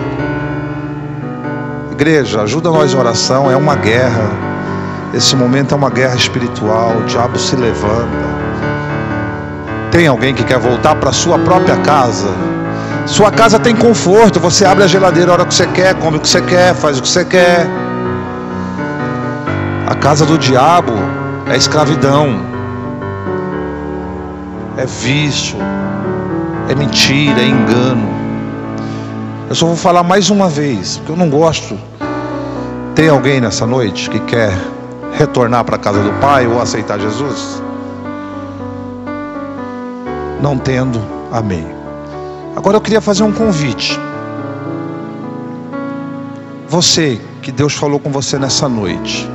Igreja, 1.91 2.41
ajuda 2.41 2.71
nós 2.71 2.95
em 2.95 2.97
oração. 2.97 3.51
É 3.51 3.57
uma 3.57 3.77
guerra. 3.77 4.31
Esse 5.13 5.37
momento 5.37 5.75
é 5.75 5.77
uma 5.77 5.91
guerra 5.91 6.15
espiritual. 6.15 6.97
O 6.97 7.05
diabo 7.05 7.39
se 7.39 7.55
levanta. 7.55 8.33
Tem 9.91 10.07
alguém 10.07 10.33
que 10.33 10.43
quer 10.43 10.59
voltar 10.59 10.95
para 10.95 11.13
sua 11.13 11.39
própria 11.39 11.77
casa? 11.77 12.31
Sua 13.07 13.31
casa 13.31 13.59
tem 13.59 13.77
conforto, 13.77 14.41
você 14.41 14.65
abre 14.65 14.85
a 14.85 14.87
geladeira 14.87 15.31
a 15.31 15.35
hora 15.35 15.45
que 15.45 15.53
você 15.53 15.67
quer, 15.67 15.95
come 15.97 16.17
o 16.17 16.21
que 16.21 16.29
você 16.29 16.41
quer, 16.41 16.75
faz 16.75 16.99
o 16.99 17.03
que 17.03 17.09
você 17.09 17.27
quer. 17.27 17.67
A 19.87 19.95
casa 19.97 20.25
do 20.25 20.39
diabo 20.39 20.93
é 21.47 21.57
escravidão, 21.57 22.41
é 24.79 24.87
vício, 24.87 25.59
é 26.69 26.75
mentira, 26.75 27.41
é 27.41 27.47
engano. 27.47 28.09
Eu 29.49 29.55
só 29.55 29.67
vou 29.67 29.77
falar 29.77 30.03
mais 30.03 30.31
uma 30.31 30.49
vez, 30.49 30.97
porque 30.99 31.13
eu 31.13 31.17
não 31.17 31.29
gosto. 31.29 31.79
Tem 32.95 33.09
alguém 33.09 33.41
nessa 33.41 33.67
noite 33.67 34.09
que 34.11 34.21
quer 34.21 34.53
retornar 35.13 35.65
para 35.65 35.77
a 35.77 35.79
casa 35.79 36.03
do 36.03 36.13
Pai 36.21 36.47
ou 36.47 36.61
aceitar 36.61 36.99
Jesus? 36.99 37.63
Não 40.41 40.59
tendo, 40.59 41.01
amém. 41.31 41.67
Agora 42.57 42.77
eu 42.77 42.81
queria 42.81 43.01
fazer 43.01 43.23
um 43.23 43.33
convite. 43.33 43.99
Você 46.69 47.21
que 47.43 47.53
Deus 47.53 47.75
falou 47.75 47.99
com 47.99 48.11
você 48.11 48.39
nessa 48.39 48.69
noite. 48.69 49.29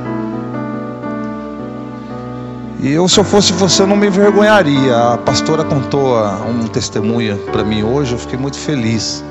E 2.80 2.92
eu, 2.92 3.08
se 3.08 3.18
eu 3.18 3.24
fosse 3.24 3.52
você, 3.52 3.84
não 3.84 3.96
me 3.96 4.06
envergonharia. 4.06 5.14
A 5.14 5.18
pastora 5.18 5.64
contou 5.64 6.16
um 6.48 6.68
testemunho 6.68 7.36
para 7.50 7.64
mim 7.64 7.82
hoje, 7.82 8.12
eu 8.12 8.18
fiquei 8.18 8.38
muito 8.38 8.56
feliz. 8.56 9.24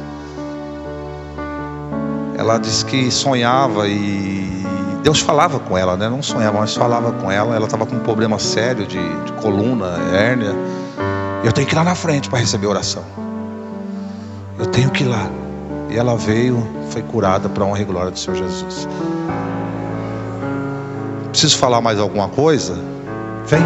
Ela 2.38 2.58
disse 2.58 2.84
que 2.84 3.10
sonhava 3.10 3.88
e 3.88 4.66
Deus 5.02 5.22
falava 5.22 5.60
com 5.60 5.78
ela, 5.78 5.96
né? 5.96 6.10
Não 6.10 6.22
sonhava, 6.22 6.60
mas 6.60 6.76
falava 6.76 7.14
com 7.14 7.32
ela. 7.32 7.56
Ela 7.56 7.66
estava 7.66 7.86
com 7.86 7.96
um 7.96 8.00
problema 8.00 8.38
sério 8.38 8.86
de, 8.86 9.00
de 9.24 9.32
coluna, 9.34 9.98
hérnia. 10.14 10.54
Eu 11.44 11.54
tenho 11.54 11.66
que 11.66 11.74
ir 11.74 11.78
lá 11.78 11.86
na 11.86 11.96
frente 11.96 12.30
para 12.30 12.40
receber 12.40 12.68
oração. 12.68 13.04
Eu 14.60 14.66
tenho 14.66 14.90
que 14.90 15.06
ir 15.06 15.08
lá. 15.08 15.30
E 15.90 15.98
ela 15.98 16.18
veio, 16.18 16.68
foi 16.90 17.02
curada 17.02 17.48
para 17.48 17.64
honra 17.64 17.82
e 17.82 17.86
glória 17.86 18.12
do 18.12 18.20
Senhor 18.20 18.36
Jesus. 18.36 18.90
Preciso 21.30 21.58
falar 21.58 21.80
mais 21.80 21.98
alguma 21.98 22.28
coisa? 22.28 22.97
Vem. 23.48 23.64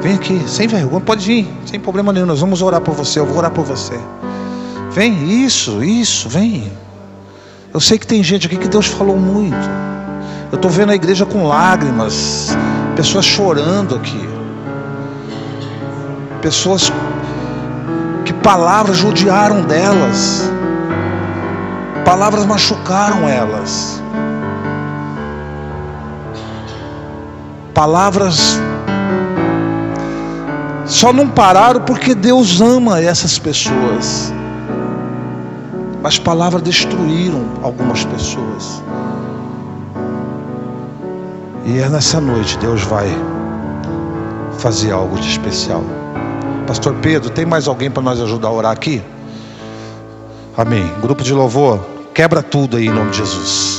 Vem 0.00 0.14
aqui, 0.14 0.42
sem 0.48 0.66
vergonha, 0.66 1.00
pode 1.00 1.26
vir, 1.26 1.48
sem 1.66 1.78
problema 1.78 2.12
nenhum. 2.12 2.26
Nós 2.26 2.40
vamos 2.40 2.62
orar 2.62 2.80
por 2.80 2.94
você, 2.94 3.20
eu 3.20 3.26
vou 3.26 3.38
orar 3.38 3.50
por 3.50 3.64
você. 3.64 3.98
Vem, 4.90 5.44
isso, 5.44 5.84
isso, 5.84 6.28
vem. 6.28 6.72
Eu 7.72 7.80
sei 7.80 7.98
que 7.98 8.06
tem 8.06 8.22
gente 8.22 8.46
aqui 8.46 8.56
que 8.56 8.68
Deus 8.68 8.86
falou 8.86 9.16
muito. 9.16 9.68
Eu 10.50 10.56
estou 10.56 10.70
vendo 10.70 10.90
a 10.90 10.94
igreja 10.94 11.26
com 11.26 11.46
lágrimas, 11.46 12.56
pessoas 12.96 13.24
chorando 13.24 13.94
aqui 13.94 14.40
pessoas 16.40 16.90
que 18.24 18.32
palavras 18.32 18.96
judiaram 18.96 19.62
delas, 19.62 20.50
palavras 22.04 22.46
machucaram 22.46 23.28
elas, 23.28 23.99
palavras 27.74 28.58
só 30.90 31.12
não 31.12 31.28
pararam 31.28 31.80
porque 31.82 32.14
Deus 32.14 32.60
ama 32.60 33.00
essas 33.00 33.38
pessoas. 33.38 34.32
As 36.02 36.18
palavras 36.18 36.62
destruíram 36.62 37.44
algumas 37.62 38.04
pessoas. 38.04 38.82
E 41.64 41.78
é 41.78 41.88
nessa 41.88 42.20
noite 42.20 42.58
Deus 42.58 42.82
vai 42.82 43.08
fazer 44.58 44.90
algo 44.90 45.18
de 45.20 45.28
especial. 45.28 45.84
Pastor 46.66 46.94
Pedro, 46.96 47.30
tem 47.30 47.46
mais 47.46 47.68
alguém 47.68 47.90
para 47.90 48.02
nós 48.02 48.20
ajudar 48.20 48.48
a 48.48 48.52
orar 48.52 48.72
aqui? 48.72 49.02
Amém. 50.56 50.90
Grupo 51.00 51.22
de 51.22 51.32
louvor, 51.32 51.80
quebra 52.12 52.42
tudo 52.42 52.76
aí 52.76 52.86
em 52.86 52.90
nome 52.90 53.10
de 53.10 53.18
Jesus. 53.18 53.69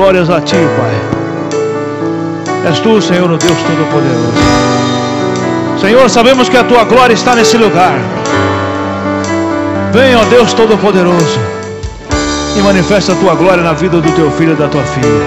Glórias 0.00 0.30
a 0.30 0.40
Ti, 0.40 0.56
Pai. 0.78 0.96
És 2.70 2.78
Tu, 2.80 3.02
Senhor, 3.02 3.30
o 3.30 3.36
Deus 3.36 3.58
Todo-Poderoso. 3.66 4.32
Senhor, 5.78 6.08
sabemos 6.08 6.48
que 6.48 6.56
a 6.56 6.64
Tua 6.64 6.84
glória 6.84 7.12
está 7.12 7.34
nesse 7.34 7.58
lugar. 7.58 7.98
Venha, 9.92 10.20
ó 10.20 10.24
Deus 10.24 10.54
Todo-Poderoso, 10.54 11.38
e 12.56 12.60
manifesta 12.62 13.12
a 13.12 13.16
tua 13.16 13.34
glória 13.34 13.62
na 13.62 13.74
vida 13.74 14.00
do 14.00 14.10
teu 14.12 14.30
filho 14.30 14.52
e 14.52 14.56
da 14.56 14.68
tua 14.68 14.82
filha. 14.84 15.22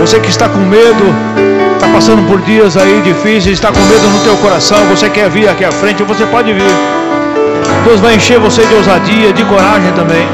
Você 0.00 0.20
que 0.20 0.28
está 0.28 0.50
com 0.50 0.58
medo, 0.58 1.06
está 1.76 1.88
passando 1.88 2.28
por 2.28 2.42
dias 2.42 2.76
aí 2.76 3.00
difíceis, 3.02 3.54
está 3.54 3.72
com 3.72 3.80
medo 3.80 4.06
no 4.08 4.20
teu 4.20 4.36
coração, 4.36 4.78
você 4.94 5.08
quer 5.08 5.30
vir 5.30 5.48
aqui 5.48 5.64
à 5.64 5.72
frente, 5.72 6.02
você 6.02 6.26
pode 6.26 6.52
vir. 6.52 6.74
Deus 7.84 8.00
vai 8.00 8.16
encher 8.16 8.38
você 8.38 8.66
de 8.66 8.74
ousadia, 8.74 9.32
de 9.32 9.44
coragem 9.44 9.92
também. 9.92 10.26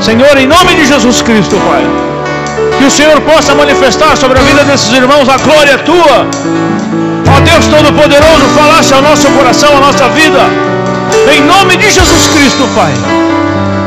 Senhor, 0.00 0.36
em 0.38 0.46
nome 0.46 0.74
de 0.74 0.86
Jesus 0.86 1.20
Cristo, 1.22 1.56
Pai, 1.66 2.05
Que 2.78 2.84
o 2.84 2.90
Senhor 2.90 3.20
possa 3.22 3.54
manifestar 3.54 4.16
sobre 4.16 4.38
a 4.38 4.42
vida 4.42 4.64
desses 4.64 4.92
irmãos 4.92 5.28
a 5.28 5.38
glória 5.38 5.78
tua. 5.78 6.26
Ó 7.34 7.40
Deus 7.40 7.66
Todo-Poderoso, 7.66 8.44
falasse 8.54 8.94
ao 8.94 9.02
nosso 9.02 9.28
coração, 9.28 9.76
à 9.76 9.80
nossa 9.80 10.08
vida. 10.10 10.40
Em 11.32 11.40
nome 11.42 11.76
de 11.76 11.90
Jesus 11.90 12.26
Cristo, 12.34 12.68
Pai. 12.74 12.92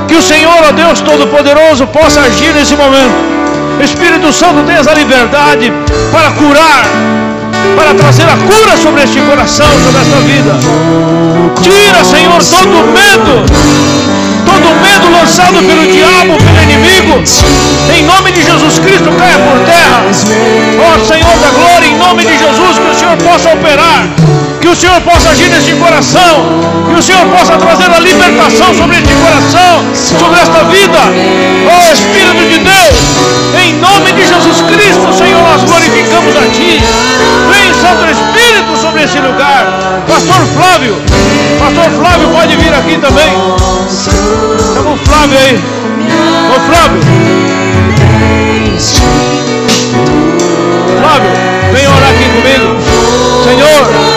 Que 0.08 0.16
o 0.16 0.22
Senhor, 0.22 0.60
ó 0.68 0.72
Deus 0.72 1.00
Todo-Poderoso, 1.02 1.88
possa 1.88 2.22
agir 2.22 2.54
nesse 2.54 2.76
momento. 2.76 3.16
Espírito 3.84 4.34
Santo, 4.34 4.64
tenha 4.66 4.80
a 4.80 4.94
liberdade 4.94 5.72
para 6.12 6.32
curar, 6.32 6.86
para 7.76 7.94
trazer 7.94 8.24
a 8.24 8.36
cura 8.36 8.76
sobre 8.78 9.04
este 9.04 9.20
coração, 9.22 9.68
sobre 9.86 10.02
esta 10.02 10.18
vida. 10.22 10.54
Tira, 11.62 12.04
Senhor, 12.04 12.40
todo 12.44 12.92
medo 12.92 13.99
todo 14.50 14.74
medo 14.82 15.12
lançado 15.12 15.62
pelo 15.62 15.86
diabo, 15.86 16.34
pelo 16.42 16.62
inimigo, 16.64 17.22
em 17.94 18.04
nome 18.04 18.32
de 18.32 18.42
Jesus 18.44 18.80
Cristo, 18.80 19.12
caia 19.18 19.38
por 19.38 19.60
terra. 19.66 20.02
Ó 20.02 20.96
oh, 20.96 21.06
Senhor 21.06 21.36
da 21.38 21.50
glória, 21.54 21.86
em 21.86 21.96
nome 21.96 22.26
de 22.26 22.36
Jesus, 22.38 22.80
que 22.80 22.90
o 22.90 22.96
Senhor 22.98 23.18
possa 23.18 23.54
operar, 23.54 24.10
que 24.60 24.68
o 24.68 24.76
Senhor 24.76 25.00
possa 25.02 25.30
agir 25.30 25.50
neste 25.50 25.74
coração, 25.74 26.34
que 26.90 27.00
o 27.00 27.04
Senhor 27.04 27.26
possa 27.28 27.58
trazer 27.58 27.92
a 27.94 28.00
libertação 28.00 28.74
sobre 28.74 28.98
este 28.98 29.14
coração, 29.14 29.86
sobre 29.94 30.40
esta 30.40 30.64
vida. 30.66 31.00
Ó 31.70 31.90
oh, 31.90 31.94
Espírito 31.94 32.44
de 32.50 32.58
Deus, 32.58 32.98
em 33.64 33.74
nome 33.78 34.12
de 34.14 34.26
Jesus 34.26 34.62
Cristo, 34.62 35.14
Senhor, 35.14 35.42
nós 35.44 35.62
glorificamos 35.64 36.36
a 36.36 36.46
Ti. 36.50 36.82
Santo 37.82 38.06
Espírito, 38.12 38.78
sobre 38.82 39.04
esse 39.04 39.20
lugar. 39.20 40.04
Pastor 40.08 40.46
Flávio, 40.48 40.96
Pastor 41.60 41.92
Flávio 42.00 42.30
pode 42.30 42.56
vir 42.58 42.74
aqui 42.74 42.98
também. 42.98 43.32
Chama 44.74 44.92
o 44.92 44.98
Flávio 44.98 45.38
aí. 45.38 45.64
Ô 46.50 46.60
Flávio. 46.70 47.02
Flávio, 51.02 51.32
vem 51.74 51.88
orar 51.88 52.10
aqui 52.10 52.26
comigo. 52.30 52.76
Senhor, 53.44 54.10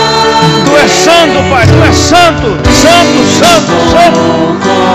Tu 0.65 0.77
és 0.77 0.91
santo, 0.91 1.51
Pai. 1.51 1.67
Tu 1.67 1.83
és 1.85 1.97
santo, 1.97 2.59
santo, 2.73 3.25
santo, 3.39 3.73
santo. 3.93 4.21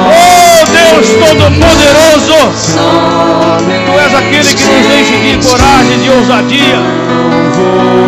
Oh 0.10 0.37
Deus 0.88 1.08
Todo-Poderoso. 1.20 2.40
Tu 3.86 3.94
és 4.00 4.14
aquele 4.16 4.54
que 4.56 4.66
nos 4.66 4.86
enche 4.96 5.18
de 5.18 5.34
coragem, 5.46 6.00
de 6.00 6.10
ousadia. 6.10 6.80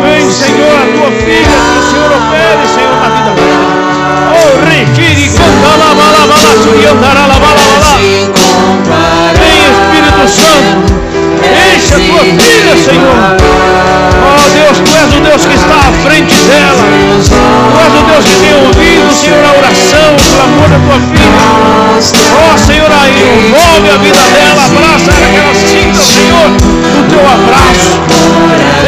Vem, 0.03 0.32
Senhor, 0.32 0.75
a 0.75 0.86
tua 0.95 1.11
filha, 1.11 1.43
que 1.43 1.80
o 1.80 1.84
Senhor 1.89 2.11
opere, 2.19 2.63
Senhor, 2.73 2.95
na 3.01 3.09
vida 3.09 3.32
dela. 3.36 3.80
Vem 9.39 9.59
Espírito 9.69 10.25
Santo, 10.30 10.93
enche 11.75 11.93
a 11.93 11.99
tua 11.99 12.23
filha, 12.23 12.75
Senhor. 12.77 13.17
Oh 14.21 14.49
Deus, 14.55 14.77
tu 14.80 14.91
és 14.95 15.09
o 15.13 15.19
Deus 15.21 15.45
que 15.45 15.55
está 15.55 15.75
à 15.75 15.91
frente 16.07 16.36
dela. 16.47 16.84
Tu 17.27 17.80
és 17.80 17.93
o 17.93 17.99
Deus 18.20 18.26
que 18.26 18.39
tem 18.39 18.53
ouvido, 18.53 19.13
Senhor, 19.13 19.39
a 19.45 19.51
oração, 19.57 20.11
o 20.11 20.20
clamor 20.36 20.67
da 20.67 20.80
tua 20.80 20.99
filha. 20.99 21.39
Oh 22.36 22.57
Senhor, 22.57 22.91
aí, 22.91 23.47
envolve 23.47 23.89
a 23.89 23.97
vida 23.97 24.20
dela, 24.36 24.65
abraça 24.65 25.11
ela, 25.11 25.28
que 25.30 25.38
ela 25.39 25.55
sinta, 25.55 26.01
Senhor, 26.03 26.51
o 26.51 27.03
teu 27.07 27.24
abraço. 27.24 27.95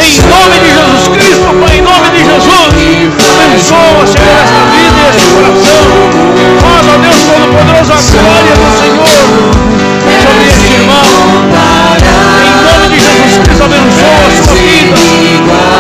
Em 0.02 0.20
nome 0.28 0.60
de 0.60 0.68
Jesus 0.76 1.08
Cristo, 1.16 1.48
Pai, 1.64 1.78
em 1.78 1.82
nome 1.82 2.10
de 2.12 2.20
Jesus, 2.28 2.76
abençoa, 3.40 4.04
Senhor, 4.04 4.36
esta 4.44 4.62
vida 4.68 5.00
e 5.00 5.10
este 5.16 5.24
coração. 5.32 5.88
Faz, 6.60 6.84
ó 6.88 6.98
Deus 7.00 7.20
Todo-Poderoso, 7.24 7.92
a 7.92 8.04
glória 8.12 8.52
do 8.52 8.68
Senhor 8.80 9.16
sobre 10.28 10.44
este 10.48 10.68
irmão. 10.76 11.08
Em 12.02 12.56
nome 12.68 12.86
de 12.90 13.00
Jesus 13.00 13.38
Cristo, 13.44 13.64
abençoa 13.64 14.28
a 14.28 14.44
sua 14.44 14.56
vida. 14.56 15.71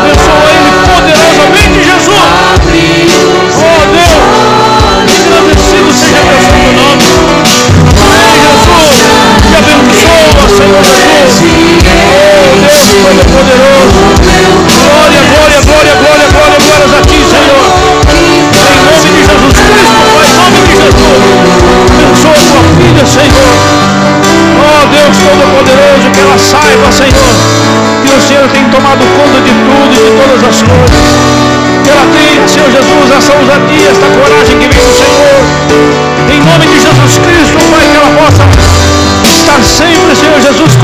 Jesus, 32.71 33.11
essa 33.11 33.33
ousadia, 33.33 33.89
esta 33.89 34.05
coragem 34.07 34.57
que 34.57 34.67
vem 34.67 34.79
do 34.79 34.93
Senhor. 34.93 35.90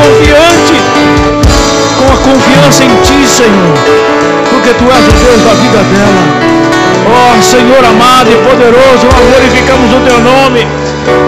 Confiante, 0.07 0.75
com 1.99 2.07
a 2.07 2.17
confiança 2.23 2.85
em 2.85 2.95
Ti, 3.03 3.27
Senhor, 3.27 3.75
porque 4.49 4.73
Tu 4.73 4.85
és 4.87 5.03
o 5.07 5.11
Deus 5.11 5.41
da 5.43 5.53
vida 5.59 5.81
dela. 5.91 6.23
Ó 7.07 7.37
oh, 7.37 7.41
Senhor 7.41 7.83
amado 7.83 8.31
e 8.31 8.35
poderoso, 8.47 9.03
nós 9.11 9.23
glorificamos 9.31 9.91
o 9.91 9.99
Teu 10.07 10.19
nome. 10.19 10.67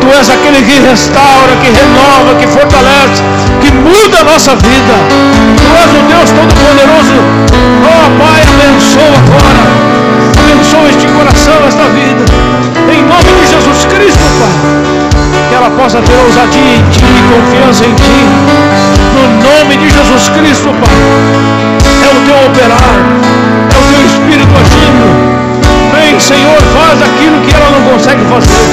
Tu 0.01 0.07
és 0.17 0.29
aquele 0.29 0.61
que 0.61 0.79
restaura, 0.79 1.55
que 1.61 1.69
renova, 1.71 2.35
que 2.39 2.47
fortalece, 2.47 3.23
que 3.61 3.71
muda 3.71 4.19
a 4.19 4.23
nossa 4.23 4.55
vida. 4.55 4.95
Tu 5.59 5.69
és 5.83 5.91
o 5.95 6.01
Deus 6.07 6.29
Todo-Poderoso. 6.31 7.19
Ó 7.83 7.95
oh, 7.95 8.07
Pai, 8.19 8.39
abençoa 8.47 9.15
agora. 9.23 9.63
Abençoa 10.39 10.89
este 10.89 11.07
coração, 11.07 11.59
esta 11.67 11.83
vida. 11.95 12.23
Em 12.91 13.03
nome 13.03 13.23
de 13.23 13.47
Jesus 13.47 13.85
Cristo, 13.85 14.23
Pai 14.39 14.88
ela 15.59 15.69
possa 15.71 16.01
ter 16.01 16.13
ousadia 16.25 16.75
em 16.77 16.89
Ti, 16.89 17.03
confiança 17.27 17.85
em 17.85 17.93
Ti. 17.93 18.19
No 19.13 19.23
nome 19.43 19.75
de 19.75 19.89
Jesus 19.89 20.29
Cristo, 20.29 20.69
Pai. 20.79 20.95
É 22.01 22.07
o 22.07 22.19
Teu 22.25 22.47
operar, 22.47 22.95
é 23.69 23.77
o 23.77 23.83
Teu 23.91 24.05
Espírito 24.05 24.53
agindo. 24.55 25.05
Vem, 25.91 26.17
Senhor, 26.17 26.57
faz 26.77 27.01
aquilo 27.01 27.41
que 27.41 27.53
ela 27.53 27.69
não 27.71 27.91
consegue 27.91 28.23
fazer. 28.25 28.63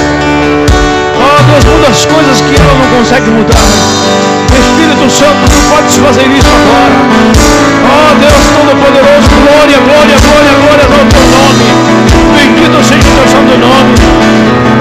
Oh 1.19 1.43
Deus, 1.51 1.65
muda 1.65 1.89
as 1.91 2.07
coisas 2.07 2.41
que 2.41 2.55
ela 2.55 2.75
não 2.75 2.99
consegue 2.99 3.31
mudar. 3.31 4.36
Espírito 4.61 5.11
Santo, 5.11 5.43
Tu 5.51 5.59
podes 5.69 5.97
fazer 5.97 6.27
isso 6.31 6.49
agora. 6.49 6.97
Oh 7.87 8.15
Deus 8.21 8.45
Todo-Poderoso, 8.55 9.29
glória, 9.45 9.79
glória, 9.79 10.17
glória, 10.21 10.53
glória 10.63 10.85
ao 10.85 11.07
Teu 11.07 11.25
nome. 11.37 11.67
Bendito 12.35 12.79
seja 12.85 13.09
o 13.09 13.15
Teu 13.17 13.29
santo 13.29 13.59
nome. 13.59 13.95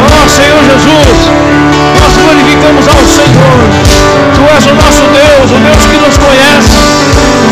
Oh 0.05 0.30
Senhor 0.30 0.61
Jesus 0.63 1.65
nós 2.05 2.13
glorificamos 2.17 2.88
ao 2.88 3.01
Senhor. 3.07 3.57
Tu 4.36 4.41
és 4.55 4.65
o 4.65 4.76
nosso 4.76 5.03
Deus, 5.09 5.51
o 5.51 5.59
Deus 5.59 5.86
que 5.89 5.97
nos 5.97 6.17
conhece. 6.17 6.78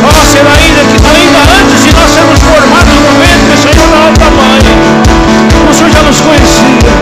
Oh, 0.05 0.25
Senhor, 0.25 0.47
ainda, 0.47 0.81
que, 0.85 0.97
ainda 1.01 1.39
antes 1.57 1.83
de 1.83 1.93
nós 1.93 2.09
sermos 2.11 2.39
formados 2.39 2.93
no 2.93 3.13
ventre, 3.17 3.57
Senhor, 3.57 3.87
na 3.89 4.07
alta 4.07 4.29
mãe, 4.35 4.61
o 5.69 5.73
Senhor 5.73 5.91
já 5.91 6.03
nos 6.03 6.19
conhecia. 6.21 6.93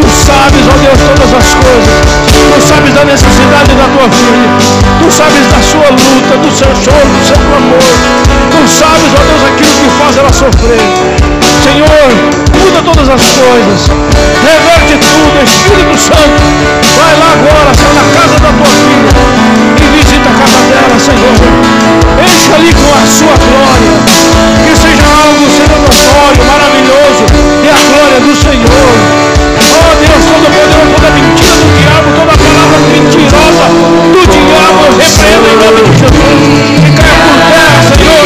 Tu 0.00 0.08
sabes, 0.10 0.66
ó 0.68 0.74
oh 0.74 0.78
Deus, 0.78 0.98
todas 0.98 1.32
as 1.32 1.54
coisas. 1.54 2.33
Tu 2.44 2.60
sabes 2.60 2.92
da 2.92 3.04
necessidade 3.04 3.72
da 3.74 3.86
tua 3.88 4.08
filha. 4.10 4.84
Tu 5.00 5.10
sabes 5.10 5.46
da 5.48 5.60
sua 5.62 5.88
luta, 5.90 6.36
do 6.38 6.50
seu 6.52 6.68
choro, 6.76 7.08
do 7.08 7.26
seu 7.26 7.36
clamor. 7.36 7.80
Tu 8.52 8.60
sabes, 8.68 9.10
ó 9.16 9.22
Deus, 9.24 9.42
aquilo 9.48 9.74
que 9.80 9.90
faz 9.98 10.16
ela 10.16 10.32
sofrer. 10.32 10.80
Senhor, 11.64 12.08
muda 12.60 12.82
todas 12.84 13.08
as 13.08 13.22
coisas. 13.32 13.88
Reverte 14.44 14.94
tudo, 15.00 15.42
Espírito 15.42 15.98
Santo. 15.98 16.44
Vai 17.00 17.16
lá 17.16 17.32
agora, 17.32 17.74
Senhor, 17.74 17.94
na 17.94 18.06
casa 18.12 18.36
da 18.38 18.52
tua 18.52 18.66
filha. 18.66 19.08
E 19.80 19.96
visita 19.96 20.28
a 20.28 20.34
casa 20.38 20.60
dela, 20.68 20.96
Senhor. 21.00 21.34
Enche 22.22 22.52
ali 22.54 22.72
com 22.74 22.92
a 22.92 23.06
sua 23.08 23.34
glória. 23.40 23.94
Que 24.62 24.76
seja 24.76 25.08
algo, 25.08 25.44
Senhor, 25.48 25.80
notório, 25.80 26.44
maravilhoso. 26.44 27.24
E 27.64 27.68
a 27.68 27.78
glória 27.88 28.20
do 28.20 28.34
Senhor. 28.36 29.34
Oh 29.64 29.94
Deus, 29.96 30.24
todo 30.24 30.44
poderoso, 30.44 30.94
toda 30.94 31.10
mentira 31.10 31.56
do 31.56 31.68
diabo, 31.78 32.10
mentirosa 32.90 33.66
do 34.12 34.22
diabo, 34.26 34.80
eu 34.86 34.92
repreendo 34.98 35.46
em 35.48 35.56
nome 35.56 35.80
de 35.82 35.92
Jesus. 35.98 36.80
Que 36.80 36.90
caia 36.92 37.16
por 37.24 37.38
terra, 37.50 37.80
Senhor. 37.88 38.24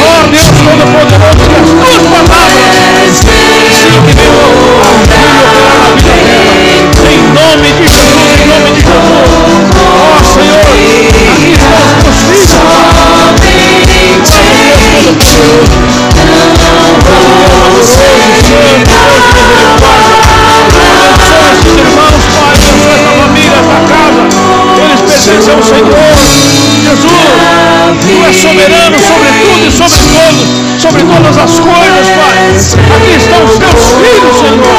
Oh 0.00 0.22
Deus, 0.30 0.48
todo 0.64 0.84
poderoso, 0.92 1.42
que 1.48 1.56
as 1.56 1.70
tuas 1.70 2.04
palavras, 2.10 3.12
sim, 3.72 3.96
que 4.06 4.12
deu 4.14 4.34
dela 5.08 5.54
nome 7.34 7.72
de 7.72 7.86
Jesus, 7.88 8.30
em 8.40 8.46
nome 8.46 8.70
de 8.70 8.80
Jesus. 8.80 9.30
Oh, 9.74 10.22
Senhor, 10.24 10.58
aqui 10.60 11.52
estão 11.52 11.82
os 11.84 12.02
teus 12.02 12.18
filhos. 12.20 12.54
Irmãos, 17.64 17.88
Pai, 17.94 18.16
abençoa 18.24 18.64
essa 18.64 19.73
pertencem 25.34 25.54
ao 25.54 25.62
Senhor. 25.62 26.14
Tu 28.00 28.26
és 28.26 28.36
soberano 28.36 28.98
sobre 28.98 29.28
tudo 29.40 29.66
e 29.66 29.70
sobre 29.70 29.98
todos, 29.98 30.80
sobre 30.80 31.02
todas 31.02 31.38
as 31.38 31.58
coisas, 31.58 32.08
Pai. 32.08 32.38
Aqui 32.96 33.16
estão 33.16 33.44
os 33.44 33.58
teus 33.58 33.82
filhos, 33.94 34.36
Senhor, 34.38 34.78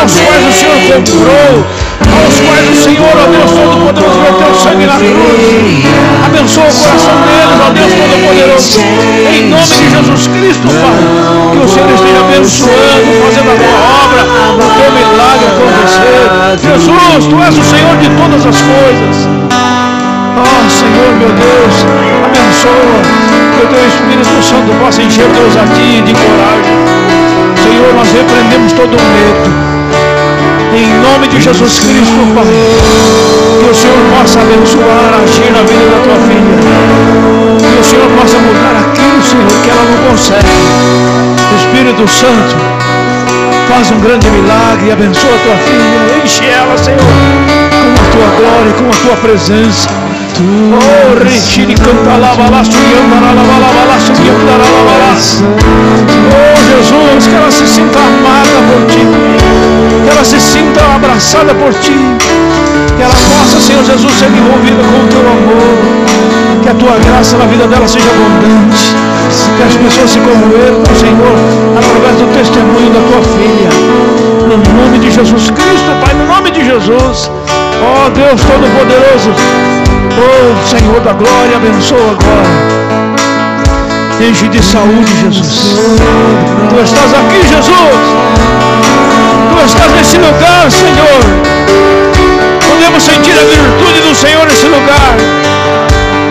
aos 0.00 0.12
quais 0.12 0.46
o 0.46 0.52
Senhor 0.52 0.80
comprou 0.94 1.88
aos 2.08 2.40
quais 2.40 2.68
o 2.70 2.82
Senhor, 2.82 3.12
ó 3.12 3.26
Deus 3.28 3.50
Todo-Poderoso, 3.50 4.18
verteu 4.20 4.54
sangue 4.54 4.86
na 4.86 4.96
cruz. 4.96 5.84
Abençoa 6.24 6.64
o 6.64 6.74
coração 6.74 7.16
deles, 7.26 7.58
ó 7.60 7.70
Deus 7.70 7.92
Todo-Poderoso. 7.92 8.80
Em 9.28 9.48
nome 9.48 9.64
de 9.64 9.90
Jesus 9.90 10.26
Cristo, 10.28 10.66
Pai. 10.68 10.98
Que 11.52 11.58
o 11.58 11.68
Senhor 11.68 11.90
esteja 11.90 12.20
abençoando, 12.20 13.10
fazendo 13.24 13.50
a 13.50 13.56
tua 13.60 13.78
obra, 14.04 14.22
o 14.54 14.68
teu 14.78 14.90
milagre 14.92 15.46
acontecer. 15.52 16.28
Jesus, 16.62 17.26
Tu 17.26 17.42
és 17.42 17.58
o 17.58 17.64
Senhor 17.64 17.96
de 17.98 18.08
todas 18.10 18.46
as 18.46 18.56
coisas. 18.62 19.37
Oh, 20.36 20.70
Senhor, 20.70 21.10
meu 21.18 21.30
Deus, 21.30 21.74
abençoa. 22.24 22.98
Que 23.54 23.64
o 23.64 23.68
teu 23.68 23.86
Espírito 23.88 24.42
Santo 24.42 24.72
possa 24.80 25.02
encher 25.02 25.28
de 25.28 25.40
ousadia 25.40 25.98
e 25.98 26.02
de 26.02 26.12
coragem. 26.12 26.76
Senhor, 27.62 27.94
nós 27.94 28.12
repreendemos 28.12 28.72
todo 28.72 28.92
o 28.92 29.02
medo. 29.14 29.68
Em 30.74 30.88
nome 31.00 31.28
de 31.28 31.40
Jesus 31.40 31.80
Cristo, 31.80 32.20
Pai. 32.34 32.44
Que 33.58 33.70
o 33.70 33.74
Senhor 33.74 33.98
possa 34.14 34.40
abençoar, 34.40 35.10
agir 35.22 35.50
na 35.50 35.62
vida 35.62 35.86
da 35.90 35.98
tua 36.04 36.18
filha. 36.28 36.56
Que 37.58 37.80
o 37.80 37.84
Senhor 37.84 38.08
possa 38.20 38.38
mudar 38.38 38.74
aquilo, 38.84 39.22
Senhor, 39.22 39.62
que 39.62 39.70
ela 39.70 39.84
não 39.84 40.10
consegue. 40.10 41.08
Espírito 41.56 42.06
Santo, 42.08 42.56
faz 43.68 43.90
um 43.90 44.00
grande 44.00 44.28
milagre 44.30 44.88
e 44.88 44.92
abençoa 44.92 45.34
a 45.34 45.38
tua 45.38 45.56
filha. 45.56 46.22
Enche 46.24 46.46
ela, 46.46 46.76
Senhor, 46.78 46.98
com 46.98 48.04
a 48.04 48.10
tua 48.10 48.28
glória, 48.36 48.72
com 48.72 48.88
a 48.88 49.02
tua 49.02 49.16
presença. 49.16 50.07
Oh, 50.40 51.18
retire 51.24 51.74
canta 51.74 52.10
lá, 52.10 52.30
lava 52.30 52.42
lá, 52.42 52.50
lá. 52.50 52.62
Oh, 56.30 56.56
Jesus, 56.62 57.26
que 57.26 57.34
ela 57.34 57.50
se 57.50 57.66
sinta 57.66 57.98
amada 57.98 58.62
por 58.70 58.86
ti. 58.86 59.02
Que 60.04 60.10
ela 60.10 60.24
se 60.24 60.40
sinta 60.40 60.80
abraçada 60.94 61.52
por 61.54 61.74
ti. 61.74 61.98
Que 62.96 63.02
ela 63.02 63.14
possa, 63.14 63.60
Senhor 63.60 63.84
Jesus, 63.84 64.12
ser 64.12 64.26
envolvida 64.26 64.80
com 64.80 65.04
o 65.04 65.08
teu 65.08 65.20
amor. 65.20 65.76
Que 66.62 66.68
a 66.68 66.74
tua 66.74 66.98
graça 66.98 67.36
na 67.36 67.46
vida 67.46 67.66
dela 67.66 67.88
seja 67.88 68.08
abundante. 68.08 68.94
Que 69.56 69.62
as 69.64 69.74
pessoas 69.74 70.10
se 70.10 70.20
conmoeram, 70.20 70.84
Senhor, 70.94 71.34
através 71.76 72.16
do 72.16 72.26
testemunho 72.32 72.90
da 72.90 73.00
tua 73.10 73.22
filha. 73.34 73.70
No 74.46 74.56
nome 74.82 74.98
de 75.00 75.10
Jesus 75.10 75.50
Cristo, 75.50 75.90
Pai, 76.04 76.14
no 76.14 76.26
nome 76.32 76.52
de 76.52 76.64
Jesus. 76.64 77.28
Oh 77.80 78.10
Deus 78.10 78.40
Todo-Poderoso, 78.42 79.30
Oh 80.20 80.66
Senhor 80.66 81.00
da 81.00 81.12
glória, 81.12 81.56
abençoa 81.56 82.10
agora. 82.10 82.78
Enche 84.20 84.48
de 84.48 84.60
saúde, 84.60 85.12
Jesus. 85.20 85.76
Tu 86.68 86.80
estás 86.82 87.14
aqui, 87.14 87.40
Jesus. 87.46 88.02
Tu 89.52 89.64
estás 89.64 89.92
nesse 89.92 90.16
lugar, 90.18 90.68
Senhor. 90.68 91.20
Podemos 92.68 93.02
sentir 93.04 93.30
a 93.30 93.44
virtude 93.44 94.00
do 94.00 94.14
Senhor 94.16 94.44
nesse 94.44 94.66
lugar. 94.66 95.14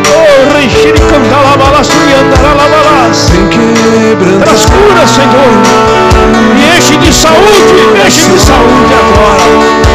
Oh, 0.09 0.53
Reixiri 0.53 0.99
Cantalabalas, 0.99 1.87
Triandalabalas. 1.87 3.31
Traz 4.43 4.65
cura, 4.65 5.07
Senhor. 5.07 5.51
E 6.57 6.77
enche 6.77 6.97
de 6.97 7.13
saúde, 7.13 8.05
enche 8.05 8.31
de 8.31 8.39
saúde 8.39 8.93
agora. 8.93 9.87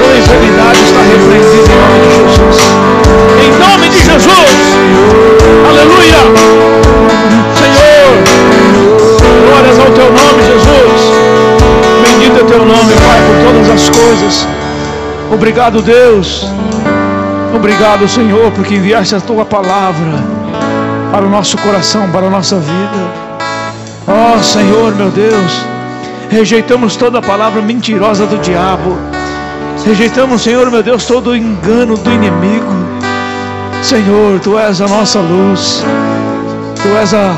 Toda 0.00 0.16
enfermidade 0.16 0.80
está 0.80 1.00
repreendida 1.02 1.70
em 1.70 1.78
nome 1.80 2.00
de 2.00 2.14
Jesus. 2.14 2.95
Em 3.42 3.50
nome 3.58 3.88
de 3.88 3.98
Jesus. 3.98 4.50
Aleluia. 5.68 6.20
Senhor, 7.58 8.08
glórias 9.46 9.78
ao 9.78 9.90
teu 9.92 10.12
nome, 10.12 10.42
Jesus. 10.44 11.26
Bendito 12.02 12.40
é 12.40 12.44
teu 12.44 12.64
nome, 12.64 12.92
Pai, 12.94 13.20
por 13.26 13.52
todas 13.52 13.70
as 13.70 13.88
coisas. 13.90 14.46
Obrigado, 15.32 15.82
Deus. 15.82 16.46
Obrigado, 17.54 18.06
Senhor, 18.08 18.50
porque 18.52 18.74
enviaste 18.74 19.14
a 19.14 19.20
tua 19.20 19.44
palavra 19.44 20.22
para 21.10 21.24
o 21.24 21.30
nosso 21.30 21.56
coração, 21.58 22.10
para 22.10 22.26
a 22.26 22.30
nossa 22.30 22.56
vida. 22.56 23.26
Ó 24.06 24.36
oh, 24.36 24.42
Senhor, 24.42 24.94
meu 24.94 25.10
Deus, 25.10 25.64
rejeitamos 26.28 26.96
toda 26.96 27.20
palavra 27.20 27.60
mentirosa 27.60 28.26
do 28.26 28.38
diabo. 28.38 28.96
Rejeitamos, 29.84 30.42
Senhor, 30.42 30.70
meu 30.70 30.82
Deus, 30.82 31.06
todo 31.06 31.30
o 31.30 31.36
engano 31.36 31.96
do 31.96 32.12
inimigo. 32.12 32.85
Senhor, 33.82 34.40
Tu 34.40 34.58
és 34.58 34.80
a 34.80 34.88
nossa 34.88 35.20
luz, 35.20 35.84
Tu 36.82 36.88
és 37.00 37.14
a, 37.14 37.36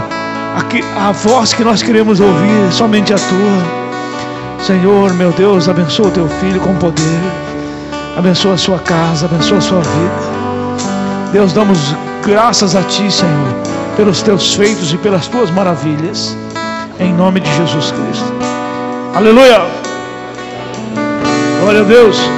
a, 0.57 1.09
a 1.09 1.13
voz 1.13 1.53
que 1.53 1.65
nós 1.65 1.83
queremos 1.83 2.21
ouvir, 2.21 2.73
somente 2.73 3.13
a 3.13 3.17
Tua. 3.17 3.79
Senhor, 4.61 5.13
meu 5.15 5.31
Deus, 5.33 5.69
abençoa 5.69 6.09
o 6.09 6.11
Teu 6.11 6.29
filho 6.41 6.61
com 6.61 6.75
poder, 6.77 7.21
abençoa 8.17 8.55
a 8.55 8.59
sua 8.59 8.79
casa, 8.79 9.27
abençoa 9.27 9.59
a 9.59 9.61
sua 9.61 9.81
vida. 9.81 10.39
Deus, 11.33 11.53
damos 11.53 11.79
graças 12.25 12.75
a 12.75 12.83
Ti, 12.83 13.11
Senhor, 13.11 13.55
pelos 13.97 14.23
Teus 14.23 14.55
feitos 14.55 14.93
e 14.93 14.97
pelas 14.99 15.29
Tuas 15.29 15.51
maravilhas, 15.51 16.37
em 16.99 17.13
nome 17.13 17.41
de 17.41 17.57
Jesus 17.57 17.93
Cristo. 17.93 18.33
Aleluia! 19.15 19.63
Glória 21.61 21.81
a 21.81 21.85
Deus. 21.85 22.38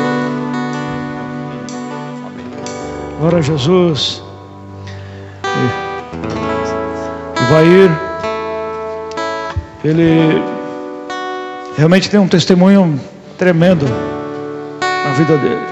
Glória 3.21 3.39
a 3.41 3.43
Jesus. 3.43 4.23
E 5.45 7.45
vai 7.53 7.67
ir. 7.67 7.91
Ele 9.85 10.43
realmente 11.77 12.09
tem 12.09 12.19
um 12.19 12.27
testemunho 12.27 12.99
tremendo 13.37 13.85
na 14.81 15.13
vida 15.13 15.37
dele. 15.37 15.67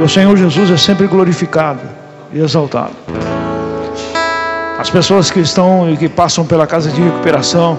E 0.00 0.02
o 0.02 0.08
Senhor 0.08 0.36
Jesus 0.36 0.72
é 0.72 0.76
sempre 0.76 1.06
glorificado 1.06 1.82
e 2.32 2.40
exaltado. 2.40 2.96
As 4.76 4.90
pessoas 4.90 5.30
que 5.30 5.38
estão 5.38 5.88
e 5.88 5.96
que 5.96 6.08
passam 6.08 6.44
pela 6.44 6.66
casa 6.66 6.90
de 6.90 7.00
recuperação, 7.00 7.78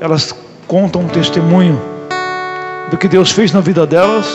elas 0.00 0.34
contam 0.66 1.02
um 1.02 1.08
testemunho 1.08 1.78
do 2.90 2.96
que 2.96 3.08
Deus 3.08 3.30
fez 3.30 3.52
na 3.52 3.60
vida 3.60 3.86
delas 3.86 4.26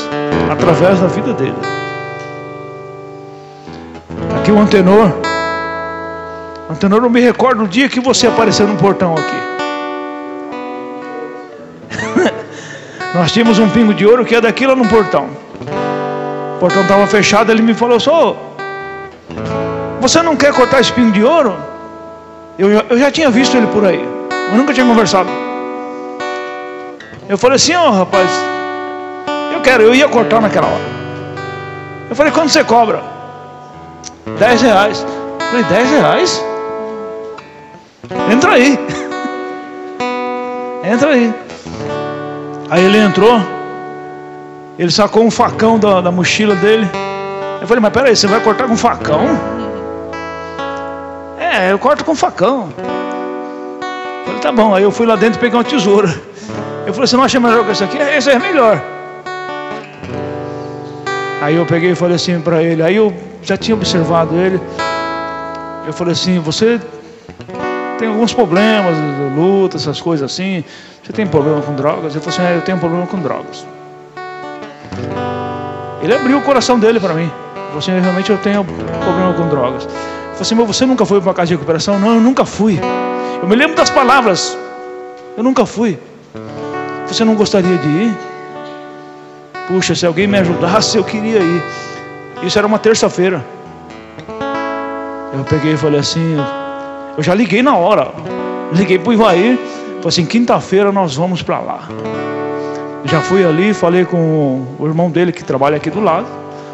através 0.51 0.99
da 0.99 1.07
vida 1.07 1.33
dele. 1.33 1.55
Aqui 4.39 4.51
o 4.51 4.59
antenor. 4.59 5.11
Antenor, 6.69 7.01
não 7.01 7.09
me 7.09 7.19
recordo 7.21 7.63
o 7.63 7.67
dia 7.67 7.89
que 7.89 7.99
você 7.99 8.27
apareceu 8.27 8.67
no 8.67 8.75
portão 8.77 9.15
aqui. 9.15 9.43
Nós 13.15 13.31
tínhamos 13.31 13.59
um 13.59 13.69
pingo 13.69 13.93
de 13.93 14.05
ouro 14.05 14.25
que 14.25 14.35
é 14.35 14.41
daqui 14.41 14.65
lá 14.65 14.75
no 14.75 14.87
portão. 14.87 15.29
O 16.55 16.59
portão 16.59 16.81
estava 16.81 17.05
fechado, 17.07 17.51
ele 17.51 17.61
me 17.61 17.73
falou: 17.73 17.99
Só, 17.99 18.35
você 19.99 20.21
não 20.21 20.35
quer 20.35 20.53
cortar 20.53 20.79
esse 20.81 20.91
pingo 20.91 21.11
de 21.11 21.23
ouro? 21.23 21.55
Eu, 22.57 22.69
eu 22.69 22.97
já 22.97 23.11
tinha 23.11 23.29
visto 23.29 23.57
ele 23.57 23.67
por 23.67 23.85
aí, 23.85 23.99
eu 24.51 24.57
nunca 24.57 24.73
tinha 24.73 24.85
conversado. 24.85 25.42
Eu 27.29 27.37
falei 27.37 27.55
assim: 27.55 27.73
Ó, 27.75 27.87
oh, 27.87 27.91
rapaz, 27.91 28.29
quero, 29.63 29.83
eu 29.83 29.95
ia 29.95 30.07
cortar 30.07 30.41
naquela 30.41 30.67
hora. 30.67 30.93
Eu 32.09 32.15
falei, 32.15 32.31
quanto 32.31 32.49
você 32.49 32.63
cobra? 32.63 33.01
Dez 34.37 34.61
reais. 34.61 35.03
Eu 35.39 35.47
falei, 35.47 35.63
dez 35.63 35.89
reais? 35.89 36.45
Entra 38.31 38.51
aí. 38.51 38.77
Entra 40.83 41.11
aí. 41.11 41.33
Aí 42.69 42.83
ele 42.83 42.97
entrou. 42.99 43.39
Ele 44.77 44.91
sacou 44.91 45.23
um 45.23 45.31
facão 45.31 45.79
da, 45.79 46.01
da 46.01 46.11
mochila 46.11 46.55
dele. 46.55 46.87
Eu 47.61 47.67
falei, 47.67 47.81
mas 47.81 47.93
peraí, 47.93 48.15
você 48.15 48.27
vai 48.27 48.41
cortar 48.41 48.67
com 48.67 48.75
facão? 48.75 49.25
É, 51.39 51.71
eu 51.71 51.79
corto 51.79 52.03
com 52.03 52.15
facão. 52.15 52.69
Eu 52.77 54.25
falei, 54.25 54.39
tá 54.41 54.51
bom. 54.51 54.75
Aí 54.75 54.83
eu 54.83 54.91
fui 54.91 55.05
lá 55.05 55.15
dentro 55.15 55.39
e 55.39 55.41
peguei 55.41 55.57
uma 55.57 55.63
tesoura. 55.63 56.32
Eu 56.85 56.93
falei, 56.93 57.07
você 57.07 57.15
não 57.15 57.23
acha 57.23 57.39
melhor 57.39 57.63
que 57.65 57.71
esse 57.71 57.83
aqui? 57.83 57.97
Esse 57.97 58.29
é 58.29 58.37
melhor. 58.37 58.81
Aí 61.41 61.55
eu 61.55 61.65
peguei 61.65 61.91
e 61.91 61.95
falei 61.95 62.15
assim 62.15 62.39
para 62.39 62.61
ele, 62.61 62.81
aí 62.81 62.95
eu 62.95 63.13
já 63.41 63.57
tinha 63.57 63.75
observado 63.75 64.35
ele. 64.35 64.59
Eu 65.85 65.93
falei 65.93 66.13
assim, 66.13 66.39
você 66.39 66.79
tem 67.97 68.07
alguns 68.07 68.33
problemas, 68.33 68.95
luta, 69.35 69.77
essas 69.77 70.01
coisas 70.01 70.31
assim. 70.31 70.63
Você 71.01 71.11
tem 71.13 71.27
problema 71.27 71.61
com 71.61 71.73
drogas? 71.73 72.15
Ele 72.15 72.23
falou 72.23 72.39
assim, 72.39 72.53
é, 72.53 72.57
eu 72.57 72.61
tenho 72.61 72.77
problema 72.77 73.05
com 73.07 73.19
drogas. 73.19 73.65
Ele 76.01 76.13
abriu 76.13 76.37
o 76.37 76.41
coração 76.41 76.77
dele 76.77 76.99
para 76.99 77.13
mim. 77.13 77.23
Ele 77.23 77.65
falou 77.67 77.79
assim, 77.79 77.99
realmente 77.99 78.29
eu 78.29 78.37
tenho 78.37 78.63
problema 78.65 79.33
com 79.33 79.47
drogas. 79.47 79.83
Eu 79.85 79.89
falei 79.89 80.41
assim, 80.41 80.55
mas 80.55 80.67
você 80.67 80.85
nunca 80.85 81.05
foi 81.05 81.19
para 81.19 81.29
uma 81.29 81.33
casa 81.33 81.47
de 81.47 81.53
recuperação? 81.53 81.97
Não, 81.97 82.15
eu 82.15 82.21
nunca 82.21 82.45
fui. 82.45 82.79
Eu 83.41 83.47
me 83.47 83.55
lembro 83.55 83.75
das 83.75 83.89
palavras. 83.89 84.57
Eu 85.35 85.43
nunca 85.43 85.65
fui. 85.65 85.97
Você 87.13 87.23
não 87.23 87.35
gostaria 87.35 87.77
de 87.77 87.87
ir? 87.87 88.17
Puxa, 89.67 89.93
se 89.93 90.03
alguém 90.03 90.25
me 90.25 90.39
ajudasse, 90.39 90.97
eu 90.97 91.03
queria 91.03 91.37
ir. 91.37 91.63
Isso 92.41 92.57
era 92.57 92.65
uma 92.65 92.79
terça-feira. 92.79 93.45
Eu 95.31 95.43
peguei 95.43 95.73
e 95.73 95.77
falei 95.77 95.99
assim, 95.99 96.35
eu 97.15 97.21
já 97.21 97.35
liguei 97.35 97.61
na 97.61 97.75
hora. 97.75 98.07
Liguei 98.71 98.97
para 98.97 99.11
o 99.11 99.13
Ivaí, 99.13 99.59
falei 99.97 100.07
assim, 100.07 100.25
quinta-feira 100.25 100.91
nós 100.91 101.15
vamos 101.15 101.43
para 101.43 101.59
lá. 101.59 101.81
Já 103.05 103.21
fui 103.21 103.45
ali, 103.45 103.75
falei 103.75 104.05
com 104.05 104.65
o 104.79 104.87
irmão 104.87 105.11
dele 105.11 105.31
que 105.31 105.43
trabalha 105.43 105.77
aqui 105.77 105.91
do 105.91 106.01
lado. 106.01 106.25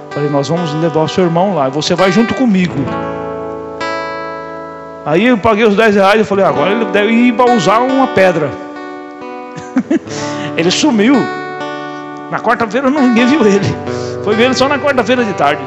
Falei, 0.10 0.30
nós 0.30 0.48
vamos 0.48 0.74
levar 0.76 1.02
o 1.02 1.07
seu 1.10 1.26
irmão 1.26 1.53
lá. 1.53 1.68
Você 1.68 1.95
vai 1.95 2.14
junto 2.14 2.34
comigo. 2.34 2.76
Aí 5.06 5.28
eu 5.28 5.38
paguei 5.38 5.66
os 5.66 5.76
10 5.76 5.95
reais 5.95 6.22
e 6.22 6.24
falei, 6.24 6.45
agora 6.45 6.72
ele 6.72 6.86
deve 6.86 7.11
ir 7.11 7.36
usar 7.57 7.80
uma 7.80 8.07
pedra. 8.07 8.69
ele 10.58 10.72
sumiu. 10.72 11.16
Na 12.32 12.40
quarta-feira 12.40 12.90
ninguém 12.90 13.26
viu 13.26 13.46
ele. 13.46 13.66
Foi 14.24 14.36
ver 14.36 14.46
ele 14.46 14.54
só 14.54 14.68
na 14.68 14.78
quarta-feira 14.78 15.24
de 15.24 15.34
tarde. 15.34 15.62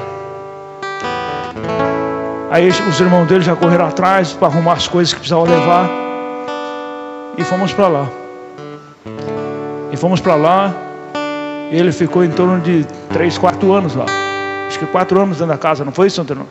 Aí 2.50 2.68
os 2.68 3.00
irmãos 3.00 3.26
dele 3.26 3.42
já 3.42 3.56
correram 3.56 3.86
atrás 3.86 4.32
para 4.32 4.48
arrumar 4.48 4.74
as 4.74 4.86
coisas 4.86 5.12
que 5.12 5.20
precisavam 5.20 5.46
levar. 5.46 5.88
E 7.38 7.44
fomos 7.44 7.72
para 7.72 7.88
lá. 7.88 8.06
E 9.90 9.96
fomos 9.96 10.20
para 10.20 10.34
lá. 10.34 10.74
E 11.70 11.76
ele 11.78 11.90
ficou 11.92 12.22
em 12.22 12.30
torno 12.30 12.60
de 12.60 12.86
3, 13.10 13.38
4 13.38 13.72
anos 13.72 13.94
lá. 13.94 14.04
Acho 14.68 14.78
que 14.78 14.86
4 14.86 15.18
anos 15.18 15.38
dentro 15.38 15.52
da 15.52 15.58
casa, 15.58 15.84
não 15.84 15.92
foi 15.92 16.08
isso, 16.08 16.20
Antônio? 16.20 16.46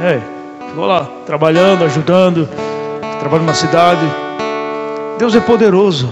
É, 0.00 0.20
ficou 0.72 0.86
lá, 0.86 1.06
trabalhando, 1.26 1.84
ajudando, 1.84 2.48
trabalhando 3.20 3.46
na 3.46 3.54
cidade. 3.54 4.00
Deus 5.18 5.34
é 5.34 5.40
poderoso. 5.40 6.10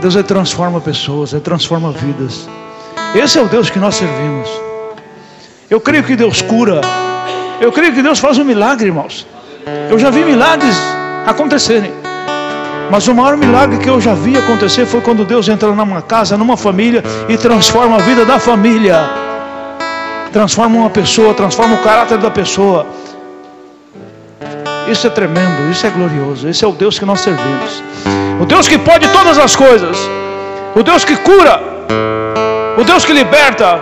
Deus 0.00 0.16
é 0.16 0.22
transforma 0.22 0.80
pessoas, 0.80 1.34
é 1.34 1.40
transforma 1.40 1.92
vidas. 1.92 2.48
Esse 3.14 3.38
é 3.38 3.42
o 3.42 3.48
Deus 3.48 3.68
que 3.68 3.78
nós 3.78 3.94
servimos. 3.96 4.48
Eu 5.68 5.78
creio 5.78 6.02
que 6.04 6.16
Deus 6.16 6.40
cura. 6.40 6.80
Eu 7.60 7.70
creio 7.70 7.92
que 7.92 8.00
Deus 8.00 8.18
faz 8.18 8.38
um 8.38 8.44
milagre, 8.44 8.86
irmãos. 8.86 9.26
Eu 9.90 9.98
já 9.98 10.08
vi 10.08 10.24
milagres 10.24 10.76
acontecerem. 11.26 11.92
Mas 12.90 13.06
o 13.08 13.14
maior 13.14 13.36
milagre 13.36 13.76
que 13.78 13.90
eu 13.90 14.00
já 14.00 14.14
vi 14.14 14.38
acontecer 14.38 14.86
foi 14.86 15.02
quando 15.02 15.24
Deus 15.24 15.48
entra 15.48 15.70
numa 15.70 16.00
casa, 16.00 16.36
numa 16.38 16.56
família 16.56 17.02
e 17.28 17.36
transforma 17.36 17.96
a 17.96 18.00
vida 18.00 18.24
da 18.24 18.38
família. 18.38 19.33
Transforma 20.34 20.78
uma 20.78 20.90
pessoa, 20.90 21.32
transforma 21.32 21.76
o 21.76 21.82
caráter 21.84 22.18
da 22.18 22.28
pessoa. 22.28 22.84
Isso 24.88 25.06
é 25.06 25.10
tremendo, 25.10 25.70
isso 25.70 25.86
é 25.86 25.90
glorioso. 25.90 26.48
Esse 26.48 26.64
é 26.64 26.66
o 26.66 26.72
Deus 26.72 26.98
que 26.98 27.04
nós 27.04 27.20
servimos. 27.20 27.84
O 28.42 28.44
Deus 28.44 28.66
que 28.66 28.76
pode 28.76 29.06
todas 29.12 29.38
as 29.38 29.54
coisas. 29.54 29.96
O 30.74 30.82
Deus 30.82 31.04
que 31.04 31.14
cura. 31.18 31.62
O 32.76 32.82
Deus 32.82 33.04
que 33.04 33.12
liberta. 33.12 33.80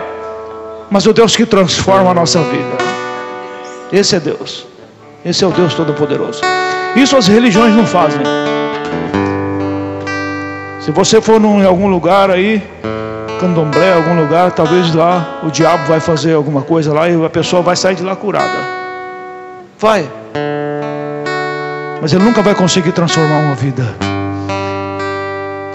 Mas 0.91 1.07
o 1.07 1.11
Deus 1.11 1.35
que 1.35 1.43
transforma 1.43 2.11
a 2.11 2.13
nossa 2.13 2.39
vida. 2.43 2.77
Esse 3.91 4.17
é 4.17 4.19
Deus. 4.19 4.67
Esse 5.25 5.43
é 5.43 5.47
o 5.47 5.51
Deus 5.51 5.73
Todo-Poderoso. 5.73 6.41
Isso 6.95 7.17
as 7.17 7.27
religiões 7.27 7.73
não 7.75 7.87
fazem. 7.87 8.21
Se 10.81 10.91
você 10.91 11.19
for 11.19 11.41
em 11.41 11.65
algum 11.65 11.87
lugar 11.87 12.29
aí, 12.29 12.61
candomblé, 13.43 13.91
algum 13.93 14.15
lugar, 14.15 14.51
talvez 14.51 14.95
lá 14.95 15.41
o 15.43 15.51
diabo 15.51 15.85
vai 15.85 15.99
fazer 15.99 16.33
alguma 16.33 16.61
coisa 16.61 16.93
lá 16.93 17.09
e 17.09 17.25
a 17.25 17.29
pessoa 17.29 17.61
vai 17.61 17.75
sair 17.75 17.95
de 17.95 18.01
lá 18.01 18.15
curada. 18.15 18.57
Vai. 19.77 20.09
Mas 22.01 22.13
ele 22.13 22.23
nunca 22.23 22.41
vai 22.41 22.55
conseguir 22.55 22.93
transformar 22.93 23.39
uma 23.39 23.53
vida. 23.53 23.83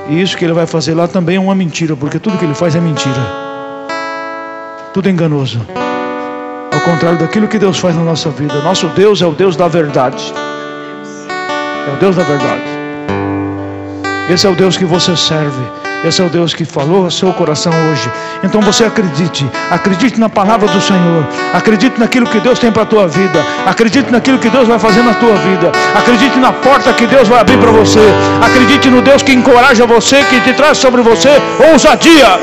E 0.08 0.18
isso 0.22 0.34
que 0.34 0.46
ele 0.46 0.54
vai 0.54 0.66
fazer 0.66 0.94
lá 0.94 1.06
também 1.06 1.36
é 1.36 1.40
uma 1.40 1.54
mentira, 1.54 1.94
porque 1.94 2.18
tudo 2.18 2.38
que 2.38 2.44
ele 2.46 2.54
faz 2.54 2.74
é 2.74 2.80
mentira. 2.80 3.20
Tudo 4.94 5.10
enganoso. 5.10 5.60
Ao 6.72 6.80
contrário 6.80 7.18
daquilo 7.18 7.48
que 7.48 7.58
Deus 7.58 7.78
faz 7.78 7.94
na 7.94 8.02
nossa 8.02 8.30
vida. 8.30 8.62
Nosso 8.62 8.86
Deus 8.88 9.20
é 9.20 9.26
o 9.26 9.32
Deus 9.32 9.56
da 9.56 9.68
verdade. 9.68 10.32
É 11.86 11.94
o 11.94 11.96
Deus 11.98 12.16
da 12.16 12.22
verdade. 12.22 12.62
Esse 14.30 14.46
é 14.46 14.50
o 14.50 14.54
Deus 14.54 14.78
que 14.78 14.86
você 14.86 15.14
serve. 15.14 15.77
Esse 16.04 16.22
é 16.22 16.24
o 16.24 16.28
Deus 16.28 16.54
que 16.54 16.64
falou 16.64 17.04
ao 17.04 17.10
seu 17.10 17.32
coração 17.32 17.72
hoje. 17.90 18.08
Então 18.44 18.60
você 18.60 18.84
acredite, 18.84 19.44
acredite 19.68 20.18
na 20.20 20.28
palavra 20.28 20.68
do 20.68 20.80
Senhor, 20.80 21.26
acredite 21.52 21.98
naquilo 21.98 22.26
que 22.26 22.38
Deus 22.38 22.58
tem 22.58 22.70
para 22.70 22.84
a 22.84 22.86
tua 22.86 23.08
vida, 23.08 23.44
acredite 23.66 24.10
naquilo 24.12 24.38
que 24.38 24.48
Deus 24.48 24.68
vai 24.68 24.78
fazer 24.78 25.02
na 25.02 25.14
tua 25.14 25.34
vida, 25.34 25.72
acredite 25.94 26.38
na 26.38 26.52
porta 26.52 26.92
que 26.92 27.04
Deus 27.06 27.26
vai 27.26 27.40
abrir 27.40 27.58
para 27.58 27.72
você, 27.72 28.00
acredite 28.40 28.88
no 28.88 29.02
Deus 29.02 29.22
que 29.24 29.32
encoraja 29.32 29.86
você, 29.86 30.22
que 30.24 30.40
te 30.40 30.52
traz 30.52 30.78
sobre 30.78 31.02
você 31.02 31.30
ousadia. 31.72 32.38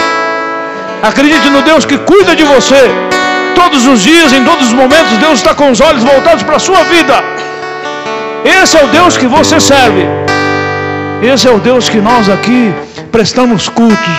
Acredite 1.01 1.49
no 1.49 1.61
Deus 1.61 1.85
que 1.85 1.97
cuida 1.99 2.35
de 2.35 2.43
você. 2.43 2.91
Todos 3.55 3.87
os 3.87 4.01
dias, 4.01 4.33
em 4.33 4.43
todos 4.43 4.67
os 4.67 4.73
momentos, 4.73 5.17
Deus 5.17 5.35
está 5.35 5.53
com 5.53 5.71
os 5.71 5.79
olhos 5.79 6.03
voltados 6.03 6.43
para 6.43 6.57
a 6.57 6.59
sua 6.59 6.83
vida. 6.83 7.23
Esse 8.43 8.75
é 8.77 8.83
o 8.83 8.87
Deus 8.87 9.17
que 9.17 9.27
você 9.27 9.59
serve. 9.59 10.05
Esse 11.21 11.47
é 11.47 11.51
o 11.51 11.59
Deus 11.59 11.87
que 11.87 11.99
nós 11.99 12.27
aqui 12.29 12.73
prestamos 13.15 13.69
culto. 13.69 14.09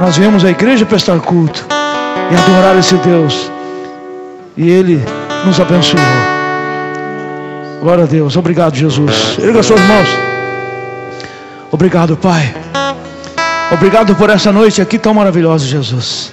Nós 0.00 0.16
viemos 0.16 0.44
à 0.44 0.50
igreja 0.50 0.84
prestar 0.84 1.20
culto 1.20 1.64
e 2.28 2.34
adorar 2.34 2.76
esse 2.76 2.96
Deus. 2.96 3.48
E 4.56 4.68
Ele 4.68 5.00
nos 5.46 5.60
abençoou. 5.60 6.02
Glória 7.80 8.02
a 8.02 8.06
Deus. 8.08 8.36
Obrigado, 8.36 8.74
Jesus. 8.74 9.38
Erga 9.40 9.62
suas 9.62 9.80
mãos. 9.82 10.08
Obrigado, 11.70 12.16
Pai. 12.16 12.52
Obrigado 13.70 14.12
por 14.16 14.28
essa 14.28 14.50
noite 14.50 14.82
aqui 14.82 14.98
tão 14.98 15.14
maravilhosa, 15.14 15.64
Jesus. 15.64 16.32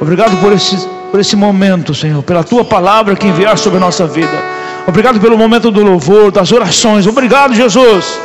Obrigado 0.00 0.34
por 0.38 0.50
esse, 0.50 0.78
por 1.10 1.20
esse 1.20 1.36
momento, 1.36 1.94
Senhor, 1.94 2.22
pela 2.22 2.42
tua 2.42 2.64
palavra 2.64 3.14
que 3.14 3.26
enviar 3.26 3.58
sobre 3.58 3.76
a 3.76 3.80
nossa 3.80 4.06
vida. 4.06 4.42
Obrigado 4.86 5.20
pelo 5.20 5.36
momento 5.36 5.70
do 5.70 5.84
louvor, 5.84 6.32
das 6.32 6.52
orações. 6.52 7.06
Obrigado, 7.06 7.52
Jesus. 7.52 8.18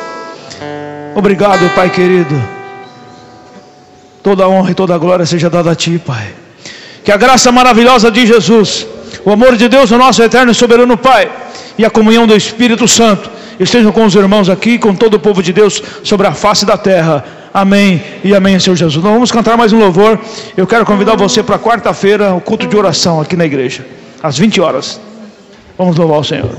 Obrigado, 1.16 1.70
Pai 1.76 1.90
querido. 1.90 2.42
Toda 4.22 4.48
honra 4.48 4.72
e 4.72 4.74
toda 4.74 4.98
glória 4.98 5.26
seja 5.26 5.50
dada 5.50 5.72
a 5.72 5.76
Ti, 5.76 6.02
Pai. 6.06 6.34
Que 7.04 7.12
a 7.12 7.18
graça 7.18 7.52
maravilhosa 7.52 8.12
de 8.12 8.26
Jesus, 8.26 8.86
o 9.26 9.32
amor 9.32 9.56
de 9.56 9.68
Deus, 9.68 9.92
o 9.92 9.98
nosso 9.98 10.22
eterno 10.22 10.52
e 10.52 10.56
soberano 10.56 10.98
Pai, 10.98 11.32
e 11.78 11.86
a 11.86 11.90
comunhão 11.90 12.28
do 12.28 12.36
Espírito 12.36 12.88
Santo 12.88 13.30
estejam 13.60 13.92
com 13.92 14.06
os 14.06 14.16
irmãos 14.16 14.50
aqui, 14.50 14.78
com 14.78 14.94
todo 14.94 15.16
o 15.16 15.20
povo 15.20 15.42
de 15.42 15.52
Deus 15.52 15.82
sobre 16.04 16.28
a 16.28 16.34
face 16.34 16.66
da 16.66 16.78
terra. 16.78 17.26
Amém 17.54 18.02
e 18.24 18.36
amém, 18.36 18.60
Senhor 18.60 18.76
Jesus. 18.76 19.04
Nós 19.04 19.14
vamos 19.14 19.32
cantar 19.32 19.58
mais 19.58 19.74
um 19.74 19.80
louvor. 19.80 20.20
Eu 20.56 20.68
quero 20.68 20.86
convidar 20.86 21.16
você 21.16 21.42
para 21.42 21.58
quarta-feira, 21.58 22.34
o 22.34 22.42
culto 22.42 22.68
de 22.68 22.78
oração 22.78 23.20
aqui 23.20 23.36
na 23.36 23.46
igreja, 23.46 23.86
às 24.22 24.38
20 24.38 24.62
horas. 24.62 25.00
Vamos 25.78 25.96
louvar 25.96 26.20
o 26.20 26.24
Senhor. 26.24 26.52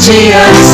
Dia 0.00 0.08
seja 0.08 0.69